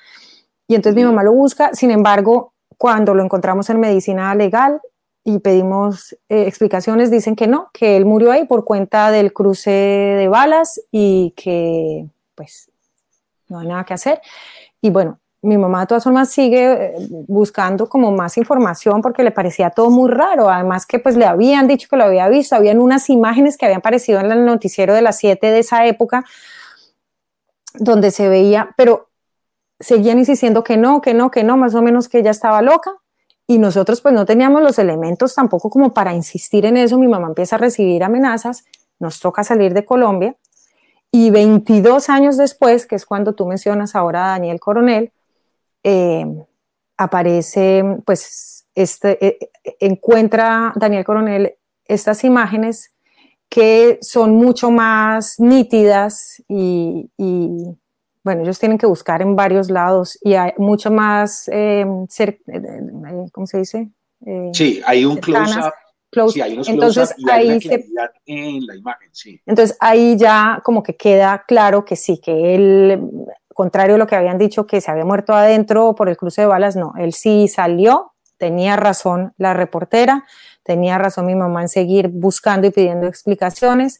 Y 0.68 0.76
entonces 0.76 0.96
mi 0.96 1.04
mamá 1.04 1.24
lo 1.24 1.34
busca, 1.34 1.74
sin 1.74 1.90
embargo, 1.90 2.54
cuando 2.78 3.16
lo 3.16 3.24
encontramos 3.24 3.70
en 3.72 3.80
medicina 3.80 4.36
legal, 4.36 4.80
y 5.24 5.40
pedimos 5.40 6.14
eh, 6.30 6.46
explicaciones, 6.48 7.12
dicen 7.12 7.36
que 7.36 7.48
no, 7.48 7.70
que 7.74 7.98
él 7.98 8.06
murió 8.06 8.32
ahí 8.32 8.46
por 8.46 8.64
cuenta 8.64 9.12
del 9.12 9.34
cruce 9.34 9.70
de 9.70 10.28
balas 10.28 10.82
y 10.92 11.34
que 11.36 12.08
pues 12.36 12.72
no 13.48 13.60
hay 13.60 13.68
nada 13.68 13.84
que 13.84 13.94
hacer. 13.94 14.22
Y 14.82 14.90
bueno, 14.90 15.20
mi 15.42 15.58
mamá 15.58 15.82
de 15.82 15.88
todas 15.88 16.04
formas 16.04 16.30
sigue 16.30 16.72
eh, 16.72 16.94
buscando 17.28 17.88
como 17.88 18.12
más 18.12 18.38
información 18.38 19.02
porque 19.02 19.24
le 19.24 19.32
parecía 19.32 19.70
todo 19.70 19.90
muy 19.90 20.10
raro, 20.10 20.50
además 20.50 20.86
que 20.86 21.00
pues 21.00 21.16
le 21.16 21.26
habían 21.26 21.68
dicho 21.68 21.88
que 21.90 21.96
lo 21.96 22.04
había 22.04 22.28
visto, 22.28 22.56
habían 22.56 22.80
unas 22.80 23.10
imágenes 23.10 23.58
que 23.58 23.66
habían 23.66 23.80
aparecido 23.80 24.20
en 24.20 24.32
el 24.32 24.46
noticiero 24.46 24.94
de 24.94 25.02
las 25.02 25.18
7 25.18 25.48
de 25.48 25.60
esa 25.60 25.86
época 25.86 26.26
donde 27.76 28.12
se 28.12 28.28
veía, 28.28 28.74
pero 28.76 29.10
seguían 29.80 30.20
insistiendo 30.20 30.64
que 30.64 30.78
no, 30.78 31.02
que 31.02 31.14
no, 31.14 31.32
que 31.32 31.44
no, 31.44 31.58
más 31.58 31.76
o 31.76 31.82
menos 31.82 32.10
que 32.10 32.20
ella 32.20 32.32
estaba 32.32 32.62
loca. 32.62 32.92
Y 33.48 33.58
nosotros 33.58 34.02
pues 34.02 34.14
no 34.14 34.26
teníamos 34.26 34.62
los 34.62 34.78
elementos 34.78 35.34
tampoco 35.34 35.70
como 35.70 35.94
para 35.94 36.14
insistir 36.14 36.66
en 36.66 36.78
eso. 36.78 37.00
Mi 37.00 37.08
mamá 37.08 37.28
empieza 37.28 37.56
a 37.56 37.60
recibir 37.60 38.04
amenazas, 38.04 38.66
nos 39.00 39.20
toca 39.20 39.44
salir 39.44 39.74
de 39.74 39.86
Colombia. 39.86 40.36
Y 41.12 41.32
22 41.32 42.10
años 42.10 42.38
después, 42.38 42.86
que 42.86 42.96
es 42.96 43.06
cuando 43.06 43.34
tú 43.34 43.48
mencionas 43.48 43.96
ahora 43.96 44.26
a 44.26 44.30
Daniel 44.30 44.60
Coronel, 44.60 45.12
eh, 45.84 46.26
aparece, 46.98 47.84
pues, 48.06 48.66
este, 48.76 49.26
eh, 49.26 49.52
encuentra 49.80 50.74
Daniel 50.76 51.06
Coronel 51.06 51.56
estas 51.86 52.24
imágenes 52.24 52.94
que 53.50 53.98
son 54.02 54.36
mucho 54.36 54.70
más 54.70 55.40
nítidas 55.40 56.42
y, 56.48 57.10
bueno, 58.24 58.44
ellos 58.44 58.60
tienen 58.60 58.78
que 58.78 58.86
buscar 58.86 59.22
en 59.24 59.36
varios 59.36 59.72
lados 59.72 60.20
y 60.22 60.36
hay 60.36 60.52
mucho 60.58 60.92
más, 60.92 61.48
eh, 61.50 61.84
eh, 62.20 62.40
eh, 62.48 63.26
¿cómo 63.32 63.48
se 63.48 63.58
dice? 63.58 63.90
sí, 64.54 64.82
hay 64.86 65.06
un 65.06 65.18
close-up. 65.18 65.74
sí, 66.32 66.42
hay 66.42 66.54
unos 66.54 66.68
entonces 66.68 67.16
ahí 67.28 67.60
se, 67.62 67.86
en 68.26 68.66
la 68.68 68.76
imagen, 68.76 69.10
sí. 69.14 69.42
Entonces 69.46 69.78
ahí 69.80 70.16
ya 70.18 70.62
como 70.64 70.84
que 70.84 70.96
queda 70.96 71.44
claro 71.48 71.86
que 71.86 71.96
sí, 71.96 72.20
que 72.20 72.54
él, 72.54 73.02
contrario 73.60 73.96
a 73.96 73.98
lo 73.98 74.08
que 74.08 74.16
habían 74.16 74.38
dicho 74.38 74.66
que 74.66 74.80
se 74.80 74.90
había 74.90 75.04
muerto 75.04 75.34
adentro 75.34 75.94
por 75.94 76.08
el 76.08 76.16
cruce 76.16 76.44
de 76.44 76.48
balas, 76.48 76.78
no, 76.78 76.94
él 76.98 77.12
sí 77.12 77.50
salió, 77.50 78.14
tenía 78.38 78.78
razón 78.78 79.34
la 79.38 79.54
reportera, 79.54 80.24
tenía 80.64 80.98
razón 80.98 81.26
mi 81.26 81.36
mamá 81.36 81.64
en 81.64 81.68
seguir 81.68 82.08
buscando 82.08 82.68
y 82.68 82.72
pidiendo 82.72 83.06
explicaciones 83.06 84.00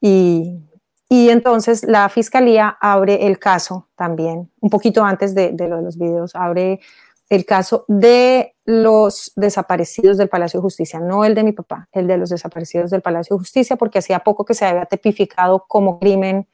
y, 0.00 0.64
entonces 1.08 1.84
la 1.84 2.08
fiscalía 2.08 2.76
abre 2.80 3.28
el 3.28 3.38
caso 3.38 3.86
también, 3.94 4.50
un 4.58 4.68
poquito 4.68 5.04
antes 5.04 5.32
de, 5.32 5.52
lo 5.56 5.76
de 5.76 5.82
los 5.82 5.96
videos, 5.96 6.34
abre 6.34 6.80
el 7.28 7.44
caso 7.44 7.84
de 7.86 8.56
los 8.64 9.30
desaparecidos 9.36 10.18
del 10.18 10.28
Palacio 10.28 10.58
de 10.58 10.62
Justicia, 10.62 10.98
no 10.98 11.24
el 11.24 11.36
de 11.36 11.44
mi 11.44 11.52
papá, 11.52 11.88
el 11.92 12.08
de 12.08 12.18
los 12.18 12.30
desaparecidos 12.30 12.90
del 12.90 13.02
Palacio 13.02 13.36
de 13.36 13.38
Justicia, 13.38 13.76
porque 13.76 14.00
hacía 14.00 14.18
poco 14.18 14.44
que 14.44 14.54
se 14.54 14.66
había 14.66 14.86
tipificado 14.86 15.66
como 15.68 16.00
crimen 16.00 16.48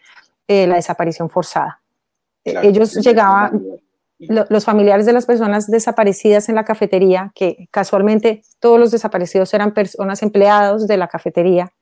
eh, 0.47 0.67
la 0.67 0.75
desaparición 0.75 1.31
forzada. 1.31 1.81
Ellos 2.45 2.95
llegaban, 2.95 3.63
los 4.19 4.65
familiares 4.65 5.07
de 5.07 5.13
las 5.13 5.27
personas 5.27 5.67
desaparecidas 5.67 6.49
en 6.49 6.55
la 6.55 6.65
cafetería, 6.65 7.33
que 7.35 7.69
casualmente 7.71 8.43
todos 8.61 8.79
los 8.79 8.91
desaparecidos 8.91 9.53
eran 9.55 9.75
personas 9.75 10.23
empleados 10.23 10.87
de 10.87 10.97
la 10.97 11.09
cafetería 11.09 11.73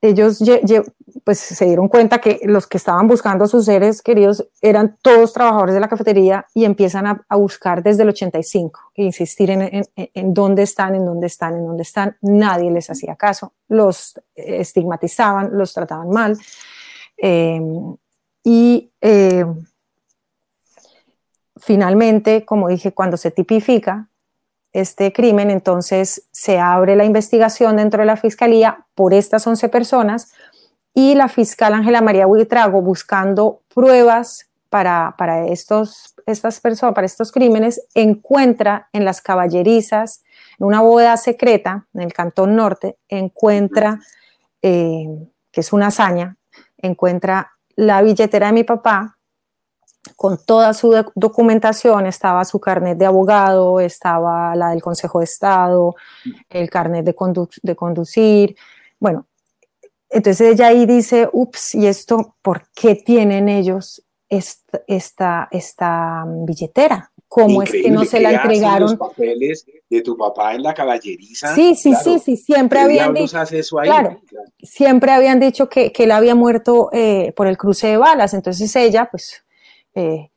ellos 0.00 0.40
pues, 1.24 1.38
se 1.38 1.64
dieron 1.64 1.88
cuenta 1.88 2.20
que 2.20 2.40
los 2.44 2.66
que 2.66 2.76
estaban 2.76 3.08
buscando 3.08 3.44
a 3.44 3.48
sus 3.48 3.64
seres 3.64 4.00
queridos 4.00 4.48
eran 4.60 4.96
todos 5.02 5.32
trabajadores 5.32 5.74
de 5.74 5.80
la 5.80 5.88
cafetería 5.88 6.46
y 6.54 6.64
empiezan 6.64 7.06
a, 7.06 7.36
buscar 7.36 7.82
desde 7.82 8.04
el 8.04 8.10
85 8.10 8.92
e 8.94 9.02
insistir 9.04 9.50
en, 9.50 9.84
en, 9.96 10.34
dónde 10.34 10.62
están, 10.62 10.94
en 10.94 11.04
dónde 11.04 11.26
están, 11.26 11.54
en 11.54 11.66
dónde 11.66 11.82
están. 11.82 12.16
Nadie 12.20 12.70
les 12.70 12.88
hacía 12.90 13.16
caso, 13.16 13.54
los 13.68 14.20
estigmatizaban, 14.34 15.50
los 15.56 15.72
trataban 15.74 16.10
mal. 16.10 16.38
Eh, 17.16 17.60
y 18.42 18.92
eh, 19.00 19.44
finalmente, 21.56 22.44
como 22.44 22.68
dije, 22.68 22.92
cuando 22.92 23.16
se 23.16 23.30
tipifica, 23.30 24.08
este 24.72 25.12
crimen, 25.12 25.50
entonces 25.50 26.28
se 26.30 26.58
abre 26.58 26.94
la 26.94 27.04
investigación 27.04 27.76
dentro 27.76 28.00
de 28.00 28.06
la 28.06 28.16
fiscalía 28.16 28.86
por 28.94 29.14
estas 29.14 29.46
11 29.46 29.68
personas 29.68 30.32
y 30.94 31.14
la 31.14 31.28
fiscal 31.28 31.74
Ángela 31.74 32.00
María 32.00 32.26
Buitrago 32.26 32.82
buscando 32.82 33.62
pruebas 33.74 34.50
para, 34.68 35.14
para, 35.16 35.46
estos, 35.46 36.14
estas 36.26 36.60
personas, 36.60 36.94
para 36.94 37.06
estos 37.06 37.32
crímenes, 37.32 37.86
encuentra 37.94 38.88
en 38.92 39.04
las 39.04 39.22
caballerizas, 39.22 40.22
en 40.58 40.66
una 40.66 40.80
bóveda 40.80 41.16
secreta 41.16 41.86
en 41.94 42.02
el 42.02 42.12
Cantón 42.12 42.54
Norte, 42.54 42.98
encuentra, 43.08 44.00
eh, 44.60 45.06
que 45.50 45.60
es 45.60 45.72
una 45.72 45.86
hazaña, 45.86 46.36
encuentra 46.76 47.52
la 47.78 48.02
billetera 48.02 48.48
de 48.48 48.52
mi 48.52 48.64
papá, 48.64 49.18
con 50.16 50.36
toda 50.44 50.74
su 50.74 50.92
documentación, 51.14 52.06
estaba 52.06 52.44
su 52.44 52.58
carnet 52.58 52.98
de 52.98 53.06
abogado, 53.06 53.78
estaba 53.78 54.56
la 54.56 54.70
del 54.70 54.82
Consejo 54.82 55.20
de 55.20 55.26
Estado, 55.26 55.94
el 56.50 56.68
carnet 56.70 57.04
de, 57.04 57.76
conducir. 57.76 58.56
Bueno, 58.98 59.26
entonces 60.10 60.54
ella 60.54 60.68
ahí 60.68 60.86
dice, 60.86 61.28
ups, 61.32 61.76
¿y 61.76 61.86
esto 61.86 62.34
por 62.42 62.64
qué 62.74 62.96
tienen 62.96 63.48
ellos 63.48 64.02
esta, 64.28 64.80
esta, 64.88 65.48
esta 65.52 66.24
billetera? 66.26 67.12
Cómo 67.28 67.62
es 67.62 67.70
que 67.70 67.90
no 67.90 68.04
se 68.04 68.20
la 68.20 68.32
entregaron. 68.32 68.90
Los 68.90 68.96
papeles 68.96 69.66
de 69.88 70.02
tu 70.02 70.16
papá 70.16 70.54
en 70.54 70.62
la 70.62 70.74
caballeriza. 70.74 71.54
Sí, 71.54 71.74
sí, 71.74 71.94
sí, 71.94 72.18
sí, 72.18 72.36
siempre 72.36 72.80
habían 72.80 73.14
dicho. 73.14 73.38
Claro, 73.82 74.20
siempre 74.62 75.12
habían 75.12 75.38
dicho 75.38 75.68
que, 75.68 75.92
que 75.92 76.04
él 76.04 76.10
había 76.12 76.34
muerto 76.34 76.90
eh, 76.92 77.32
por 77.36 77.46
el 77.46 77.56
cruce 77.56 77.88
de 77.88 77.96
balas. 77.98 78.34
Entonces 78.34 78.74
ella, 78.74 79.08
pues, 79.10 79.44
eh, 79.94 80.30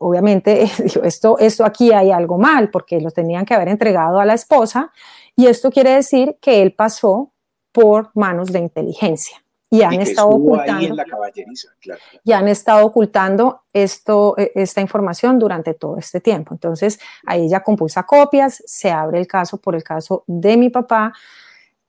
obviamente, 0.00 0.68
dijo, 0.82 1.02
esto, 1.02 1.38
esto 1.38 1.64
aquí 1.64 1.92
hay 1.92 2.10
algo 2.10 2.38
mal, 2.38 2.70
porque 2.70 3.00
lo 3.00 3.10
tenían 3.10 3.44
que 3.44 3.54
haber 3.54 3.68
entregado 3.68 4.18
a 4.18 4.24
la 4.24 4.34
esposa. 4.34 4.92
Y 5.36 5.46
esto 5.46 5.70
quiere 5.70 5.90
decir 5.90 6.36
que 6.40 6.62
él 6.62 6.72
pasó 6.72 7.32
por 7.72 8.10
manos 8.14 8.52
de 8.52 8.60
inteligencia 8.60 9.45
y 9.70 9.82
han 9.82 10.00
estado 10.00 10.28
ocultando 10.28 10.96
y 12.24 12.32
han 12.32 12.48
estado 12.48 12.86
ocultando 12.86 13.62
esto 13.72 14.34
e, 14.38 14.52
esta 14.54 14.80
información 14.80 15.38
durante 15.38 15.74
todo 15.74 15.98
este 15.98 16.20
tiempo. 16.20 16.54
Entonces 16.54 16.98
ahí 17.26 17.46
ella 17.46 17.62
compulsa 17.62 18.04
copias 18.04 18.62
se 18.66 18.90
abre 18.90 19.18
el 19.18 19.26
caso 19.26 19.58
por 19.58 19.74
el 19.74 19.82
caso 19.82 20.24
de 20.26 20.56
mi 20.56 20.70
papá 20.70 21.12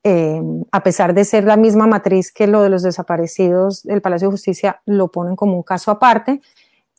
eh, 0.04 0.42
a 0.72 0.84
pesar 0.84 1.14
de 1.14 1.26
ser 1.26 1.44
la 1.44 1.58
misma 1.58 1.86
matriz 1.86 2.32
que 2.32 2.48
lo 2.48 2.62
de 2.62 2.70
los 2.70 2.84
desaparecidos 2.84 3.84
del 3.84 4.02
Palacio 4.02 4.30
de 4.30 4.32
Justicia 4.32 4.82
lo 4.86 5.10
ponen 5.10 5.36
como 5.36 5.56
un 5.56 5.64
caso 5.64 5.92
aparte 5.92 6.42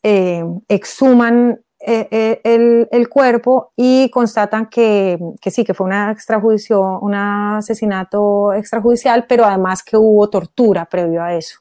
eh, 0.03 0.45
exhuman 0.69 1.61
eh, 1.81 2.09
eh, 2.11 2.89
el, 2.91 3.09
cuerpo 3.09 3.73
y 3.77 4.11
constatan 4.11 4.67
que, 4.67 5.17
sí, 5.47 5.65
que 5.65 5.75
fue 5.75 5.87
una 5.87 6.11
extrajudicial, 6.11 6.99
un 7.01 7.15
asesinato 7.15 8.53
extrajudicial, 8.53 9.27
pero 9.29 9.45
además 9.45 9.85
que 9.85 9.97
hubo 9.97 10.29
tortura 10.29 10.87
previo 10.87 11.23
a 11.23 11.35
eso. 11.35 11.61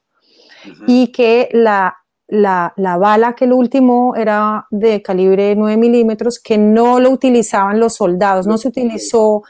Y 0.87 1.11
que 1.11 1.49
la, 1.53 1.97
la, 2.27 2.73
bala 2.75 3.35
que 3.35 3.45
el 3.45 3.53
último 3.53 4.15
era 4.15 4.65
de 4.71 5.03
calibre 5.03 5.55
9 5.55 5.77
milímetros, 5.77 6.39
que 6.39 6.57
no 6.57 6.99
lo 6.99 7.11
utilizaban 7.11 7.79
los 7.79 7.93
soldados, 7.95 8.47
no 8.47 8.57
se 8.57 8.69
utilizó, 8.69 9.43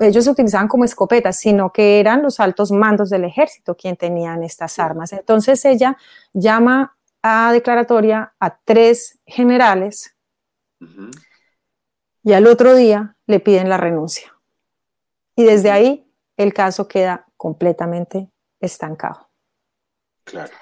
ellos 0.00 0.24
se 0.24 0.30
utilizaban 0.30 0.66
como 0.66 0.84
escopetas, 0.84 1.38
sino 1.38 1.72
que 1.72 2.00
eran 2.00 2.22
los 2.22 2.40
altos 2.40 2.72
mandos 2.72 3.08
del 3.08 3.24
ejército 3.24 3.76
quien 3.76 3.96
tenían 3.96 4.42
estas 4.42 4.80
armas. 4.80 5.12
Entonces 5.12 5.64
ella 5.64 5.96
llama 6.32 6.97
a 7.28 7.52
declaratoria 7.52 8.34
a 8.40 8.58
tres 8.58 9.20
generales 9.26 10.16
y 12.22 12.32
al 12.32 12.46
otro 12.46 12.74
día 12.74 13.16
le 13.26 13.40
piden 13.40 13.68
la 13.68 13.76
renuncia. 13.76 14.34
Y 15.36 15.44
desde 15.44 15.70
ahí 15.70 16.10
el 16.36 16.54
caso 16.54 16.88
queda 16.88 17.26
completamente 17.36 18.30
estancado. 18.60 19.30
Claro. 20.24 20.52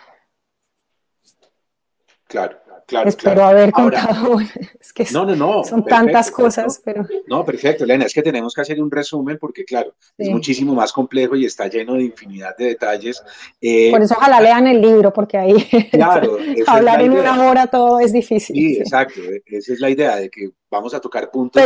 Claro. 2.26 2.65
Claro, 2.86 3.08
Espero 3.08 3.42
haber 3.42 3.72
contado. 3.72 4.38
es 4.80 4.92
que 4.92 5.04
no, 5.12 5.26
no, 5.26 5.34
no, 5.34 5.64
son 5.64 5.84
tantas 5.84 6.30
cosas, 6.30 6.80
pero. 6.84 7.04
No, 7.26 7.44
perfecto, 7.44 7.82
Elena. 7.82 8.04
Es 8.04 8.14
que 8.14 8.22
tenemos 8.22 8.54
que 8.54 8.60
hacer 8.60 8.80
un 8.80 8.90
resumen 8.90 9.38
porque, 9.40 9.64
claro, 9.64 9.94
es 10.16 10.28
muchísimo 10.28 10.72
más 10.72 10.92
complejo 10.92 11.34
y 11.34 11.44
está 11.44 11.66
lleno 11.66 11.94
de 11.94 12.04
infinidad 12.04 12.56
de 12.56 12.66
detalles. 12.66 13.20
Eh, 13.60 13.90
Por 13.90 14.02
eso, 14.02 14.14
ojalá 14.16 14.40
lean 14.40 14.68
el 14.68 14.80
libro, 14.80 15.12
porque 15.12 15.36
ahí. 15.36 15.66
Claro. 15.90 16.38
hablar 16.66 17.00
en 17.00 17.12
una 17.12 17.48
hora 17.48 17.66
todo 17.66 17.98
es 17.98 18.12
difícil. 18.12 18.54
Sí, 18.54 18.76
exacto. 18.78 19.20
Esa 19.46 19.72
es 19.72 19.80
la 19.80 19.90
idea 19.90 20.16
de 20.16 20.30
que 20.30 20.50
vamos 20.70 20.94
a 20.94 21.00
tocar 21.00 21.30
puntos. 21.30 21.62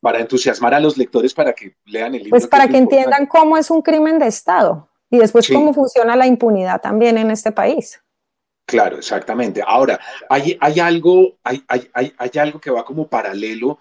para 0.00 0.20
entusiasmar 0.20 0.72
a 0.72 0.80
los 0.80 0.96
lectores 0.96 1.34
para 1.34 1.52
que 1.52 1.76
lean 1.84 2.14
el 2.14 2.22
libro. 2.22 2.30
Pues 2.30 2.46
para 2.46 2.68
que 2.68 2.78
entiendan 2.78 3.26
cómo 3.26 3.58
es 3.58 3.70
un 3.70 3.82
crimen 3.82 4.18
de 4.18 4.28
Estado 4.28 4.88
y 5.10 5.18
después 5.18 5.48
cómo 5.48 5.74
funciona 5.74 6.16
la 6.16 6.26
impunidad 6.26 6.80
también 6.80 7.18
en 7.18 7.30
este 7.30 7.52
país. 7.52 8.00
Claro, 8.66 8.98
exactamente. 8.98 9.62
Ahora, 9.64 10.00
hay, 10.28 10.58
hay, 10.60 10.80
algo, 10.80 11.38
hay, 11.44 11.62
hay, 11.68 11.88
hay, 11.94 12.30
algo 12.40 12.60
que 12.60 12.72
va 12.72 12.84
como 12.84 13.08
paralelo 13.08 13.78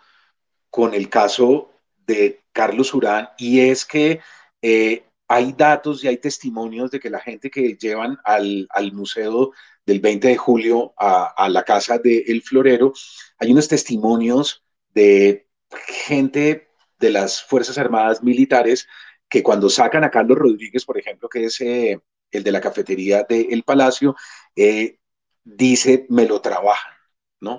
con 0.70 0.94
el 0.94 1.10
caso 1.10 1.72
de 2.06 2.44
Carlos 2.52 2.94
Urán 2.94 3.30
y 3.38 3.62
es 3.62 3.84
que 3.84 4.20
eh, 4.62 5.04
hay 5.28 5.54
datos 5.54 6.04
y 6.04 6.08
hay 6.08 6.18
testimonios 6.18 6.92
de 6.92 7.00
que 7.00 7.10
la 7.10 7.20
gente 7.20 7.50
que 7.50 7.76
llevan 7.76 8.18
al, 8.24 8.68
museo 8.94 9.52
del 9.86 10.00
20 10.00 10.28
de 10.28 10.38
julio 10.38 10.94
a, 10.98 11.50
la 11.50 11.64
casa 11.64 11.98
del 11.98 12.42
florero, 12.44 12.94
hay 13.40 13.52
unos 13.52 13.68
testimonios 13.68 14.64
de 14.94 15.48
gente 15.88 16.70
de 17.00 17.10
las 17.10 17.44
Fuerzas 17.44 17.78
Armadas 17.78 18.22
militares 18.24 18.88
que 19.28 19.42
cuando 19.42 19.70
sacan 19.70 20.04
a 20.04 20.12
Carlos 20.12 20.38
Rodríguez, 20.38 20.86
por 20.86 20.98
ejemplo, 20.98 21.28
que 21.28 21.46
es 21.46 21.60
eh, 21.62 22.00
el 22.32 22.44
de 22.44 22.52
la 22.52 22.62
cafetería 22.62 23.24
del 23.28 23.64
Palacio, 23.64 24.16
eh, 24.56 25.00
dice, 25.44 26.06
me 26.10 26.26
lo 26.26 26.42
trabajan, 26.42 26.94
¿no? 27.40 27.54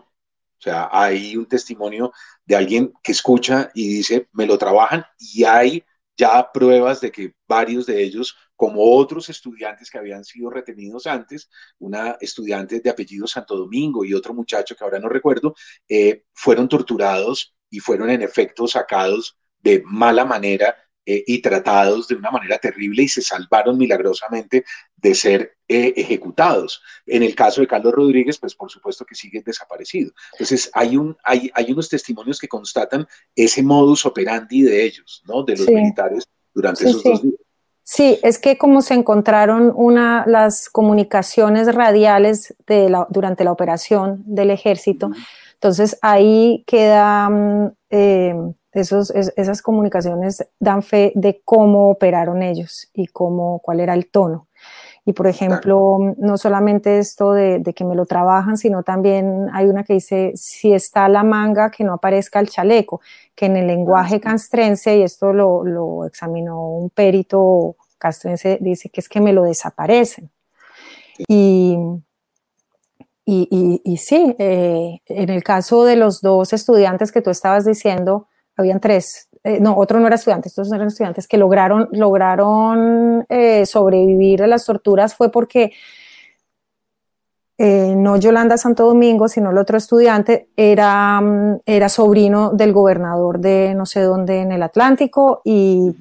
O 0.59 0.61
sea, 0.61 0.89
hay 0.91 1.37
un 1.37 1.47
testimonio 1.47 2.13
de 2.45 2.57
alguien 2.57 2.93
que 3.03 3.13
escucha 3.13 3.71
y 3.75 3.89
dice, 3.89 4.29
me 4.33 4.47
lo 4.47 4.59
trabajan 4.59 5.05
y 5.19 5.45
hay 5.45 5.85
ya 6.17 6.51
pruebas 6.53 7.01
de 7.01 7.13
que 7.13 7.35
varios 7.47 7.87
de 7.87 8.03
ellos, 8.03 8.37
como 8.57 8.83
otros 8.97 9.29
estudiantes 9.29 9.91
que 9.91 9.99
habían 9.99 10.25
sido 10.25 10.49
retenidos 10.51 11.07
antes, 11.07 11.51
una 11.79 12.17
estudiante 12.21 12.81
de 12.81 12.91
apellido 12.91 13.27
Santo 13.27 13.57
Domingo 13.57 14.05
y 14.05 14.15
otro 14.15 14.33
muchacho 14.33 14.75
que 14.75 14.83
ahora 14.85 14.99
no 14.99 15.09
recuerdo, 15.09 15.55
eh, 15.89 16.25
fueron 16.33 16.69
torturados 16.69 17.55
y 17.69 17.81
fueron 17.81 18.11
en 18.11 18.23
efecto 18.23 18.67
sacados 18.67 19.39
de 19.59 19.83
mala 19.85 20.25
manera 20.25 20.75
eh, 21.09 21.23
y 21.27 21.41
tratados 21.41 22.09
de 22.09 22.17
una 22.17 22.33
manera 22.33 22.59
terrible 22.59 23.05
y 23.05 23.09
se 23.09 23.23
salvaron 23.23 23.79
milagrosamente 23.79 24.65
de 24.97 25.15
ser 25.15 25.57
eh, 25.69 25.95
ejecutados. 25.97 26.83
En 27.07 27.23
el 27.23 27.35
caso 27.37 27.61
de 27.61 27.69
Carlos 27.69 27.95
Rodríguez, 27.95 28.39
pues 28.39 28.57
por 28.57 28.71
supuesto 28.71 29.05
que 29.05 29.15
sigue 29.15 29.41
desaparecido. 29.41 30.11
Entonces 30.33 30.69
hay, 30.75 30.97
un, 30.97 31.17
hay, 31.23 31.49
hay 31.55 31.71
unos 31.71 31.89
testimonios 31.89 32.41
que 32.41 32.49
constatan 32.49 33.07
ese 33.37 33.63
modus 33.63 34.05
operandi 34.05 34.63
de 34.63 34.85
ellos, 34.85 35.23
¿no? 35.27 35.45
De 35.45 35.57
los 35.57 35.69
militares 35.69 36.29
durante 36.53 36.89
esos 36.89 37.05
dos 37.05 37.23
días. 37.23 37.35
Sí, 37.89 38.19
es 38.25 38.41
que 38.41 38.59
como 38.59 38.83
se 38.83 38.95
encontraron 38.95 39.73
una, 39.77 40.25
las 40.27 40.69
comunicaciones 40.69 41.73
radiales 41.73 42.57
de 42.67 42.91
la, 42.91 43.07
durante 43.11 43.45
la 43.45 43.53
operación 43.53 44.25
del 44.27 44.51
ejército, 44.51 45.13
entonces 45.55 45.97
ahí 46.03 46.65
queda 46.67 47.31
mm, 47.31 47.73
eh, 47.91 48.35
esos, 48.81 49.11
esas 49.11 49.63
comunicaciones 49.63 50.47
dan 50.59 50.83
fe 50.83 51.13
de 51.15 51.41
cómo 51.45 51.91
operaron 51.91 52.43
ellos 52.43 52.89
y 52.95 53.07
cómo, 53.07 53.61
cuál 53.61 53.81
era 53.81 53.95
el 53.95 54.09
tono. 54.11 54.49
Y 55.09 55.13
por 55.13 55.29
ejemplo, 55.29 55.99
no 56.19 56.37
solamente 56.37 56.99
esto 56.99 57.33
de, 57.33 57.63
que 57.77 57.85
me 57.85 57.95
lo 57.95 58.07
trabajan, 58.07 58.57
sino 58.57 58.83
también 58.83 59.47
hay 59.53 59.67
una 59.67 59.85
que 59.85 59.95
dice, 59.95 60.33
si 60.35 60.73
está 60.73 61.09
la 61.09 61.23
manga, 61.23 61.71
que 61.71 61.85
no 61.85 61.95
aparezca 61.95 62.41
el 62.41 62.49
chaleco, 62.49 63.01
que 63.37 63.47
en 63.47 63.57
el 63.57 63.69
lenguaje 63.69 64.21
castrense, 64.21 64.97
y 64.97 65.03
esto 65.03 65.33
lo, 65.33 66.05
examinó 66.07 66.61
un 66.71 66.91
perito 66.91 67.77
castrense, 67.99 68.59
dice 68.61 68.91
que 68.91 69.01
es 69.01 69.09
que 69.09 69.21
me 69.21 69.33
lo 69.33 69.45
desaparecen. 69.45 70.29
Y, 71.29 71.79
y, 73.25 73.81
y, 73.85 73.97
sí, 73.99 74.35
eh, 74.41 74.99
en 75.07 75.31
el 75.31 75.45
caso 75.45 75.85
de 75.85 75.95
los 75.95 76.21
dos 76.21 76.53
estudiantes 76.53 77.13
que 77.13 77.23
tú 77.23 77.31
estabas 77.31 77.65
diciendo, 77.65 78.27
habían 78.57 78.81
tres, 78.81 79.29
eh, 79.45 79.61
no, 79.61 79.77
otro 79.77 80.01
no 80.01 80.09
era 80.09 80.17
estudiante, 80.17 80.49
estos 80.49 80.73
eran 80.73 80.89
estudiantes 80.89 81.29
que 81.29 81.39
lograron, 81.39 81.89
lograron 81.93 83.25
eh, 83.29 83.65
sobrevivir 83.65 84.43
a 84.43 84.49
las 84.49 84.65
torturas 84.65 85.15
fue 85.15 85.31
porque 85.31 85.73
eh, 87.59 87.95
no 87.97 88.17
Yolanda 88.17 88.59
Santo 88.59 88.87
Domingo, 88.87 89.29
sino 89.29 89.51
el 89.51 89.59
otro 89.59 89.79
estudiante 89.79 90.49
era, 90.57 91.23
era 91.65 91.89
sobrino 91.89 92.51
del 92.51 92.73
gobernador 92.73 93.39
de 93.39 93.75
no 93.77 93.87
sé 93.87 94.01
dónde 94.01 94.41
en 94.41 94.51
el 94.51 94.65
Atlántico 94.65 95.43
y 95.45 95.95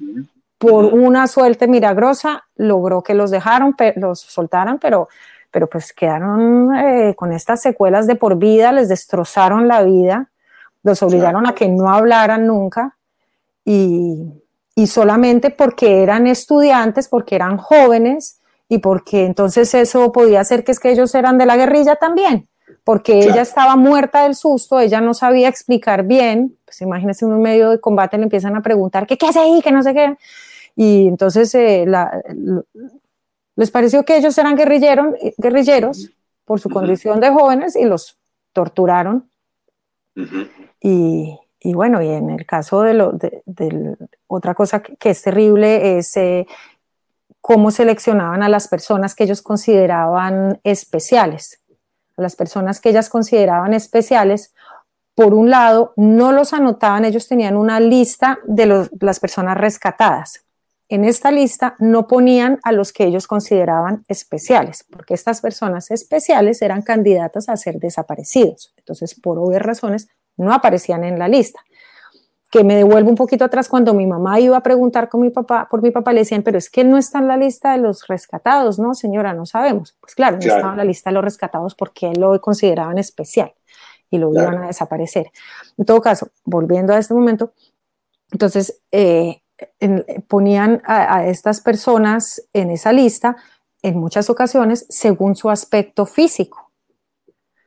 por 0.58 0.86
una 0.86 1.28
suerte 1.28 1.68
milagrosa 1.68 2.44
logró 2.56 3.02
que 3.02 3.14
los 3.14 3.30
dejaron, 3.30 3.76
los 3.94 4.20
soltaran, 4.20 4.78
pero, 4.80 5.08
pero 5.50 5.68
pues 5.68 5.92
quedaron 5.92 6.70
con 7.14 7.32
estas 7.32 7.62
secuelas 7.62 8.06
de 8.06 8.16
por 8.16 8.38
vida, 8.38 8.72
les 8.72 8.88
destrozaron 8.88 9.68
la 9.68 9.82
vida 9.82 10.30
los 10.86 11.02
obligaron 11.02 11.46
a 11.48 11.54
que 11.54 11.68
no 11.68 11.90
hablaran 11.90 12.46
nunca 12.46 12.96
y, 13.64 14.32
solamente 14.86 15.50
porque 15.50 16.04
eran 16.04 16.28
estudiantes, 16.28 17.08
porque 17.08 17.34
eran 17.34 17.56
jóvenes 17.56 18.38
y 18.68 18.78
porque 18.78 19.24
entonces 19.24 19.74
eso 19.74 20.12
podía 20.12 20.44
ser 20.44 20.62
que 20.62 20.70
es 20.70 20.78
que 20.78 20.92
ellos 20.92 21.12
eran 21.16 21.38
de 21.38 21.46
la 21.46 21.56
guerrilla 21.56 21.96
también, 21.96 22.46
porque 22.84 23.18
ella 23.18 23.42
estaba 23.42 23.74
muerta 23.74 24.22
del 24.22 24.36
susto, 24.36 24.78
ella 24.78 25.00
no 25.00 25.12
sabía 25.12 25.48
explicar 25.48 26.04
bien, 26.04 26.56
pues 26.64 26.80
imagínense 26.82 27.24
en 27.24 27.32
un 27.32 27.42
medio 27.42 27.70
de 27.70 27.80
combate 27.80 28.16
le 28.16 28.24
empiezan 28.24 28.54
a 28.54 28.62
preguntar, 28.62 29.08
¿qué, 29.08 29.18
qué 29.18 29.26
hace 29.26 29.40
ahí? 29.40 29.60
Que 29.60 29.72
no 29.72 29.82
sé 29.82 29.92
qué. 29.92 30.16
Y 30.76 31.08
entonces 31.08 31.52
eh, 31.56 31.84
les 33.56 33.70
pareció 33.72 34.04
que 34.04 34.16
ellos 34.16 34.38
eran 34.38 34.56
guerrilleros 34.56 36.10
por 36.44 36.60
su 36.60 36.70
condición 36.70 37.18
de 37.18 37.30
jóvenes 37.30 37.74
y 37.74 37.84
los 37.86 38.18
torturaron. 38.52 39.28
Y, 40.80 41.38
bueno, 41.74 42.00
y 42.02 42.08
en 42.08 42.30
el 42.30 42.46
caso 42.46 42.82
de, 42.82 42.94
lo, 42.94 43.12
de, 43.12 43.96
otra 44.26 44.54
cosa 44.54 44.82
que, 44.82 45.10
es 45.10 45.22
terrible 45.22 45.98
es 45.98 46.16
eh, 46.16 46.46
cómo 47.40 47.70
seleccionaban 47.70 48.42
a 48.42 48.48
las 48.48 48.68
personas 48.68 49.14
que 49.14 49.24
ellos 49.24 49.42
consideraban 49.42 50.60
especiales. 50.64 51.60
A 52.16 52.22
las 52.22 52.36
personas 52.36 52.80
que 52.80 52.90
ellas 52.90 53.08
consideraban 53.08 53.74
especiales, 53.74 54.54
por 55.14 55.32
un 55.32 55.50
lado, 55.50 55.92
no 55.96 56.32
los 56.32 56.52
anotaban, 56.52 57.04
ellos 57.04 57.26
tenían 57.26 57.56
una 57.56 57.80
lista 57.80 58.38
de 58.44 58.88
las 59.00 59.20
personas 59.20 59.56
rescatadas. 59.56 60.46
En 60.88 61.04
esta 61.04 61.32
lista 61.32 61.74
no 61.80 62.06
ponían 62.06 62.60
a 62.62 62.70
los 62.70 62.92
que 62.92 63.04
ellos 63.04 63.26
consideraban 63.26 64.04
especiales, 64.06 64.84
porque 64.88 65.14
estas 65.14 65.40
personas 65.40 65.90
especiales 65.90 66.62
eran 66.62 66.82
candidatas 66.82 67.48
a 67.48 67.56
ser 67.56 67.78
desaparecidos. 67.80 68.72
Entonces, 68.76 69.18
por 69.18 69.38
obvias 69.38 69.62
razones, 69.62 70.08
no 70.36 70.52
aparecían 70.52 71.04
en 71.04 71.18
la 71.18 71.28
lista. 71.28 71.60
Que 72.50 72.62
me 72.62 72.76
devuelvo 72.76 73.10
un 73.10 73.16
poquito 73.16 73.44
atrás 73.44 73.68
cuando 73.68 73.92
mi 73.92 74.06
mamá 74.06 74.38
iba 74.38 74.56
a 74.56 74.62
preguntar 74.62 75.08
con 75.08 75.20
mi 75.20 75.30
papá, 75.30 75.68
por 75.70 75.82
mi 75.82 75.90
papá 75.90 76.12
le 76.12 76.20
decían, 76.20 76.42
pero 76.42 76.58
es 76.58 76.70
que 76.70 76.84
no 76.84 76.96
está 76.96 77.18
en 77.18 77.28
la 77.28 77.36
lista 77.36 77.72
de 77.72 77.78
los 77.78 78.06
rescatados, 78.06 78.78
¿no, 78.78 78.94
señora? 78.94 79.34
No 79.34 79.46
sabemos. 79.46 79.96
Pues 80.00 80.14
claro, 80.14 80.38
no 80.40 80.46
estaba 80.46 80.70
en 80.70 80.76
la 80.76 80.84
lista 80.84 81.10
de 81.10 81.14
los 81.14 81.24
rescatados 81.24 81.74
porque 81.74 82.08
él 82.08 82.20
lo 82.20 82.40
consideraban 82.40 82.98
especial 82.98 83.52
y 84.10 84.18
lo 84.18 84.32
iban 84.32 84.62
a 84.62 84.66
desaparecer. 84.68 85.30
En 85.76 85.84
todo 85.84 86.00
caso, 86.00 86.30
volviendo 86.44 86.92
a 86.92 86.98
este 86.98 87.14
momento, 87.14 87.52
entonces 88.30 88.80
eh, 88.92 89.42
ponían 90.28 90.82
a, 90.84 91.26
estas 91.26 91.60
personas 91.60 92.42
en 92.52 92.70
esa 92.70 92.92
lista 92.92 93.36
en 93.82 93.98
muchas 93.98 94.28
ocasiones 94.30 94.86
según 94.88 95.36
su 95.36 95.50
aspecto 95.50 96.06
físico. 96.06 96.65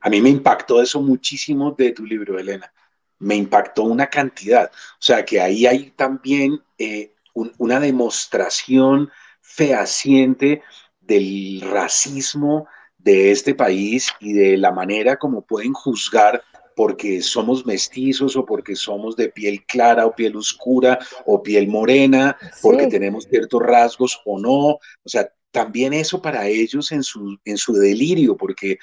A 0.01 0.09
mí 0.09 0.21
me 0.21 0.29
impactó 0.29 0.81
eso 0.81 1.01
muchísimo 1.01 1.71
de 1.77 1.91
tu 1.91 2.05
libro, 2.05 2.39
Elena. 2.39 2.71
Me 3.19 3.35
impactó 3.35 3.83
una 3.83 4.07
cantidad. 4.07 4.71
O 4.71 5.01
sea, 5.01 5.25
que 5.25 5.41
ahí 5.41 5.65
hay 5.65 5.91
también 5.91 6.61
eh, 6.77 7.13
una 7.33 7.79
demostración 7.79 9.09
fehaciente 9.41 10.61
del 11.01 11.61
racismo, 11.61 12.67
de 12.97 13.31
este 13.31 13.55
país 13.55 14.11
y 14.19 14.33
de 14.33 14.57
la 14.57 14.71
manera 14.71 15.15
como 15.15 15.41
pueden 15.41 15.73
juzgar 15.73 16.43
porque 16.75 17.21
somos 17.21 17.65
mestizos 17.65 18.37
o 18.37 18.45
porque 18.45 18.75
somos 18.75 19.15
de 19.17 19.29
piel 19.29 19.65
clara 19.65 20.05
o 20.05 20.15
piel 20.15 20.37
oscura 20.37 20.97
o 21.25 21.43
piel 21.43 21.67
morena, 21.67 22.37
porque 22.61 22.87
tenemos 22.87 23.25
ciertos 23.25 23.61
rasgos 23.61 24.21
o 24.23 24.39
no. 24.39 24.57
O 24.67 24.79
sea, 25.05 25.29
también 25.51 25.91
eso 25.91 26.21
para 26.21 26.47
ellos 26.47 26.93
en 26.93 27.03
su, 27.03 27.37
en 27.43 27.57
su 27.57 27.73
delirio, 27.73 28.37
porque 28.37 28.77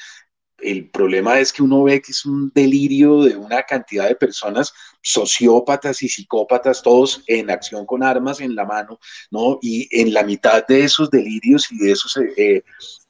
el 0.67 0.91
problema 0.91 1.39
es 1.39 1.53
que 1.53 1.63
uno 1.63 1.85
ve 1.85 2.03
que 2.03 2.11
es 2.11 2.27
un 2.27 2.51
delirio 2.53 3.23
de 3.23 3.37
una 3.37 3.63
cantidad 3.63 4.09
de 4.09 4.17
personas 4.17 4.73
sociópatas 5.01 6.03
y 6.03 6.09
psicópatas, 6.09 6.83
todos 6.83 7.23
en 7.29 7.51
acción 7.51 7.87
con 7.87 8.03
armas 8.03 8.41
en 8.41 8.57
la 8.57 8.65
mano, 8.65 8.99
¿no? 9.31 9.61
Y 9.63 9.89
en 9.93 10.13
la 10.13 10.25
mitad 10.25 10.67
de 10.67 10.83
esos 10.83 11.09
delirios 11.11 11.71
y 11.71 11.79
de 11.79 11.93
esos 11.93 12.17
eh, 12.37 12.65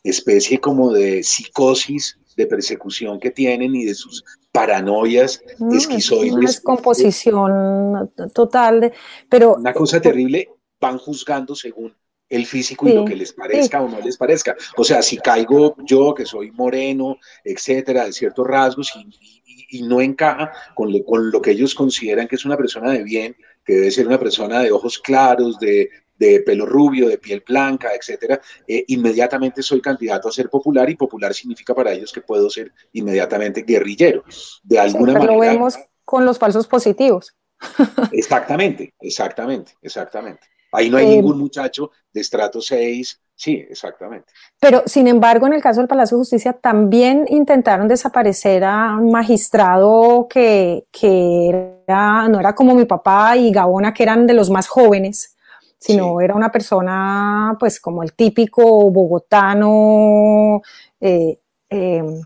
especie 0.04 0.61
como 0.61 0.92
de 0.92 1.22
psicosis 1.22 2.18
de 2.36 2.46
persecución 2.46 3.18
que 3.18 3.30
tienen 3.30 3.74
y 3.74 3.86
de 3.86 3.94
sus 3.94 4.22
paranoias 4.52 5.42
esquizoides. 5.72 6.34
Una 6.34 6.46
descomposición 6.46 8.12
total, 8.34 8.80
de, 8.80 8.92
pero... 9.30 9.54
Una 9.54 9.72
cosa 9.72 9.98
terrible, 9.98 10.50
van 10.78 10.98
juzgando 10.98 11.54
según 11.54 11.94
el 12.29 12.47
físico 12.47 12.89
y 12.89 12.93
lo 12.93 13.05
que 13.05 13.16
les 13.16 13.33
parezca 13.33 13.81
o 13.81 13.89
no 13.89 14.01
les 14.01 14.16
parezca. 14.16 14.57
O 14.77 14.85
sea, 14.85 15.03
si 15.03 15.18
caigo 15.18 15.77
yo, 15.85 16.14
que 16.14 16.27
soy 16.27 16.51
moreno, 16.51 17.18
etcétera, 17.45 18.05
de 18.05 18.12
ciertos 18.12 18.47
rasgos 18.47 18.93
y, 18.97 19.83
no 19.83 20.01
encaja 20.01 20.53
con 20.74 20.91
con 21.03 21.31
lo 21.31 21.43
que 21.43 21.51
ellos 21.51 21.74
consideran 21.74 22.29
que 22.29 22.37
es 22.37 22.45
una 22.45 22.57
persona 22.57 22.93
de 22.93 23.03
bien, 23.03 23.37
que 23.64 23.74
debe 23.74 23.91
ser 23.91 24.07
una 24.07 24.18
persona 24.18 24.61
de 24.61 24.72
ojos 24.72 24.99
claros, 24.99 25.59
de, 25.59 25.91
de 26.18 26.41
pelo 26.41 26.66
rubio, 26.66 27.09
de 27.09 27.18
piel 27.18 27.43
blanca, 27.47 27.91
etcétera, 27.95 28.41
eh, 28.66 28.85
inmediatamente 28.89 29.62
soy 29.62 29.81
candidato 29.81 30.29
a 30.29 30.33
ser 30.33 30.49
popular 30.49 30.89
y 30.89 30.97
popular 30.97 31.35
significa 31.35 31.74
para 31.74 31.93
ellos 31.93 32.12
que 32.12 32.20
puedo 32.20 32.49
ser 32.51 32.72
inmediatamente 32.93 33.62
guerrillero. 33.62 34.24
De 34.62 34.79
alguna 34.79 35.14
manera. 35.14 35.33
Lo 35.33 35.41
vemos 35.41 35.79
con 36.05 36.24
los 36.24 36.39
falsos 36.39 36.66
positivos. 36.66 37.35
Exactamente, 38.12 38.95
exactamente, 39.01 39.72
exactamente. 39.81 40.43
Ahí 40.72 40.91
no 40.91 40.99
hay 40.99 41.07
eh, 41.07 41.16
ningún 41.16 41.39
muchacho 41.39 41.91
de 42.17 42.23
estrato 42.23 42.61
6. 42.61 43.21
Sí, 43.35 43.64
exactamente. 43.69 44.33
Pero, 44.59 44.83
sin 44.87 45.07
embargo, 45.07 45.47
en 45.47 45.53
el 45.53 45.62
caso 45.62 45.81
del 45.81 45.89
Palacio 45.89 46.17
de 46.17 46.23
Justicia 46.23 46.55
también 46.55 47.27
intentaron 47.29 47.87
desaparecer 47.87 48.64
a 48.64 48.97
un 48.97 49.11
magistrado 49.11 50.27
que, 50.29 50.87
que 50.91 51.83
era, 51.87 52.27
no 52.29 52.41
era 52.41 52.55
como 52.55 52.75
mi 52.75 52.87
papá 52.87 53.37
y 53.37 53.53
Gabona, 53.53 53.93
que 53.93 54.03
eran 54.03 54.27
de 54.27 54.33
los 54.35 54.51
más 54.51 54.67
jóvenes 54.67 55.35
sino 55.79 56.21
era 56.23 56.35
una 56.35 56.51
persona, 56.51 57.55
pues 57.61 57.79
como 57.79 58.03
el 58.03 58.14
típico 58.14 58.91
bogotano, 58.91 60.62
eh, 60.99 61.39
em, 61.69 62.23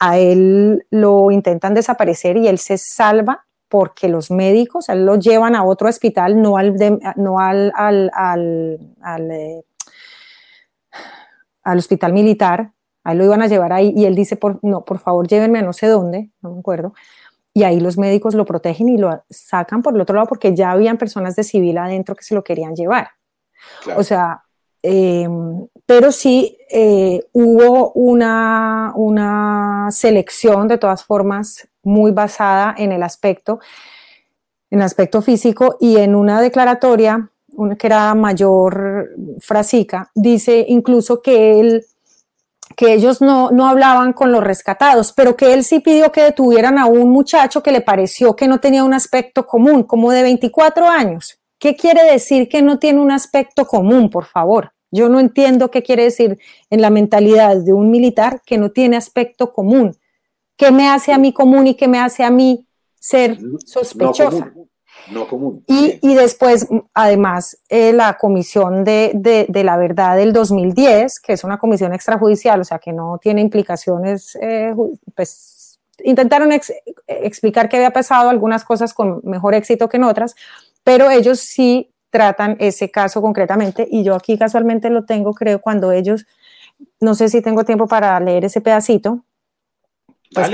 a 0.00 0.18
él 0.18 0.84
lo 0.90 1.30
intentan 1.30 1.74
desaparecer 1.74 2.38
y 2.38 2.48
él 2.48 2.58
se 2.58 2.76
salva 2.76 3.44
porque 3.74 4.06
los 4.06 4.30
médicos, 4.30 4.88
él 4.88 5.04
lo 5.04 5.16
llevan 5.16 5.56
a 5.56 5.64
otro 5.64 5.88
hospital, 5.88 6.40
no 6.40 6.56
al, 6.56 6.76
no 7.16 7.40
al, 7.40 7.72
al, 7.74 8.08
al, 8.14 9.30
eh, 9.32 9.64
al, 11.64 11.78
hospital 11.78 12.12
militar, 12.12 12.70
a 13.02 13.10
él 13.10 13.18
lo 13.18 13.24
iban 13.24 13.42
a 13.42 13.48
llevar 13.48 13.72
ahí 13.72 13.92
y 13.96 14.04
él 14.04 14.14
dice, 14.14 14.36
por, 14.36 14.60
no, 14.62 14.84
por 14.84 15.00
favor 15.00 15.26
llévenme 15.26 15.58
a 15.58 15.62
no 15.62 15.72
sé 15.72 15.88
dónde, 15.88 16.30
no 16.40 16.52
me 16.52 16.60
acuerdo, 16.60 16.94
y 17.52 17.64
ahí 17.64 17.80
los 17.80 17.98
médicos 17.98 18.36
lo 18.36 18.44
protegen 18.44 18.90
y 18.90 18.96
lo 18.96 19.24
sacan 19.28 19.82
por 19.82 19.92
el 19.92 20.00
otro 20.02 20.14
lado 20.14 20.28
porque 20.28 20.54
ya 20.54 20.70
habían 20.70 20.96
personas 20.96 21.34
de 21.34 21.42
civil 21.42 21.76
adentro 21.76 22.14
que 22.14 22.22
se 22.22 22.36
lo 22.36 22.44
querían 22.44 22.76
llevar. 22.76 23.08
O 23.96 24.04
sea, 24.04 24.44
eh, 24.84 25.28
pero 25.84 26.12
sí 26.12 26.56
eh, 26.70 27.24
hubo 27.32 27.90
una, 27.94 28.92
una 28.94 29.88
selección 29.90 30.68
de 30.68 30.78
todas 30.78 31.02
formas 31.02 31.68
muy 31.84 32.10
basada 32.12 32.74
en 32.76 32.92
el 32.92 33.02
aspecto, 33.02 33.60
en 34.70 34.80
el 34.80 34.84
aspecto 34.84 35.22
físico 35.22 35.76
y 35.80 35.96
en 35.98 36.14
una 36.14 36.40
declaratoria, 36.40 37.30
una 37.54 37.76
que 37.76 37.86
era 37.86 38.14
mayor 38.14 39.10
frasica, 39.40 40.10
dice 40.14 40.64
incluso 40.68 41.22
que 41.22 41.60
él 41.60 41.86
que 42.76 42.92
ellos 42.92 43.20
no, 43.20 43.50
no 43.50 43.68
hablaban 43.68 44.12
con 44.12 44.32
los 44.32 44.42
rescatados, 44.42 45.12
pero 45.12 45.36
que 45.36 45.54
él 45.54 45.64
sí 45.64 45.80
pidió 45.80 46.10
que 46.10 46.22
detuvieran 46.22 46.78
a 46.78 46.86
un 46.86 47.10
muchacho 47.10 47.62
que 47.62 47.70
le 47.70 47.80
pareció 47.80 48.34
que 48.34 48.48
no 48.48 48.58
tenía 48.58 48.84
un 48.84 48.94
aspecto 48.94 49.46
común, 49.46 49.84
como 49.84 50.10
de 50.10 50.22
24 50.22 50.88
años. 50.88 51.38
¿Qué 51.58 51.76
quiere 51.76 52.04
decir 52.04 52.48
que 52.48 52.62
no 52.62 52.78
tiene 52.78 53.00
un 53.00 53.10
aspecto 53.10 53.66
común, 53.66 54.10
por 54.10 54.24
favor? 54.24 54.72
Yo 54.90 55.08
no 55.08 55.18
entiendo 55.18 55.70
qué 55.70 55.82
quiere 55.82 56.04
decir 56.04 56.38
en 56.70 56.80
la 56.80 56.90
mentalidad 56.90 57.56
de 57.56 57.72
un 57.72 57.90
militar 57.90 58.42
que 58.44 58.58
no 58.58 58.70
tiene 58.70 58.96
aspecto 58.96 59.52
común. 59.52 59.96
¿Qué 60.56 60.70
me 60.70 60.88
hace 60.88 61.12
a 61.12 61.18
mí 61.18 61.32
común 61.32 61.66
y 61.66 61.74
qué 61.74 61.88
me 61.88 61.98
hace 61.98 62.24
a 62.24 62.30
mí 62.30 62.66
ser 62.98 63.38
sospechosa? 63.64 64.52
no 65.10 65.26
común. 65.28 65.64
Y, 65.66 66.14
después, 66.14 66.68
además, 66.94 67.58
eh, 67.68 67.92
la 67.92 68.16
Comisión 68.16 68.84
de, 68.84 69.46
la 69.52 69.76
Verdad 69.76 70.16
del 70.16 70.32
2010, 70.32 71.20
que 71.20 71.34
es 71.34 71.44
una 71.44 71.58
comisión 71.58 71.92
extrajudicial, 71.92 72.60
o 72.60 72.64
sea, 72.64 72.78
que 72.78 72.92
no 72.92 73.18
tiene 73.20 73.40
implicaciones, 73.40 74.36
eh, 74.40 74.74
pues 75.14 75.78
intentaron 76.02 76.50
explicar 77.06 77.68
qué 77.68 77.76
había 77.76 77.92
pasado, 77.92 78.28
algunas 78.30 78.64
cosas 78.64 78.94
con 78.94 79.20
mejor 79.24 79.54
éxito 79.54 79.88
que 79.88 79.96
en 79.96 80.04
otras, 80.04 80.34
pero 80.82 81.10
ellos 81.10 81.40
sí 81.40 81.92
tratan 82.10 82.56
ese 82.60 82.90
caso 82.90 83.20
concretamente 83.22 83.86
y 83.90 84.04
yo 84.04 84.14
aquí 84.14 84.38
casualmente 84.38 84.90
lo 84.90 85.04
tengo, 85.04 85.34
creo, 85.34 85.60
cuando 85.60 85.92
ellos, 85.92 86.26
no 87.00 87.14
sé 87.14 87.28
si 87.28 87.42
tengo 87.42 87.64
tiempo 87.64 87.86
para 87.86 88.18
leer 88.20 88.44
ese 88.44 88.60
pedacito, 88.60 89.24
pues 90.34 90.50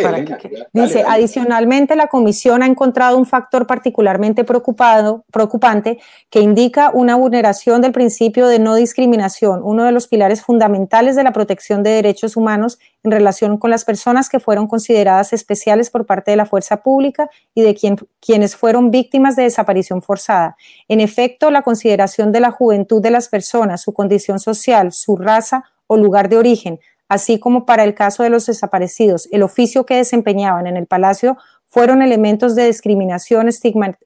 dice, 0.73 1.05
adicionalmente, 1.07 1.97
la 1.97 2.07
comisión 2.07 2.63
ha 2.63 2.67
encontrado 2.67 3.17
un 3.17 3.27
factor 3.27 3.67
particularmente 3.67 4.45
preocupado, 4.45 5.25
preocupante 5.33 5.99
que 6.29 6.41
indica 6.41 6.91
una 6.93 7.17
vulneración 7.17 7.81
del 7.81 7.93
principio 7.93 8.47
de 8.47 8.59
no 8.59 8.75
discriminación, 8.75 9.63
uno 9.65 9.85
de 9.85 9.93
los 9.93 10.07
pilares 10.07 10.43
fundamentales 10.43 11.17
de 11.17 11.25
la 11.25 11.33
protección 11.33 11.83
de 11.83 11.91
derechos 11.91 12.37
humanos 12.37 12.79
en 13.03 13.11
relación 13.11 13.57
con 13.57 13.71
las 13.71 13.85
personas 13.85 14.29
que 14.29 14.41
fueron 14.41 14.67
consideradas 14.67 15.33
especiales 15.33 15.91
por 15.91 16.07
parte 16.07 16.31
de 16.31 16.37
la 16.37 16.47
fuerza 16.47 16.83
pública 16.83 17.31
y 17.55 17.63
de 17.63 17.75
quien, 17.75 17.97
quienes 18.21 18.57
fueron 18.57 18.91
víctimas 18.91 19.37
de 19.37 19.45
desaparición 19.45 20.03
forzada. 20.03 20.57
En 20.89 21.01
efecto, 21.01 21.51
la 21.51 21.63
consideración 21.63 22.33
de 22.33 22.41
la 22.41 22.51
juventud 22.51 23.01
de 23.01 23.11
las 23.11 23.29
personas, 23.29 23.83
su 23.83 23.93
condición 23.93 24.39
social, 24.39 24.93
su 24.93 25.17
raza 25.17 25.65
o 25.87 25.97
lugar 25.97 26.29
de 26.29 26.37
origen, 26.37 26.79
así 27.11 27.41
como 27.41 27.67
para 27.67 27.83
el 27.83 27.95
caso 27.95 28.23
de 28.23 28.31
los 28.31 28.47
desaparecidos, 28.47 29.29
el 29.33 29.43
oficio 29.43 29.85
que 29.85 29.97
desempeñaban 29.97 30.69
en 30.69 30.77
el 30.77 30.87
palacio 30.87 31.37
fueron 31.67 32.03
elementos 32.03 32.55
de 32.55 32.67
discriminación 32.67 33.49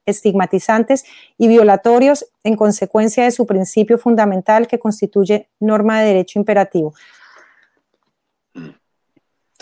estigmatizantes 0.05 1.05
y 1.37 1.47
violatorios 1.47 2.25
en 2.43 2.55
consecuencia 2.55 3.23
de 3.23 3.29
su 3.29 3.45
principio 3.45 3.99
fundamental 3.99 4.67
que 4.67 4.79
constituye 4.79 5.49
norma 5.59 6.01
de 6.01 6.07
derecho 6.07 6.39
imperativo. 6.39 6.95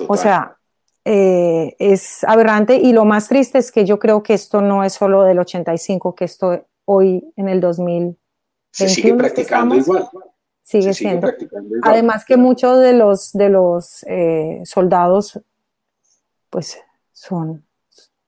O 0.08 0.16
sea, 0.16 0.56
eh, 1.04 1.76
es 1.80 2.24
aberrante 2.24 2.78
y 2.78 2.94
lo 2.94 3.04
más 3.04 3.28
triste 3.28 3.58
es 3.58 3.74
que 3.74 3.84
yo 3.84 4.00
creo 4.00 4.24
que 4.24 4.36
esto 4.36 4.62
no 4.62 4.86
es 4.86 4.94
solo 4.94 5.24
del 5.24 5.39
85, 5.39 6.16
que 6.16 6.24
esto 6.24 6.66
hoy 6.86 7.34
en 7.36 7.50
el 7.50 7.60
2000 7.60 8.18
se 8.72 8.88
sigue 8.88 9.14
practicando 9.16 9.76
igual 9.76 10.08
sigue, 10.64 10.93
siendo. 10.93 11.32
Además 11.84 12.26
que 12.26 12.38
muchos 12.38 12.80
de 12.80 12.93
los, 12.93 13.34
de 13.34 13.49
los 13.49 14.03
eh, 14.07 14.61
soldados, 14.64 15.39
pues 16.49 16.80
son, 17.11 17.66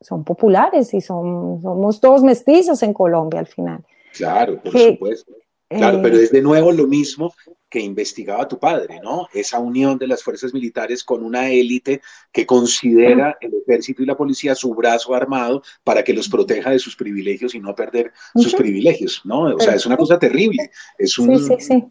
son 0.02 0.24
populares 0.24 0.94
y 0.94 1.02
son, 1.02 1.62
somos 1.62 2.00
todos 2.00 2.24
mestizos 2.24 2.84
en 2.84 2.94
Colombia 2.94 3.40
al 3.40 3.48
final. 3.48 3.84
Claro, 4.14 4.62
por 4.62 4.78
supuesto. 4.78 5.34
Claro, 5.68 6.00
pero 6.02 6.18
es 6.18 6.32
de 6.32 6.42
nuevo 6.42 6.72
lo 6.72 6.86
mismo 6.86 7.34
que 7.68 7.80
investigaba 7.80 8.48
tu 8.48 8.60
padre, 8.60 9.00
¿no? 9.04 9.28
Esa 9.34 9.60
unión 9.60 9.98
de 9.98 10.08
las 10.08 10.22
fuerzas 10.24 10.54
militares 10.54 11.04
con 11.04 11.24
una 11.24 11.50
élite 11.50 12.02
que 12.32 12.46
considera 12.46 13.36
el 13.42 13.52
ejército 13.66 14.04
y 14.04 14.06
la 14.06 14.16
policía 14.16 14.54
su 14.54 14.74
brazo 14.76 15.16
armado 15.16 15.64
para 15.84 16.04
que 16.04 16.14
los 16.14 16.30
proteja 16.30 16.70
de 16.70 16.80
sus 16.80 16.96
privilegios 16.96 17.56
y 17.56 17.60
no 17.60 17.74
perder 17.74 18.14
sus 18.36 18.54
privilegios, 18.54 19.22
¿no? 19.26 19.56
O 19.56 19.60
sea, 19.60 19.74
es 19.74 19.86
una 19.88 19.98
cosa 19.98 20.20
terrible. 20.20 20.70
Es 21.00 21.18
un, 21.18 21.38
sí, 21.38 21.56
sí, 21.58 21.62
sí. 21.62 21.86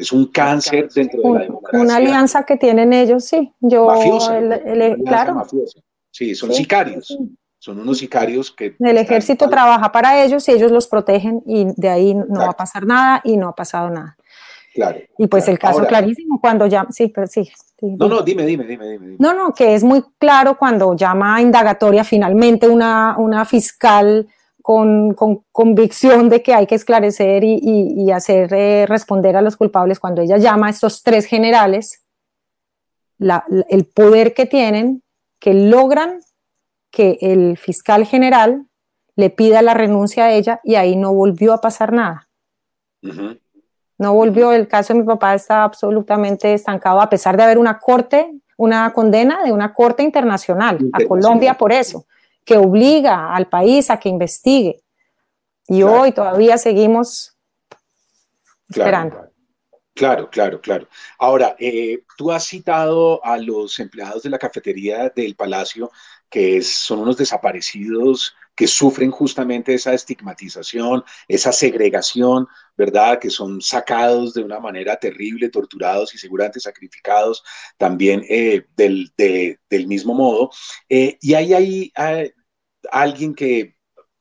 Es 0.00 0.12
un 0.12 0.26
cáncer 0.26 0.88
dentro 0.88 1.20
de 1.22 1.30
la 1.30 1.40
democracia. 1.40 1.80
Una 1.80 1.96
alianza 1.96 2.44
que 2.44 2.56
tienen 2.56 2.92
ellos, 2.92 3.24
sí. 3.24 3.52
Yo, 3.60 3.86
mafiosa, 3.86 4.40
claro. 5.04 5.46
Sí, 6.10 6.34
son 6.34 6.52
sicarios 6.52 7.16
son 7.60 7.78
unos 7.78 7.98
sicarios 7.98 8.50
que... 8.50 8.74
El 8.80 8.96
ejército 8.96 9.48
trabaja 9.48 9.92
para 9.92 10.24
ellos 10.24 10.48
y 10.48 10.52
ellos 10.52 10.72
los 10.72 10.88
protegen 10.88 11.42
y 11.46 11.66
de 11.76 11.90
ahí 11.90 12.14
no 12.14 12.40
va 12.40 12.50
a 12.50 12.56
pasar 12.56 12.86
nada 12.86 13.20
y 13.22 13.36
no 13.36 13.48
ha 13.48 13.54
pasado 13.54 13.90
nada. 13.90 14.16
Claro. 14.74 14.98
Y 15.18 15.26
pues 15.26 15.46
el 15.46 15.58
caso 15.58 15.86
clarísimo 15.86 16.40
cuando 16.40 16.66
llama, 16.66 16.90
sí, 16.90 17.12
pero 17.14 17.26
sí, 17.26 17.50
No, 17.82 18.08
no, 18.08 18.22
dime, 18.22 18.46
dime, 18.46 18.64
dime, 18.64 18.88
dime, 18.88 19.16
No, 19.18 19.34
no, 19.34 19.52
que 19.52 19.74
es 19.74 19.84
muy 19.84 20.02
claro 20.18 20.56
cuando 20.56 20.96
llama 20.96 21.36
a 21.36 21.42
indagatoria 21.42 22.02
finalmente 22.02 22.66
una, 22.66 23.16
una 23.18 23.44
fiscal 23.44 24.26
con, 24.70 25.14
con, 25.14 25.42
convicción 25.50 26.28
de 26.28 26.44
que 26.44 26.54
hay 26.54 26.68
que 26.68 26.76
esclarecer 26.76 27.42
y, 27.42 27.58
y, 27.60 28.12
hacer 28.12 28.54
eh, 28.54 28.86
responder 28.86 29.36
a 29.36 29.42
los 29.42 29.56
culpables, 29.56 29.98
cuando 29.98 30.22
ella 30.22 30.36
llama 30.36 30.68
a 30.68 30.70
estos 30.70 31.02
tres 31.02 31.26
generales, 31.26 32.04
la, 33.18 33.44
el 33.68 33.84
poder 33.84 34.32
que 34.32 34.46
tienen, 34.46 35.02
que 35.40 35.54
logran 35.54 36.20
que 36.92 37.18
el 37.20 37.58
fiscal 37.58 38.06
general 38.06 38.64
le 39.16 39.30
pida 39.30 39.60
la 39.60 39.74
renuncia 39.74 40.26
a 40.26 40.30
ella 40.30 40.60
y 40.62 40.76
ahí 40.76 40.94
no 40.94 41.12
volvió 41.14 41.52
a 41.52 41.60
pasar 41.60 41.92
nada. 41.92 42.28
No 43.98 44.14
volvió, 44.14 44.52
el 44.52 44.68
caso 44.68 44.92
de 44.92 45.00
mi 45.00 45.04
papá 45.04 45.34
está 45.34 45.64
absolutamente 45.64 46.54
estancado 46.54 47.00
a 47.00 47.10
pesar 47.10 47.36
de 47.36 47.42
haber 47.42 47.58
una 47.58 47.80
corte, 47.80 48.30
una 48.56 48.92
condena 48.92 49.42
de 49.42 49.50
una 49.50 49.74
corte 49.74 50.04
internacional, 50.04 50.78
a 50.92 51.04
Colombia 51.08 51.54
por 51.54 51.72
eso, 51.72 52.06
que 52.44 52.56
obliga 52.56 53.34
al 53.34 53.48
país 53.48 53.90
a 53.90 53.98
que 53.98 54.08
investigue. 54.08 54.82
Y 55.68 55.82
hoy 55.82 56.12
todavía 56.12 56.58
seguimos 56.58 57.36
esperando. 58.68 59.30
Claro, 59.94 60.30
claro, 60.30 60.60
claro. 60.60 60.88
Ahora, 61.18 61.56
eh, 61.58 62.04
tú 62.16 62.32
has 62.32 62.44
citado 62.44 63.24
a 63.24 63.36
los 63.36 63.78
empleados 63.78 64.22
de 64.22 64.30
la 64.30 64.38
cafetería 64.38 65.10
del 65.10 65.36
Palacio 65.36 65.90
que 66.30 66.62
son 66.62 67.00
unos 67.00 67.16
desaparecidos 67.16 68.34
que 68.60 68.66
sufren 68.66 69.10
justamente 69.10 69.72
esa 69.72 69.94
estigmatización, 69.94 71.02
esa 71.26 71.50
segregación, 71.50 72.46
¿verdad? 72.76 73.18
Que 73.18 73.30
son 73.30 73.62
sacados 73.62 74.34
de 74.34 74.42
una 74.42 74.60
manera 74.60 74.96
terrible, 74.96 75.48
torturados 75.48 76.14
y 76.14 76.18
seguramente 76.18 76.60
sacrificados 76.60 77.42
también 77.78 78.22
eh, 78.28 78.66
del, 78.76 79.10
del, 79.16 79.86
mismo 79.86 80.12
modo. 80.12 80.50
Eh, 80.90 81.16
y 81.22 81.32
hay 81.32 81.54
ahí 81.54 81.92
eh, 81.96 82.34
alguien 82.92 83.34
que 83.34 83.78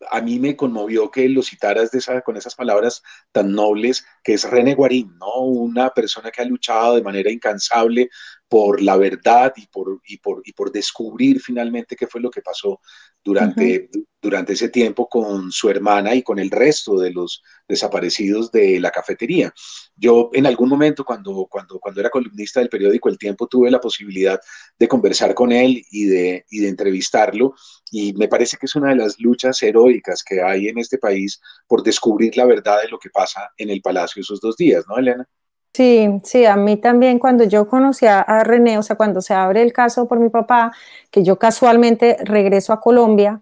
a 0.10 0.22
mí 0.22 0.40
me 0.40 0.56
conmovió 0.56 1.12
que 1.12 1.28
lo 1.28 1.44
citaras 1.44 1.92
de 1.92 1.98
esa, 1.98 2.22
con 2.22 2.38
esas 2.38 2.56
palabras 2.56 3.04
tan 3.34 3.52
nobles, 3.52 4.06
que 4.24 4.36
es 4.36 4.50
René 4.50 4.74
Guarín, 4.74 5.18
¿no? 5.18 5.42
Una 5.42 5.90
persona 5.90 6.32
que 6.32 6.42
ha 6.42 6.46
luchado 6.46 6.96
de 6.96 7.02
manera 7.02 7.30
incansable 7.30 8.10
por 8.50 8.82
la 8.82 8.98
verdad 8.98 9.54
y 9.56 9.68
por, 9.68 10.02
y 10.06 10.18
por, 10.18 10.42
y 10.44 10.54
por 10.54 10.72
descubrir 10.72 11.40
finalmente 11.40 11.96
qué 11.96 12.08
fue 12.08 12.20
lo 12.20 12.32
que 12.32 12.42
pasó 12.42 12.82
durante, 13.24 13.90
durante 14.20 14.54
ese 14.54 14.70
tiempo 14.70 15.08
con 15.08 15.52
su 15.52 15.70
hermana 15.70 16.16
y 16.16 16.24
con 16.24 16.40
el 16.40 16.50
resto 16.50 16.98
de 16.98 17.12
los 17.12 17.44
desaparecidos 17.68 18.52
de 18.52 18.80
la 18.80 18.90
cafetería. 18.90 19.54
Yo 19.96 20.32
en 20.34 20.48
algún 20.48 20.68
momento 20.68 21.06
cuando, 21.06 21.46
cuando, 21.48 21.80
cuando 21.80 22.02
era 22.02 22.10
columnista 22.10 22.60
del 22.60 22.70
periódico 22.70 23.08
El 23.08 23.20
Tiempo 23.20 23.46
tuve 23.46 23.70
la 23.70 23.80
posibilidad 23.80 24.40
de 24.80 24.88
conversar 24.88 25.36
con 25.36 25.52
él 25.52 25.84
y 25.92 26.06
de, 26.06 26.46
y 26.50 26.60
de 26.60 26.70
entrevistarlo 26.70 27.54
y 27.92 28.14
me 28.14 28.28
parece 28.28 28.58
que 28.58 28.66
es 28.66 28.76
una 28.76 28.90
de 28.90 28.96
las 28.96 29.20
luchas 29.20 29.62
heroicas 29.62 30.24
que 30.24 30.42
hay 30.42 30.70
en 30.70 30.80
este 30.80 30.98
país 30.98 31.40
por 31.68 31.84
descubrir 31.84 32.36
la 32.36 32.46
verdad 32.46 32.82
de 32.82 32.90
lo 32.90 32.98
que 32.98 33.12
pasa 33.12 33.50
en 33.58 33.70
el 33.70 33.82
Palacio 33.82 34.22
esos 34.22 34.42
dos 34.42 34.58
días, 34.58 34.86
¿no, 34.88 34.98
Elena? 34.98 35.28
Sí, 35.74 36.08
sí, 36.24 36.46
a 36.46 36.56
mí 36.56 36.78
también 36.78 37.20
cuando 37.20 37.44
yo 37.44 37.68
conocí 37.68 38.06
a, 38.08 38.24
René, 38.44 38.78
o 38.78 38.84
sea, 38.84 38.96
cuando 38.96 39.22
se 39.22 39.34
abre 39.34 39.62
el 39.62 39.72
caso 39.72 40.08
por 40.08 40.20
mi 40.20 40.30
papá, 40.30 40.72
que 41.12 41.24
yo 41.24 41.38
casualmente 41.38 42.18
regreso 42.24 42.74
a 42.74 42.82
Colombia, 42.82 43.42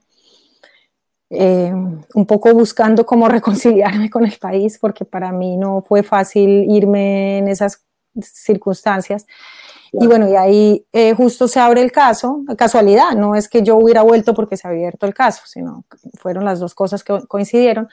eh, 1.30 1.74
un 1.74 2.26
poco 2.26 2.54
buscando 2.54 3.06
cómo 3.06 3.28
reconciliarme 3.30 4.10
con 4.10 4.26
el 4.26 4.38
país, 4.38 4.78
porque 4.80 5.06
para 5.06 5.32
mí 5.32 5.58
no 5.58 5.82
fue 5.82 6.04
fácil 6.04 6.66
irme 6.70 7.40
en 7.40 7.48
esas 7.48 7.84
circunstancias. 8.22 9.26
Y 9.94 10.06
bueno, 10.06 10.30
y 10.30 10.36
ahí 10.36 10.86
eh, 10.92 11.14
justo 11.16 11.48
se 11.48 11.60
abre 11.60 11.82
el 11.82 11.92
caso, 11.92 12.44
casualidad, 12.58 13.12
no 13.12 13.36
es 13.36 13.48
que 13.48 13.64
yo 13.64 13.78
hubiera 13.78 14.04
vuelto 14.04 14.34
porque 14.34 14.58
se 14.58 14.68
había 14.68 14.80
abierto 14.80 15.06
el 15.06 15.14
caso, 15.14 15.44
sino 15.46 15.86
fueron 16.20 16.44
las 16.44 16.60
dos 16.60 16.76
cosas 16.76 17.04
que 17.04 17.26
coincidieron 17.28 17.88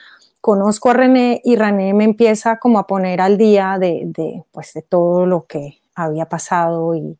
conozco 0.45 0.91
a 0.91 0.93
René 0.93 1.41
y 1.43 1.55
René 1.55 1.95
me 1.95 2.03
empieza 2.03 2.59
como 2.59 2.77
a 2.77 2.85
poner 2.85 3.19
al 3.19 3.35
día 3.35 3.79
de, 3.79 4.03
de, 4.05 4.43
pues, 4.51 4.73
de 4.73 4.83
todo 4.83 5.25
lo 5.25 5.47
que 5.47 5.79
había 5.95 6.29
pasado 6.29 6.93
y, 6.93 7.17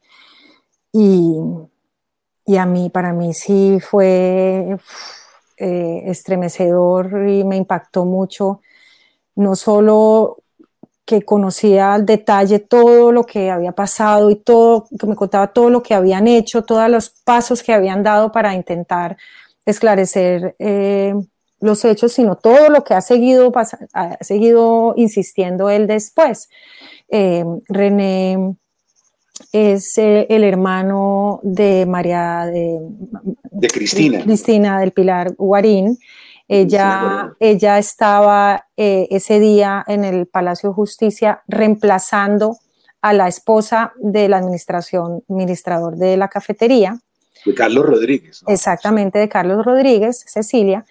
y, 0.93 2.55
a 2.55 2.67
mí, 2.67 2.91
para 2.91 3.13
mí 3.13 3.33
sí 3.33 3.79
fue 3.81 4.77
eh, 5.57 6.03
estremecedor 6.05 7.27
y 7.27 7.43
me 7.43 7.55
impactó 7.57 8.05
mucho, 8.05 8.61
no 9.33 9.55
solo 9.55 10.43
que 11.03 11.23
conocía 11.23 11.95
al 11.95 12.05
detalle 12.05 12.59
todo 12.59 13.11
lo 13.11 13.23
que 13.23 13.49
había 13.49 13.71
pasado 13.71 14.29
y 14.29 14.35
todo, 14.35 14.85
que 14.99 15.07
me 15.07 15.15
contaba 15.15 15.47
todo 15.47 15.71
lo 15.71 15.81
que 15.81 15.95
habían 15.95 16.27
hecho, 16.27 16.63
todos 16.63 16.87
los 16.91 17.09
pasos 17.09 17.63
que 17.63 17.73
habían 17.73 18.03
dado 18.03 18.31
para 18.31 18.53
intentar 18.53 19.17
esclarecer 19.65 20.55
eh, 20.59 21.15
los 21.65 21.83
hechos, 21.83 22.13
sino 22.13 22.35
todo 22.35 22.69
lo 22.69 22.83
que 22.83 22.93
ha 22.93 23.01
seguido, 23.01 23.51
ha 23.93 24.23
seguido 24.23 24.93
insistiendo 24.95 25.69
él 25.69 25.87
después. 25.87 26.49
Eh, 27.09 27.43
René 27.67 28.55
es 29.51 29.97
eh, 29.97 30.27
el 30.29 30.43
hermano 30.43 31.39
de 31.43 31.85
María 31.85 32.45
de, 32.45 32.79
de 33.51 33.67
Cristina. 33.67 34.21
Cristina 34.23 34.79
del 34.79 34.91
Pilar 34.91 35.33
Guarín. 35.37 35.97
Ella, 36.47 37.33
ella 37.39 37.79
estaba 37.79 38.67
eh, 38.77 39.07
ese 39.09 39.39
día 39.39 39.83
en 39.87 40.03
el 40.03 40.27
Palacio 40.27 40.69
de 40.69 40.75
Justicia 40.75 41.41
reemplazando 41.47 42.57
a 43.01 43.13
la 43.13 43.27
esposa 43.27 43.93
del 43.97 44.33
administración, 44.33 45.23
administrador 45.27 45.95
de 45.95 46.17
la 46.17 46.27
cafetería. 46.27 46.99
De 47.45 47.53
Carlos 47.53 47.85
Rodríguez. 47.85 48.43
Exactamente, 48.47 49.19
de 49.19 49.29
Carlos 49.29 49.65
Rodríguez, 49.65 50.23
Cecilia. 50.27 50.85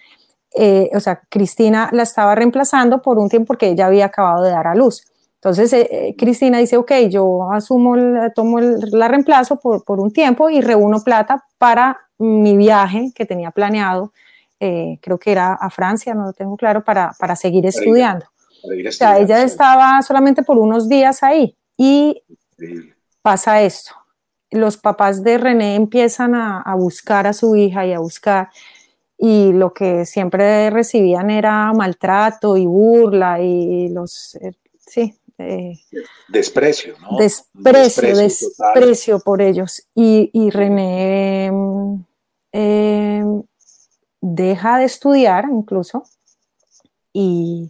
Eh, 0.57 0.89
o 0.93 0.99
sea, 1.01 1.21
Cristina 1.29 1.89
la 1.91 2.03
estaba 2.03 2.33
reemplazando 2.33 3.01
por 3.01 3.19
un 3.19 3.27
tiempo 3.27 3.47
porque 3.47 3.69
ella 3.69 3.87
había 3.87 4.05
acabado 4.05 4.43
de 4.43 4.51
dar 4.51 4.67
a 4.67 4.75
luz. 4.75 5.03
Entonces, 5.35 5.73
eh, 5.73 5.87
eh, 5.91 6.15
Cristina 6.17 6.59
dice, 6.59 6.77
ok, 6.77 6.91
yo 7.09 7.51
asumo, 7.51 7.95
tomo 8.33 8.59
la 8.61 9.09
reemplazo 9.09 9.57
por, 9.59 9.83
por, 9.83 9.99
un 9.99 10.11
tiempo 10.11 10.49
y 10.49 10.61
reúno 10.61 11.01
plata 11.01 11.43
para 11.57 11.99
mi 12.17 12.55
viaje 12.55 13.11
que 13.13 13.25
tenía 13.25 13.51
planeado, 13.51 14.13
creo 14.57 15.19
que 15.19 15.31
era 15.31 15.53
a 15.53 15.69
Francia, 15.69 16.15
no 16.15 16.23
lo 16.23 16.33
tengo 16.33 16.57
claro, 16.57 16.83
para, 16.83 17.11
para 17.19 17.35
seguir 17.35 17.67
estudiando. 17.67 18.25
o 18.63 18.91
sea, 18.91 19.19
ella 19.19 19.43
estaba 19.43 20.01
solamente 20.01 20.41
por 20.41 20.57
unos 20.57 20.89
días 20.89 21.21
ahí 21.21 21.55
y 21.77 22.23
pasa 23.21 23.61
esto. 23.61 23.91
Los 24.49 24.77
papás 24.77 25.21
de 25.21 25.37
René 25.37 25.75
empiezan 25.75 26.33
a, 26.33 26.61
a 26.61 26.73
buscar 26.73 27.27
a 27.27 27.33
su 27.33 27.55
hija 27.55 27.85
y 27.85 27.93
a 27.93 27.99
buscar 27.99 28.49
y 29.17 29.53
lo 29.53 29.73
que 29.73 30.05
siempre 30.05 30.69
recibían 30.69 31.29
era 31.29 31.71
maltrato 31.73 32.57
y 32.57 32.65
burla 32.65 33.41
y 33.41 33.89
los, 33.89 34.35
eh, 34.35 34.53
sí. 34.77 35.13
Eh, 35.37 35.77
desprecio, 36.29 36.95
¿no? 37.01 37.17
Desprecio, 37.17 38.15
desprecio, 38.15 39.19
por 39.19 39.41
ellos. 39.41 39.85
Y, 39.93 40.29
y 40.31 40.49
René 40.49 41.47
em, 42.53 43.43
deja 44.21 44.77
de 44.77 44.85
estudiar 44.85 45.45
incluso 45.51 46.03
y 47.11 47.69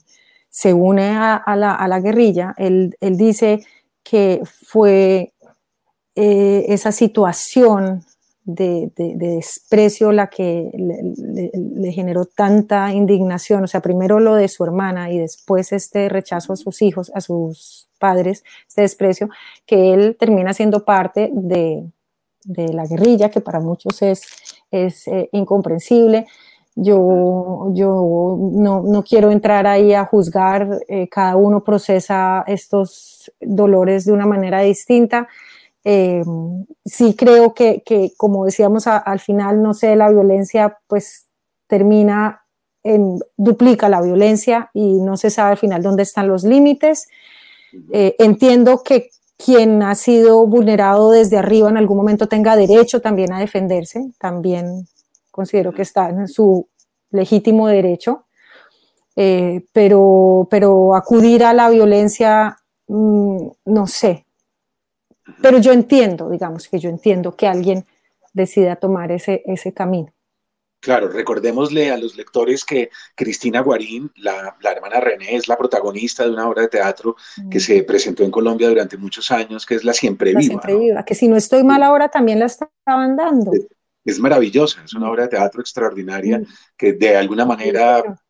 se 0.50 0.74
une 0.74 1.10
a, 1.10 1.44
la, 1.56 1.74
a 1.74 1.88
la, 1.88 2.00
guerrilla. 2.00 2.54
Él, 2.58 2.96
él, 3.00 3.18
dice 3.18 3.66
que 4.04 4.42
fue 4.46 5.34
eh, 6.16 6.66
esa 6.70 6.92
situación 6.92 8.06
de, 8.46 8.92
desprecio 8.96 10.12
la 10.12 10.28
que 10.28 10.72
le, 10.74 11.92
generó 11.92 12.26
tanta 12.26 12.94
indignación, 12.94 13.64
o 13.64 13.68
sea, 13.68 13.82
primero 13.82 14.20
lo 14.20 14.36
de 14.36 14.48
su 14.48 14.64
hermana 14.64 15.12
y 15.12 15.20
después 15.20 15.72
este 15.72 16.08
rechazo 16.08 16.54
a 16.54 16.56
sus 16.56 16.82
hijos, 16.82 17.12
a 17.14 17.22
sus 17.22 17.90
padres, 18.00 18.44
este 18.68 18.84
desprecio, 18.84 19.30
que 19.66 19.94
él 19.94 20.16
termina 20.18 20.54
siendo 20.54 20.86
parte 20.86 21.30
de, 21.34 21.90
la 22.48 22.86
guerrilla, 22.86 23.32
que 23.32 23.42
para 23.42 23.60
muchos 23.60 24.04
es 24.04 24.22
es 24.84 25.08
eh, 25.08 25.30
incomprensible. 25.32 26.28
Yo, 26.76 27.72
yo 27.74 28.38
no, 28.38 29.04
quiero 29.08 29.32
entrar 29.32 29.66
ahí 29.66 29.94
a 29.94 30.06
juzgar, 30.06 30.68
eh, 30.90 31.08
cada 31.08 31.38
uno 31.38 31.64
procesa 31.64 32.44
estos 32.48 33.32
dolores 33.40 34.04
de 34.04 34.12
una 34.12 34.26
manera 34.26 34.60
distinta. 34.60 35.30
Sí 35.86 37.16
creo 37.16 37.54
que, 37.54 37.84
como 38.18 38.46
decíamos 38.46 38.88
al 38.88 39.20
final, 39.20 39.62
no 39.62 39.74
sé, 39.74 39.96
la 39.96 40.10
violencia 40.10 40.80
pues 40.88 41.28
termina 41.68 42.42
en, 42.84 43.20
duplica 43.38 43.88
la 43.88 44.02
violencia 44.02 44.72
y 44.74 45.00
no 45.00 45.16
se 45.16 45.30
sabe 45.30 45.52
al 45.52 45.58
final 45.58 45.84
dónde 45.84 46.04
están 46.04 46.28
los 46.28 46.44
límites. 46.44 47.08
entiendo 47.92 48.82
que 48.84 49.10
quien 49.38 49.84
ha 49.84 49.96
sido 49.96 50.46
vulnerado 50.48 51.12
desde 51.12 51.38
arriba 51.38 51.70
en 51.70 51.78
algún 51.78 51.98
momento 51.98 52.28
tenga 52.28 52.56
derecho 52.56 53.02
también 53.02 53.34
a 53.34 53.40
defenderse, 53.40 54.12
también 54.18 54.88
considero 55.32 55.74
que 55.74 55.82
está 55.82 56.10
en 56.10 56.28
su 56.28 56.70
legítimo 57.12 57.68
derecho, 57.68 58.26
eh, 59.16 59.66
pero, 59.72 60.48
pero 60.50 60.96
acudir 60.96 61.44
a 61.44 61.54
la 61.54 61.70
violencia, 61.70 62.58
mm, 62.88 63.48
no 63.66 63.88
sé, 63.88 64.25
pero 65.42 65.58
yo 65.60 65.72
entiendo, 65.72 66.30
digamos 66.30 66.68
que 66.68 66.80
yo 66.80 66.90
entiendo 66.90 67.36
que 67.36 67.48
alguien 67.48 67.86
decida 68.34 68.76
tomar 68.76 69.12
ese, 69.12 69.44
ese 69.46 69.74
camino. 69.74 70.16
Claro, 70.86 71.08
recordémosle 71.08 71.90
a 71.90 71.98
los 71.98 72.16
lectores 72.16 72.64
que 72.64 72.92
Cristina 73.16 73.62
Guarín, 73.62 74.12
la, 74.18 74.56
hermana 74.62 75.00
René, 75.00 75.36
es 75.36 75.48
la 75.48 75.58
protagonista 75.58 76.24
de 76.24 76.30
una 76.30 76.48
obra 76.48 76.62
de 76.62 76.68
teatro 76.68 77.16
que 77.50 77.60
se 77.60 77.82
mm. 77.82 77.86
presentó 77.88 78.24
en 78.24 78.30
Colombia 78.30 78.70
durante 78.70 78.96
muchos 78.96 79.32
años, 79.32 79.66
que 79.66 79.74
es 79.74 79.84
La 79.84 79.94
Siempre 79.94 80.30
Viva. 80.30 80.42
La 80.42 80.46
Siempre 80.46 80.76
Viva, 80.76 81.04
que 81.04 81.16
si 81.16 81.28
no 81.28 81.38
estoy 81.38 81.64
mal 81.64 81.82
ahora 81.82 82.10
también 82.10 82.38
la 82.38 82.46
estaban 82.46 83.16
dando. 83.16 83.52
Es, 84.04 84.20
maravillosa, 84.20 84.84
es 84.86 84.94
una 84.94 85.10
obra 85.10 85.24
de 85.24 85.30
teatro 85.30 85.60
extraordinaria 85.60 86.38
mm. 86.38 86.46
que 86.78 86.94
de 86.94 87.18
alguna 87.18 87.46
manera, 87.46 88.22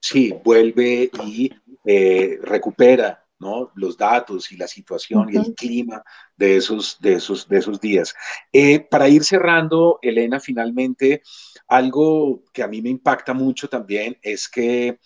sí, 0.00 0.34
vuelve 0.42 1.10
y 1.26 1.52
eh, 1.84 2.38
recupera 2.42 3.19
¿no? 3.40 3.72
los 3.74 3.96
datos 3.96 4.52
y 4.52 4.56
la 4.56 4.68
situación 4.68 5.28
y 5.32 5.36
el 5.36 5.54
clima 5.54 6.02
de 6.36 6.58
esos, 6.58 6.98
de 7.00 7.14
esos, 7.14 7.48
de 7.48 7.58
esos 7.58 7.80
días. 7.80 8.14
Eh, 8.52 8.80
para 8.80 9.08
ir 9.08 9.24
cerrando, 9.24 9.98
Elena, 10.02 10.38
finalmente, 10.38 11.22
algo 11.66 12.44
que 12.52 12.62
a 12.62 12.68
mí 12.68 12.82
me 12.82 12.90
impacta 12.90 13.34
mucho 13.34 13.68
también 13.68 14.16
es 14.22 14.48
que 14.48 14.98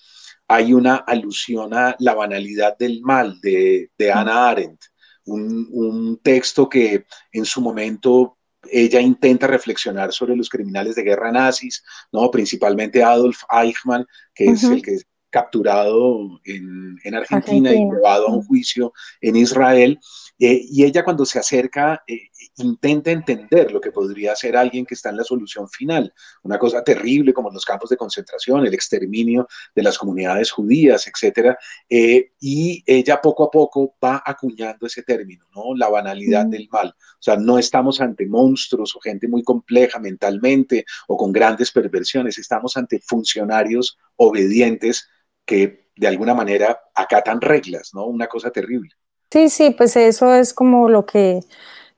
hay 0.49 0.75
una 0.75 0.97
alusión 0.97 1.73
a 1.73 1.97
la 2.01 2.15
banalidad 2.15 2.77
del 2.77 3.01
mal 3.03 3.41
de, 3.41 3.91
de 3.97 4.13
Hannah 4.13 4.51
Arendt, 4.51 4.83
un, 5.27 6.21
texto 6.23 6.69
que 6.69 7.07
en 7.33 7.45
su 7.45 7.61
momento 7.61 8.39
ella 8.71 9.01
intenta 9.01 9.47
reflexionar 9.47 10.13
sobre 10.13 10.37
los 10.37 10.49
criminales 10.49 10.95
de 10.97 11.03
guerra 11.03 11.31
nazis, 11.31 11.83
¿no? 12.13 12.31
principalmente 12.31 13.03
Adolf 13.03 13.43
Eichmann, 13.51 14.07
que 14.35 14.47
es 14.47 14.65
el 14.65 14.83
que 14.83 14.99
capturado 15.35 16.41
en, 16.45 17.13
Argentina, 17.13 17.73
y 17.73 17.79
llevado 17.79 18.29
a 18.29 18.33
un 18.33 18.45
juicio 18.45 18.93
en 19.21 19.35
Israel. 19.35 19.99
Eh, 20.39 20.61
y 20.71 20.85
ella 20.85 21.03
cuando 21.03 21.25
se 21.25 21.41
acerca 21.41 22.05
eh, 22.07 22.29
intenta 22.59 23.11
entender 23.11 23.73
lo 23.73 23.81
que 23.81 23.91
podría 23.91 24.37
ser 24.37 24.57
alguien 24.57 24.87
que 24.87 24.95
está 24.95 25.11
en 25.11 25.17
la 25.17 25.25
solución 25.25 25.69
final, 25.69 26.13
una 26.43 26.57
cosa 26.57 26.85
terrible 26.85 27.33
como 27.33 27.51
los 27.51 27.65
campos 27.65 27.91
de 27.91 27.97
concentración, 27.97 28.65
el 28.65 28.75
exterminio 28.75 29.49
de 29.75 29.83
las 29.83 29.99
comunidades 29.99 30.53
judías, 30.53 31.09
etc. 31.09 31.57
Eh, 31.89 32.33
y 32.41 32.85
ella 32.87 33.21
poco 33.21 33.45
a 33.45 33.51
poco 33.51 33.97
va 34.03 34.23
acuñando 34.25 34.87
ese 34.87 35.03
término, 35.03 35.47
¿no? 35.55 35.75
La 35.75 35.89
banalidad 35.89 36.47
del 36.47 36.69
mal. 36.71 36.89
O 36.89 37.23
sea, 37.23 37.37
no 37.37 37.59
estamos 37.59 38.01
ante 38.01 38.27
monstruos 38.27 38.95
o 38.95 39.01
gente 39.01 39.27
muy 39.27 39.43
compleja 39.43 39.99
mentalmente 39.99 40.85
o 41.09 41.17
con 41.17 41.33
grandes 41.33 41.73
perversiones, 41.73 42.39
estamos 42.39 42.77
ante 42.77 43.01
funcionarios 43.01 43.99
obedientes 44.17 45.09
que 45.45 45.89
de 45.97 46.09
alguna 46.09 46.35
manera 46.35 46.79
acatan 46.95 47.41
reglas, 47.41 47.91
¿no? 47.95 48.07
Una 48.07 48.27
cosa 48.27 48.51
terrible. 48.51 48.91
Sí, 49.31 49.49
sí, 49.49 49.71
pues 49.71 49.97
eso 49.97 50.33
es 50.35 50.55
como 50.55 50.89
lo 50.89 51.07
que 51.07 51.41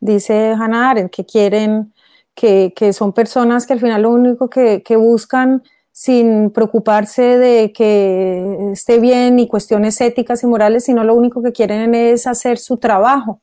dice 0.00 0.52
Hannah 0.52 0.90
Arendt, 0.90 1.12
que 1.12 1.24
quieren, 1.24 1.92
que, 2.34 2.72
son 2.92 3.12
personas 3.12 3.66
que 3.66 3.72
al 3.72 3.80
final 3.80 4.02
lo 4.02 4.10
único 4.10 4.48
que, 4.48 4.82
buscan 4.96 5.62
sin 5.92 6.50
preocuparse 6.50 7.38
de 7.38 7.72
que 7.72 8.70
esté 8.72 8.98
bien 8.98 9.38
y 9.38 9.48
cuestiones 9.48 10.00
éticas 10.00 10.42
y 10.42 10.46
morales, 10.46 10.84
sino 10.84 11.04
lo 11.04 11.14
único 11.14 11.42
que 11.42 11.52
quieren 11.52 11.94
es 11.94 12.26
hacer 12.26 12.58
su 12.58 12.76
trabajo, 12.76 13.40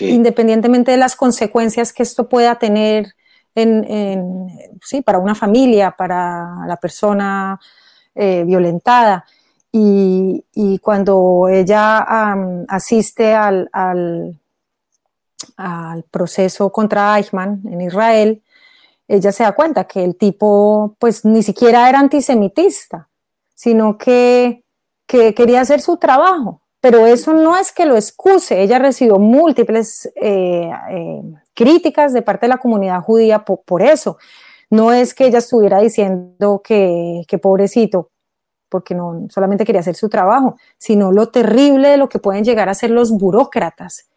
independientemente 0.00 0.90
de 0.90 0.98
las 0.98 1.16
consecuencias 1.16 1.92
que 1.92 2.02
esto 2.02 2.28
pueda 2.28 2.58
tener 2.58 3.14
en, 3.54 4.48
sí, 4.82 5.02
para 5.02 5.18
una 5.18 5.34
familia, 5.34 5.94
para 5.96 6.66
la 6.66 6.76
persona 6.76 7.58
eh, 8.14 8.44
violentada. 8.44 9.24
Y, 9.74 10.44
cuando 10.82 11.48
ella 11.48 12.06
asiste 12.68 13.32
al, 13.34 13.70
al, 13.72 14.38
proceso 16.10 16.70
contra 16.70 17.16
Eichmann 17.16 17.62
en 17.64 17.80
Israel, 17.80 18.42
ella 19.08 19.32
se 19.32 19.44
da 19.44 19.52
cuenta 19.52 19.84
que 19.84 20.04
el 20.04 20.16
tipo 20.16 20.96
pues 20.98 21.24
ni 21.24 21.42
siquiera 21.42 21.88
era 21.88 22.00
antisemitista, 22.00 23.08
sino 23.54 23.96
que, 23.98 24.64
quería 25.06 25.60
hacer 25.60 25.80
su 25.82 25.98
trabajo. 25.98 26.62
Pero 26.80 27.06
eso 27.06 27.34
no 27.34 27.56
es 27.56 27.70
que 27.70 27.84
lo 27.84 27.96
excuse. 27.96 28.60
Ella 28.60 28.78
recibió 28.78 29.18
múltiples 29.18 30.10
eh, 30.16 30.70
eh, 30.90 31.22
críticas 31.54 32.12
de 32.14 32.22
parte 32.22 32.46
de 32.46 32.48
la 32.48 32.56
comunidad 32.56 33.02
judía 33.02 33.44
por, 33.44 33.82
eso. 33.82 34.16
No 34.72 34.90
es 34.90 35.12
que 35.12 35.26
ella 35.26 35.40
estuviera 35.40 35.80
diciendo 35.80 36.62
que, 36.64 37.24
que 37.28 37.36
pobrecito, 37.36 38.10
porque 38.70 38.94
no 38.94 39.26
solamente 39.28 39.66
quería 39.66 39.82
hacer 39.82 39.94
su 39.96 40.08
trabajo, 40.08 40.56
sino 40.78 41.12
lo 41.12 41.28
terrible 41.28 41.90
de 41.90 41.98
lo 41.98 42.08
que 42.08 42.18
pueden 42.18 42.42
llegar 42.42 42.70
a 42.70 42.74
ser 42.74 42.90
los 42.90 43.12
burócratas, 43.12 44.08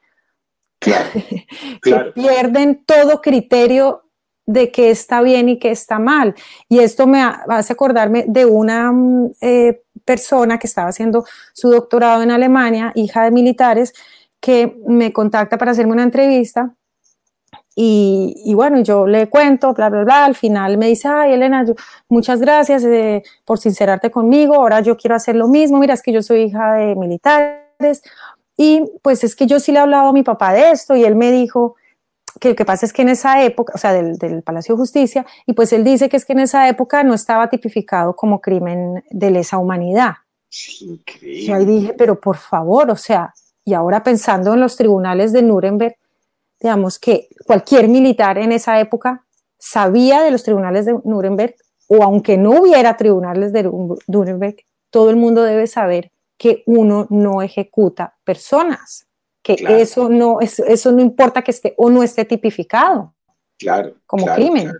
que 0.79 1.95
pierden 2.15 2.85
todo 2.85 3.21
criterio 3.21 4.03
de 4.45 4.71
qué 4.71 4.91
está 4.91 5.21
bien 5.21 5.49
y 5.49 5.59
qué 5.59 5.71
está 5.71 5.99
mal. 5.99 6.35
Y 6.69 6.79
esto 6.79 7.05
me 7.05 7.21
hace 7.21 7.73
acordarme 7.73 8.23
de 8.25 8.45
una 8.45 8.93
mm, 8.93 9.31
eh, 9.41 9.83
persona 10.05 10.57
que 10.57 10.67
estaba 10.67 10.87
haciendo 10.87 11.25
su 11.51 11.69
doctorado 11.69 12.23
en 12.23 12.31
Alemania, 12.31 12.93
hija 12.95 13.25
de 13.25 13.31
militares, 13.31 13.93
que 14.39 14.77
me 14.87 15.11
contacta 15.11 15.57
para 15.57 15.71
hacerme 15.71 15.91
una 15.91 16.03
entrevista 16.03 16.73
y, 17.77 18.53
bueno, 18.55 18.79
yo 18.81 19.05
le 19.05 19.27
cuento, 19.27 19.73
bla, 19.73 19.89
bla, 19.89 20.05
bla. 20.05 20.25
Al 20.25 20.35
final 20.35 20.77
me 20.77 20.87
dice, 20.87 21.09
ay, 21.09 21.33
Elena, 21.33 21.65
muchas 22.07 22.39
gracias 22.39 22.85
eh, 22.85 23.21
por 23.43 23.59
sincerarte 23.59 24.09
conmigo. 24.09 24.55
Ahora 24.55 24.79
yo 24.79 24.95
quiero 24.95 25.15
hacer 25.15 25.35
lo 25.35 25.49
mismo. 25.49 25.79
Mira, 25.79 25.93
es 25.93 26.01
que 26.01 26.13
yo 26.13 26.21
soy 26.21 26.43
hija 26.43 26.75
de 26.75 26.95
militares. 26.95 28.01
Y 28.55 28.89
pues 29.01 29.25
es 29.25 29.35
que 29.35 29.45
yo 29.45 29.59
sí 29.59 29.73
le 29.73 29.79
he 29.79 29.81
hablado 29.81 30.07
a 30.07 30.13
mi 30.13 30.23
papá 30.23 30.53
de 30.53 30.71
esto 30.71 30.95
y 30.95 31.03
él 31.03 31.15
me 31.15 31.33
dijo 31.33 31.75
que 32.39 32.49
lo 32.49 32.55
que 32.55 32.63
pasa 32.63 32.85
es 32.85 32.93
que 32.93 33.01
en 33.01 33.09
esa 33.09 33.43
época, 33.43 33.73
o 33.75 33.77
sea, 33.77 33.91
del, 33.91 34.17
del 34.17 34.41
Palacio 34.41 34.75
de 34.75 34.79
Justicia, 34.79 35.25
y 35.45 35.51
pues 35.51 35.73
él 35.73 35.83
dice 35.83 36.07
que 36.07 36.15
es 36.15 36.23
que 36.23 36.33
en 36.33 36.39
esa 36.39 36.69
época 36.69 37.03
no 37.03 37.13
estaba 37.13 37.49
tipificado 37.49 38.15
como 38.15 38.39
crimen 38.39 39.03
de 39.09 39.31
lesa 39.31 39.57
humanidad. 39.57 40.13
Increíble. 40.79 41.41
Y 41.41 41.51
ahí 41.51 41.65
dije, 41.65 41.93
pero 41.97 42.19
por 42.19 42.37
favor, 42.37 42.89
o 42.89 42.95
sea, 42.95 43.33
y 43.65 43.73
ahora 43.73 44.01
pensando 44.03 44.53
en 44.53 44.61
los 44.61 44.77
tribunales 44.77 45.33
de 45.33 45.41
Nuremberg, 45.41 45.97
digamos 46.59 46.99
que 46.99 47.27
cualquier 47.45 47.87
militar 47.87 48.37
en 48.37 48.51
esa 48.51 48.79
época 48.79 49.25
sabía 49.57 50.21
de 50.21 50.31
los 50.31 50.43
tribunales 50.43 50.85
de 50.85 50.97
Nuremberg, 51.03 51.55
o 51.87 52.03
aunque 52.03 52.37
no 52.37 52.61
hubiera 52.61 52.97
tribunales 52.97 53.53
de 53.53 53.69
Nuremberg, 54.07 54.57
todo 54.89 55.09
el 55.09 55.15
mundo 55.15 55.43
debe 55.43 55.67
saber 55.67 56.11
que 56.37 56.63
uno 56.65 57.07
no 57.09 57.41
ejecuta 57.41 58.15
personas, 58.23 59.07
que 59.41 59.55
eso, 59.69 60.09
no, 60.09 60.39
eso, 60.41 60.91
no 60.91 61.01
importa 61.01 61.41
que 61.41 61.51
esté 61.51 61.73
o 61.77 61.89
no 61.89 62.01
esté 62.01 62.25
tipificado 62.25 63.13
como 64.05 64.25
crimen. 64.33 64.71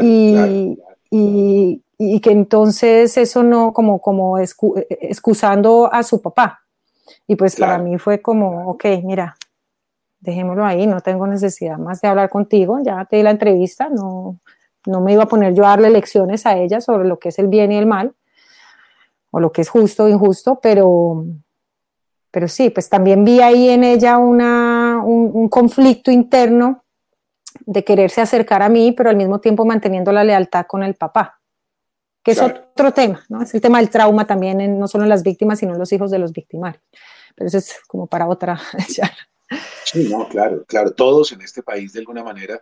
y, 0.00 0.76
y, 1.10 2.20
que 2.20 2.30
entonces 2.30 3.16
eso 3.16 3.42
no, 3.42 3.72
como, 3.72 4.00
como 4.00 4.38
excusando 4.38 5.92
a 5.92 6.02
su 6.02 6.22
papá. 6.22 6.60
Y 7.26 7.36
pues 7.36 7.56
para 7.56 7.78
mí 7.78 7.98
fue 7.98 8.22
como, 8.22 8.70
ok, 8.70 8.84
mira, 9.04 9.36
dejémoslo 10.22 10.64
ahí, 10.64 10.86
no 10.86 11.00
tengo 11.00 11.26
necesidad 11.26 11.78
más 11.78 12.00
de 12.00 12.08
hablar 12.08 12.30
contigo, 12.30 12.78
ya 12.82 13.04
te 13.04 13.16
di 13.16 13.22
la 13.22 13.30
entrevista, 13.30 13.88
no, 13.90 14.38
no 14.86 15.00
me 15.00 15.12
iba 15.12 15.24
a 15.24 15.28
poner 15.28 15.52
yo 15.52 15.64
a 15.64 15.70
darle 15.70 15.90
lecciones 15.90 16.46
a 16.46 16.56
ella 16.56 16.80
sobre 16.80 17.06
lo 17.06 17.18
que 17.18 17.28
es 17.30 17.38
el 17.38 17.48
bien 17.48 17.72
y 17.72 17.76
el 17.76 17.86
mal, 17.86 18.14
o 19.30 19.40
lo 19.40 19.50
que 19.50 19.62
es 19.62 19.68
justo 19.68 20.04
o 20.04 20.08
injusto, 20.08 20.60
pero, 20.62 21.24
pero 22.30 22.46
sí, 22.46 22.70
pues 22.70 22.88
también 22.88 23.24
vi 23.24 23.40
ahí 23.40 23.68
en 23.68 23.82
ella 23.82 24.18
una, 24.18 25.02
un, 25.04 25.48
conflicto 25.48 26.10
interno 26.10 26.84
de 27.66 27.82
quererse 27.82 28.20
acercar 28.20 28.62
a 28.62 28.68
mí, 28.68 28.92
pero 28.92 29.10
al 29.10 29.16
mismo 29.16 29.40
tiempo 29.40 29.64
manteniendo 29.64 30.12
la 30.12 30.22
lealtad 30.22 30.66
con 30.66 30.84
el 30.84 30.94
papá, 30.94 31.40
que 32.22 32.30
es 32.30 32.40
otro 32.40 32.92
tema, 32.92 33.24
¿no? 33.28 33.42
Es 33.42 33.52
el 33.54 33.60
tema 33.60 33.78
del 33.78 33.90
trauma 33.90 34.24
también, 34.24 34.78
no 34.78 34.86
solo 34.86 35.02
en 35.02 35.10
las 35.10 35.24
víctimas, 35.24 35.58
sino 35.58 35.72
en 35.72 35.78
los 35.80 35.92
hijos 35.92 36.12
de 36.12 36.20
los 36.20 36.32
victimarios. 36.32 36.82
Pero 37.34 37.48
eso 37.48 37.58
es 37.58 37.80
como 37.88 38.06
para 38.06 38.28
otra 38.28 38.60
Sí, 39.84 40.08
no, 40.10 40.28
claro, 40.28 40.64
claro. 40.66 40.92
Todos 40.92 41.32
en 41.32 41.42
este 41.42 41.62
país, 41.62 41.92
de 41.92 42.00
alguna 42.00 42.22
manera, 42.22 42.60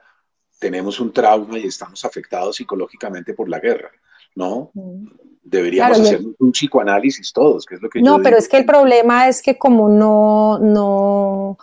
tenemos 0.59 1.01
un 1.01 1.13
trauma 1.13 1.59
y 1.59 1.67
estamos 1.67 2.05
afectados 2.05 2.57
psicológicamente 2.57 3.35
por 3.35 3.49
la 3.49 3.59
guerra, 3.59 3.91
¿no? 4.37 4.71
Mm. 4.75 5.07
Deberíamos 5.43 6.01
hacer 6.01 6.21
un 6.39 6.53
psicoanálisis 6.53 7.33
todos, 7.33 7.65
que 7.65 7.77
es 7.77 7.83
lo 7.83 7.89
que 7.89 8.03
No, 8.03 8.21
pero 8.23 8.37
es 8.37 8.49
que 8.49 8.59
el 8.59 8.67
problema 8.67 9.27
es 9.27 9.43
que 9.43 9.57
como 9.57 9.89
no, 9.89 10.59
no, 10.59 11.59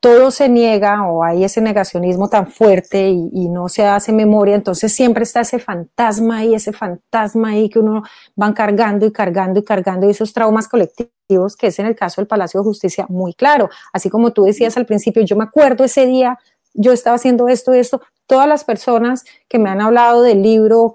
todo 0.00 0.30
se 0.30 0.48
niega 0.48 1.06
o 1.06 1.22
hay 1.22 1.44
ese 1.44 1.60
negacionismo 1.60 2.28
tan 2.30 2.50
fuerte 2.50 3.10
y, 3.10 3.48
no 3.50 3.68
se 3.68 3.84
hace 3.84 4.12
memoria, 4.12 4.54
entonces 4.54 4.94
siempre 4.94 5.24
está 5.24 5.40
ese 5.40 5.58
fantasma 5.58 6.38
ahí, 6.38 6.54
ese 6.54 6.72
fantasma 6.72 7.50
ahí 7.50 7.68
que 7.68 7.78
uno 7.78 8.02
van 8.34 8.54
cargando 8.54 9.04
y 9.04 9.12
cargando 9.12 9.60
y 9.60 9.64
cargando 9.64 10.06
y 10.06 10.10
esos 10.10 10.32
traumas 10.32 10.68
colectivos, 10.68 11.54
que 11.56 11.66
es 11.66 11.78
en 11.78 11.86
el 11.86 11.96
caso 11.96 12.20
del 12.20 12.28
Palacio 12.28 12.60
de 12.60 12.64
Justicia 12.64 13.06
muy 13.10 13.34
claro. 13.34 13.68
Así 13.92 14.08
como 14.08 14.32
tú 14.32 14.44
decías 14.44 14.76
al 14.78 14.86
principio, 14.86 15.22
yo 15.22 15.36
me 15.36 15.44
acuerdo 15.44 15.84
ese 15.84 16.06
día, 16.06 16.38
yo 16.72 16.92
estaba 16.92 17.16
haciendo 17.16 17.48
esto, 17.48 17.74
esto, 17.74 18.00
todas 18.26 18.48
las 18.48 18.64
personas 18.64 19.24
que 19.48 19.58
me 19.58 19.68
han 19.68 19.82
hablado 19.82 20.22
del 20.22 20.42
libro, 20.42 20.94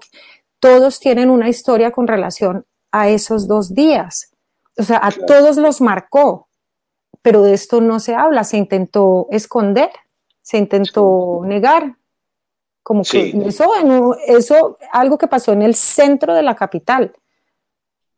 todos 0.58 0.98
tienen 0.98 1.30
una 1.30 1.48
historia 1.48 1.92
con 1.92 2.08
relación 2.08 2.64
a 2.90 3.08
esos 3.08 3.46
dos 3.46 3.72
días. 3.72 4.32
O 4.78 4.82
sea, 4.82 5.00
a 5.02 5.12
todos 5.12 5.58
los 5.58 5.80
marcó, 5.80 6.45
pero 7.26 7.42
de 7.42 7.54
esto 7.54 7.80
no 7.80 7.98
se 7.98 8.14
habla, 8.14 8.44
se 8.44 8.56
intentó 8.56 9.26
esconder, 9.32 9.90
se 10.42 10.58
intentó 10.58 11.40
negar. 11.44 11.96
Como 12.84 13.02
que 13.02 13.36
eso, 13.44 13.68
eso, 14.28 14.78
algo 14.92 15.18
que 15.18 15.26
pasó 15.26 15.52
en 15.52 15.62
el 15.62 15.74
centro 15.74 16.34
de 16.34 16.44
la 16.44 16.54
capital. 16.54 17.12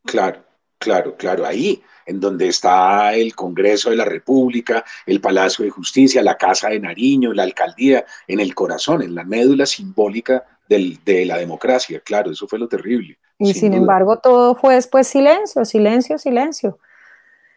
Claro, 0.05 0.43
claro, 0.77 1.17
claro, 1.17 1.47
ahí 1.47 1.83
en 2.05 2.21
donde 2.21 2.49
está 2.49 3.15
el 3.15 3.35
Congreso 3.35 3.89
de 3.89 3.97
la 3.97 4.05
República, 4.05 4.85
el 5.07 5.23
Palacio 5.23 5.65
de 5.65 5.71
Justicia, 5.71 6.23
la 6.23 6.37
Casa 6.37 6.69
de 6.69 6.79
Nariño, 6.79 7.33
la 7.33 7.45
alcaldía, 7.45 8.05
en 8.27 8.41
el 8.41 8.55
corazón, 8.55 9.01
en 9.01 9.15
la 9.15 9.25
médula 9.25 9.65
simbólica 9.65 10.45
de 10.69 11.25
la 11.25 11.39
democracia. 11.39 12.03
Claro, 12.05 12.31
eso 12.31 12.47
fue 12.47 12.59
lo 12.59 12.69
terrible. 12.69 13.19
Y 13.39 13.55
sin, 13.55 13.73
embargo, 13.73 14.19
todo 14.19 14.55
fue 14.55 14.75
después 14.75 15.09
silencio, 15.09 15.65
silencio, 15.65 16.19
silencio. 16.19 16.79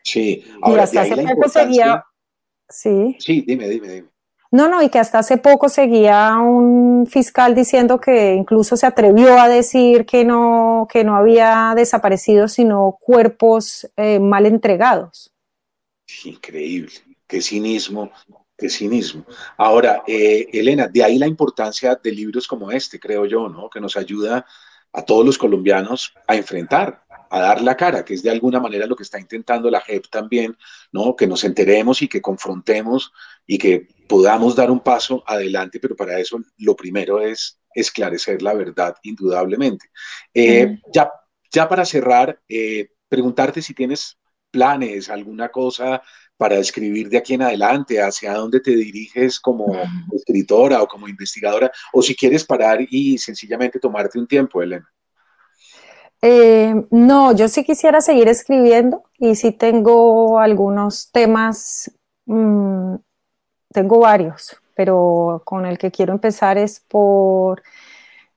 Sí, 0.04 0.43
y 0.66 0.76
hasta 0.76 1.02
hace 1.02 1.16
poco 1.16 1.49
seguía. 1.49 2.06
Sí. 2.70 3.18
Sí, 3.20 3.43
dime, 3.45 3.68
dime, 3.68 3.88
dime. 3.88 4.10
No, 4.54 4.68
no, 4.68 4.82
y 4.82 4.89
que 4.89 4.99
hasta 4.99 5.20
hace 5.20 5.38
poco 5.38 5.70
seguía 5.70 6.38
un 6.38 7.08
fiscal 7.08 7.56
diciendo 7.56 8.02
que 8.02 8.34
incluso 8.34 8.76
se 8.76 8.86
atrevió 8.86 9.39
a 9.39 9.47
decir 9.47 10.06
que 10.06 10.26
no, 10.26 10.88
que 10.91 11.06
no 11.06 11.16
había 11.16 11.72
desaparecido, 11.74 12.49
sino 12.49 12.97
cuerpos 12.99 13.89
eh, 13.95 14.20
mal 14.20 14.45
entregados. 14.45 15.32
Increíble, 16.26 16.91
qué 17.26 17.41
cinismo, 17.41 18.12
qué 18.58 18.70
cinismo. 18.70 19.26
Ahora, 19.56 20.04
eh, 20.06 20.47
Elena, 20.52 20.89
de 20.89 21.02
ahí 21.02 21.18
la 21.18 21.28
importancia 21.28 21.95
de 21.95 22.12
libros 22.12 22.45
como 22.45 22.72
este, 22.72 22.99
creo 22.99 23.26
yo, 23.26 23.47
¿no? 23.47 23.70
Que 23.70 23.80
nos 23.80 23.95
ayuda 23.95 24.45
a 24.94 25.04
todos 25.04 25.26
los 25.26 25.38
colombianos 25.38 26.14
a 26.28 26.36
enfrentar 26.36 27.04
a 27.32 27.39
dar 27.39 27.62
la 27.62 27.78
cara, 27.78 28.04
que 28.04 28.14
es 28.14 28.24
de 28.24 28.30
alguna 28.30 28.60
manera 28.60 28.86
lo 28.86 28.96
que 28.96 29.04
está 29.04 29.18
intentando 29.18 29.72
la 29.72 29.80
JEP 29.80 30.08
también, 30.10 30.58
¿no? 30.92 31.16
Que 31.16 31.28
nos 31.28 31.46
enteremos 31.46 32.02
y 32.02 32.10
que 32.10 32.22
confrontemos 32.22 33.14
y 33.48 33.58
que 33.58 33.88
podamos 34.08 34.54
dar 34.54 34.70
un 34.70 34.82
paso 34.82 35.24
adelante, 35.26 35.80
pero 35.80 35.96
para 35.96 36.20
eso 36.20 36.42
lo 36.58 36.76
primero 36.76 37.22
es 37.22 37.58
esclarecer 37.74 38.42
la 38.42 38.54
verdad, 38.54 38.96
indudablemente. 39.04 39.88
Eh, 40.34 40.78
ya, 40.94 41.10
ya 41.50 41.70
para 41.70 41.86
cerrar, 41.86 42.42
eh, 42.50 42.89
preguntarte 43.08 43.62
si 43.62 43.74
tienes 43.74 44.18
planes, 44.52 45.10
alguna 45.10 45.48
cosa 45.50 46.04
para 46.42 46.58
escribir 46.58 47.08
de 47.08 47.20
aquí 47.20 47.36
en 47.36 47.44
adelante, 47.44 48.02
hacia 48.02 48.34
dónde 48.34 48.60
te 48.62 48.72
diriges 48.72 49.39
como 49.39 49.76
escritora 50.12 50.82
o 50.82 50.88
como 50.88 51.08
investigadora, 51.08 51.72
o 51.94 52.02
si 52.02 52.16
quieres 52.16 52.44
parar 52.44 52.80
y 52.89 53.20
sencillamente 53.20 53.78
tomarte 53.78 54.18
un 54.18 54.26
tiempo, 54.26 54.60
Elena. 54.60 54.92
Eh, 56.20 56.74
no, 56.89 57.36
yo 57.36 57.48
sí 57.48 57.64
quisiera 57.64 58.02
seguir 58.02 58.28
escribiendo 58.28 59.04
y 59.20 59.36
sí 59.36 59.52
tengo 59.52 60.39
algunos 60.39 61.12
temas, 61.12 61.92
mm, 62.26 62.96
tengo 63.72 64.00
varios, 64.00 64.58
pero 64.76 65.44
con 65.46 65.68
el 65.68 65.78
que 65.78 65.92
quiero 65.92 66.12
empezar 66.12 66.58
es 66.58 66.80
por 66.80 67.62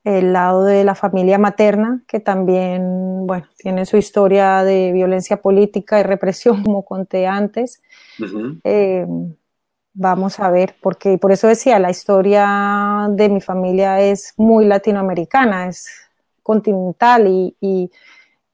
el 0.05 0.35
lado 0.35 0.65
de 0.65 0.85
la 0.85 0.95
familia 0.95 1.39
materna, 1.39 2.03
que 2.07 2.21
también, 2.21 3.27
bueno, 3.27 3.47
tiene 3.57 3.87
su 3.87 3.97
historia 3.97 4.63
de 4.63 4.93
violencia 4.93 5.41
política 5.41 5.99
y 5.99 6.03
represión, 6.03 6.63
como 6.65 6.85
conté 6.85 7.27
antes. 7.27 7.83
Eh, 8.63 9.07
vamos 9.95 10.39
a 10.41 10.51
ver, 10.51 10.77
porque 10.83 11.17
por 11.17 11.33
eso 11.33 11.49
decía, 11.49 11.79
la 11.79 11.91
historia 11.91 13.09
de 13.11 13.29
mi 13.31 13.41
familia 13.41 14.01
es 14.01 14.35
muy 14.37 14.67
latinoamericana, 14.67 15.69
es 15.69 15.89
continental 16.43 17.27
y, 17.27 17.57
y, 17.61 17.91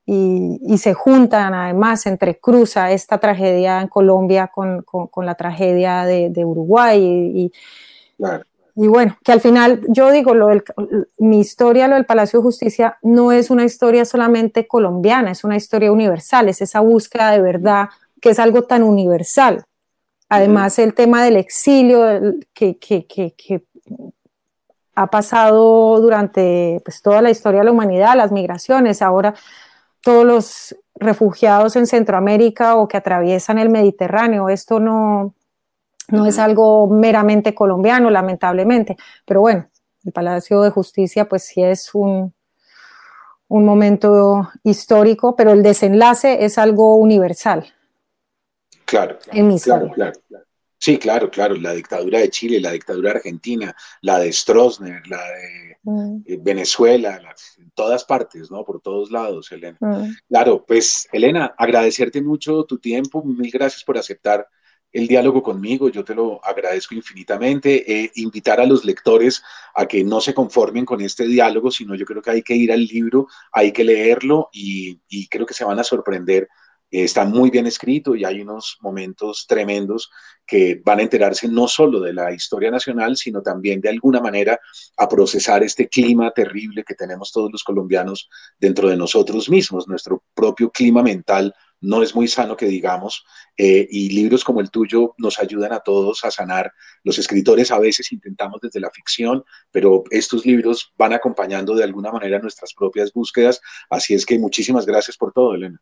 y, 0.07 0.79
se 0.79 0.95
juntan 0.95 1.53
además, 1.55 2.07
entrecruza 2.07 2.93
esta 2.93 3.19
tragedia 3.19 3.81
en 3.81 3.89
Colombia 3.89 4.49
con, 4.49 4.83
con, 4.83 5.27
la 5.27 5.35
tragedia 5.35 6.05
de, 6.05 6.31
de 6.31 6.45
Uruguay 6.45 7.01
y, 7.03 7.53
y 8.75 8.87
bueno, 8.87 9.16
que 9.25 9.33
al 9.33 9.41
final 9.41 9.81
yo 9.89 10.11
digo, 10.11 10.35
lo 10.35 10.49
del, 10.49 10.64
mi 11.18 11.41
historia, 11.41 11.89
lo 11.89 11.97
del 11.97 12.07
Palacio 12.07 12.39
de 12.39 12.45
Justicia, 12.45 12.99
no 13.03 13.33
es 13.33 13.51
una 13.51 13.64
historia 13.64 14.05
solamente 14.05 14.66
colombiana, 14.66 15.31
es 15.31 15.45
una 15.45 15.57
historia 15.57 15.93
universal, 15.93 16.49
es 16.49 16.61
esa 16.61 16.81
búsqueda 16.81 17.31
de 17.31 17.41
verdad 17.41 17.89
que 18.21 18.31
es 18.31 18.39
algo 18.39 18.62
tan 18.62 18.83
universal. 18.83 19.64
Además, 20.29 20.79
el 20.79 20.95
tema 20.95 21.25
del 21.25 21.37
exilio, 21.37 22.05
que, 22.55 22.79
que, 22.79 23.07
que, 23.07 23.35
que 23.35 23.64
ha 24.95 25.07
pasado 25.09 26.01
durante 26.01 26.81
pues, 26.85 27.03
toda 27.03 27.21
la 27.23 27.31
historia 27.31 27.61
de 27.61 27.64
la 27.64 27.73
humanidad, 27.73 28.16
las 28.16 28.31
migraciones, 28.31 29.03
ahora 29.03 29.35
todos 30.03 30.25
los 30.25 30.77
refugiados 30.95 31.77
en 31.77 31.87
Centroamérica 31.87 32.77
o 32.77 32.87
que 32.87 32.97
atraviesan 32.97 33.59
el 33.59 33.71
Mediterráneo. 33.71 34.49
Esto 34.49 34.79
no, 34.79 35.35
no 36.11 36.27
es 36.27 36.39
algo 36.39 36.89
meramente 36.89 37.55
colombiano, 37.55 38.11
lamentablemente, 38.11 38.97
pero 39.25 39.41
bueno, 39.41 39.69
el 40.05 40.13
Palacio 40.13 40.63
de 40.63 40.71
Justicia 40.71 41.29
pues 41.29 41.45
sí 41.45 41.63
es 41.63 41.91
un, 41.95 42.35
un 43.49 43.65
momento 43.65 44.51
histórico, 44.63 45.35
pero 45.37 45.53
el 45.53 45.63
desenlace 45.63 46.45
es 46.45 46.57
algo 46.59 46.97
universal. 46.97 47.67
Claro, 48.85 49.19
en 49.33 49.49
mi 49.49 49.61
claro, 49.61 49.91
claro, 49.91 50.13
claro. 50.27 50.45
Sí, 50.79 50.99
claro, 50.99 51.31
claro, 51.31 51.57
la 51.57 51.75
dictadura 51.75 52.21
de 52.21 52.31
Chile, 52.31 52.59
la 52.59 52.71
dictadura 52.71 53.11
argentina, 53.11 53.77
la 54.01 54.19
de 54.19 54.33
Stroessner, 54.33 55.07
la 55.09 55.23
de 55.23 55.77
mm. 55.83 56.23
eh, 56.27 56.39
Venezuela, 56.41 57.21
en 57.59 57.71
todas 57.73 58.05
partes, 58.05 58.51
¿no? 58.51 58.65
Por 58.65 58.81
todos 58.81 59.11
lados, 59.11 59.53
Elena. 59.53 59.77
Mm. 59.79 60.11
Claro, 60.29 60.65
pues 60.67 61.07
Elena, 61.13 61.55
agradecerte 61.59 62.23
mucho 62.23 62.65
tu 62.65 62.79
tiempo, 62.79 63.23
mil 63.23 63.51
gracias 63.51 63.85
por 63.85 63.99
aceptar 63.99 64.49
el 64.93 65.07
diálogo 65.07 65.43
conmigo, 65.43 65.88
yo 65.88 66.05
te 66.05 66.14
lo 66.14 66.45
agradezco 66.45 66.95
infinitamente. 66.95 67.91
Eh, 67.91 68.11
invitar 68.16 68.61
a 68.61 68.66
los 68.66 68.84
lectores 68.84 69.43
a 69.74 69.86
que 69.86 70.03
no 70.05 70.20
se 70.20 70.34
conformen 70.34 70.84
con 70.84 71.01
este 71.01 71.26
diálogo, 71.26 71.70
sino 71.70 71.95
yo 71.95 72.05
creo 72.05 72.22
que 72.22 72.30
hay 72.30 72.43
que 72.43 72.57
ir 72.57 72.72
al 72.72 72.84
libro, 72.84 73.26
hay 73.53 73.72
que 73.72 73.84
leerlo 73.84 74.49
y, 74.53 75.01
y 75.09 75.28
creo 75.28 75.47
que 75.47 75.55
se 75.55 75.64
van 75.64 75.78
a 75.78 75.84
sorprender 75.84 76.49
está 76.91 77.24
muy 77.24 77.51
bien 77.51 77.66
escrito 77.66 78.16
y 78.16 78.24
hay 78.24 78.41
unos 78.41 78.78
momentos 78.80 79.47
tremendos 79.49 80.11
que 80.45 80.80
van 80.84 80.99
a 80.99 81.03
enterarse 81.03 81.47
no 81.49 81.68
solo 81.68 82.01
de 82.01 82.12
la 82.12 82.32
historia 82.32 82.70
nacional, 82.70 83.16
sino 83.16 83.43
también 83.43 83.80
de 83.80 83.91
alguna 83.91 84.20
manera 84.20 84.59
a 84.97 85.09
procesar 85.09 85.62
este 85.62 85.88
clima 85.88 86.32
terrible 86.32 86.82
que 86.84 86.95
tenemos 86.95 87.30
todos 87.30 87.51
los 87.53 87.62
colombianos 87.62 88.28
dentro 88.59 88.88
de 88.88 88.97
nosotros 88.97 89.49
mismos. 89.49 89.86
Nuestro 89.86 90.24
propio 90.34 90.70
clima 90.70 91.03
mental 91.03 91.55
no 91.81 92.03
es 92.03 92.14
muy 92.14 92.28
sano 92.28 92.57
que 92.57 92.66
digamos, 92.66 93.24
eh, 93.57 93.87
y 93.91 94.11
libros 94.11 94.45
como 94.45 94.61
el 94.61 94.70
tuyo 94.70 95.14
nos 95.18 95.39
ayudan 95.39 95.72
a 95.72 95.81
todos 95.81 96.24
a 96.24 96.31
sanar. 96.31 96.72
Los 97.03 97.18
escritores 97.18 97.70
a 97.70 97.78
veces 97.78 98.12
intentamos 98.12 98.61
desde 98.61 98.81
la 98.81 98.91
ficción, 98.91 99.45
pero 99.70 100.05
estos 100.11 100.45
libros 100.45 100.93
van 100.97 101.12
acompañando 101.12 101.74
de 101.74 101.85
alguna 101.85 102.12
manera 102.12 102.39
nuestras 102.39 102.74
propias 102.74 103.12
búsquedas. 103.12 103.61
Así 103.89 104.14
es 104.14 104.26
que 104.26 104.39
muchísimas 104.39 104.87
gracias 104.87 105.16
por 105.16 105.33
todo, 105.33 105.55
Elena. 105.55 105.81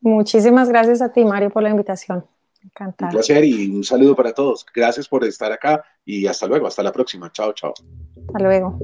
Muchísimas 0.00 0.68
gracias 0.68 1.00
a 1.00 1.12
ti, 1.12 1.24
Mario, 1.24 1.50
por 1.50 1.62
la 1.62 1.70
invitación. 1.70 2.24
Encantada. 2.62 3.10
Un 3.10 3.16
placer 3.16 3.44
y 3.44 3.70
un 3.70 3.84
saludo 3.84 4.16
para 4.16 4.32
todos. 4.32 4.64
Gracias 4.74 5.08
por 5.08 5.24
estar 5.24 5.52
acá 5.52 5.84
y 6.04 6.26
hasta 6.26 6.46
luego, 6.46 6.66
hasta 6.66 6.82
la 6.82 6.92
próxima. 6.92 7.30
Chao, 7.32 7.52
chao. 7.52 7.74
Hasta 8.26 8.38
luego. 8.38 8.78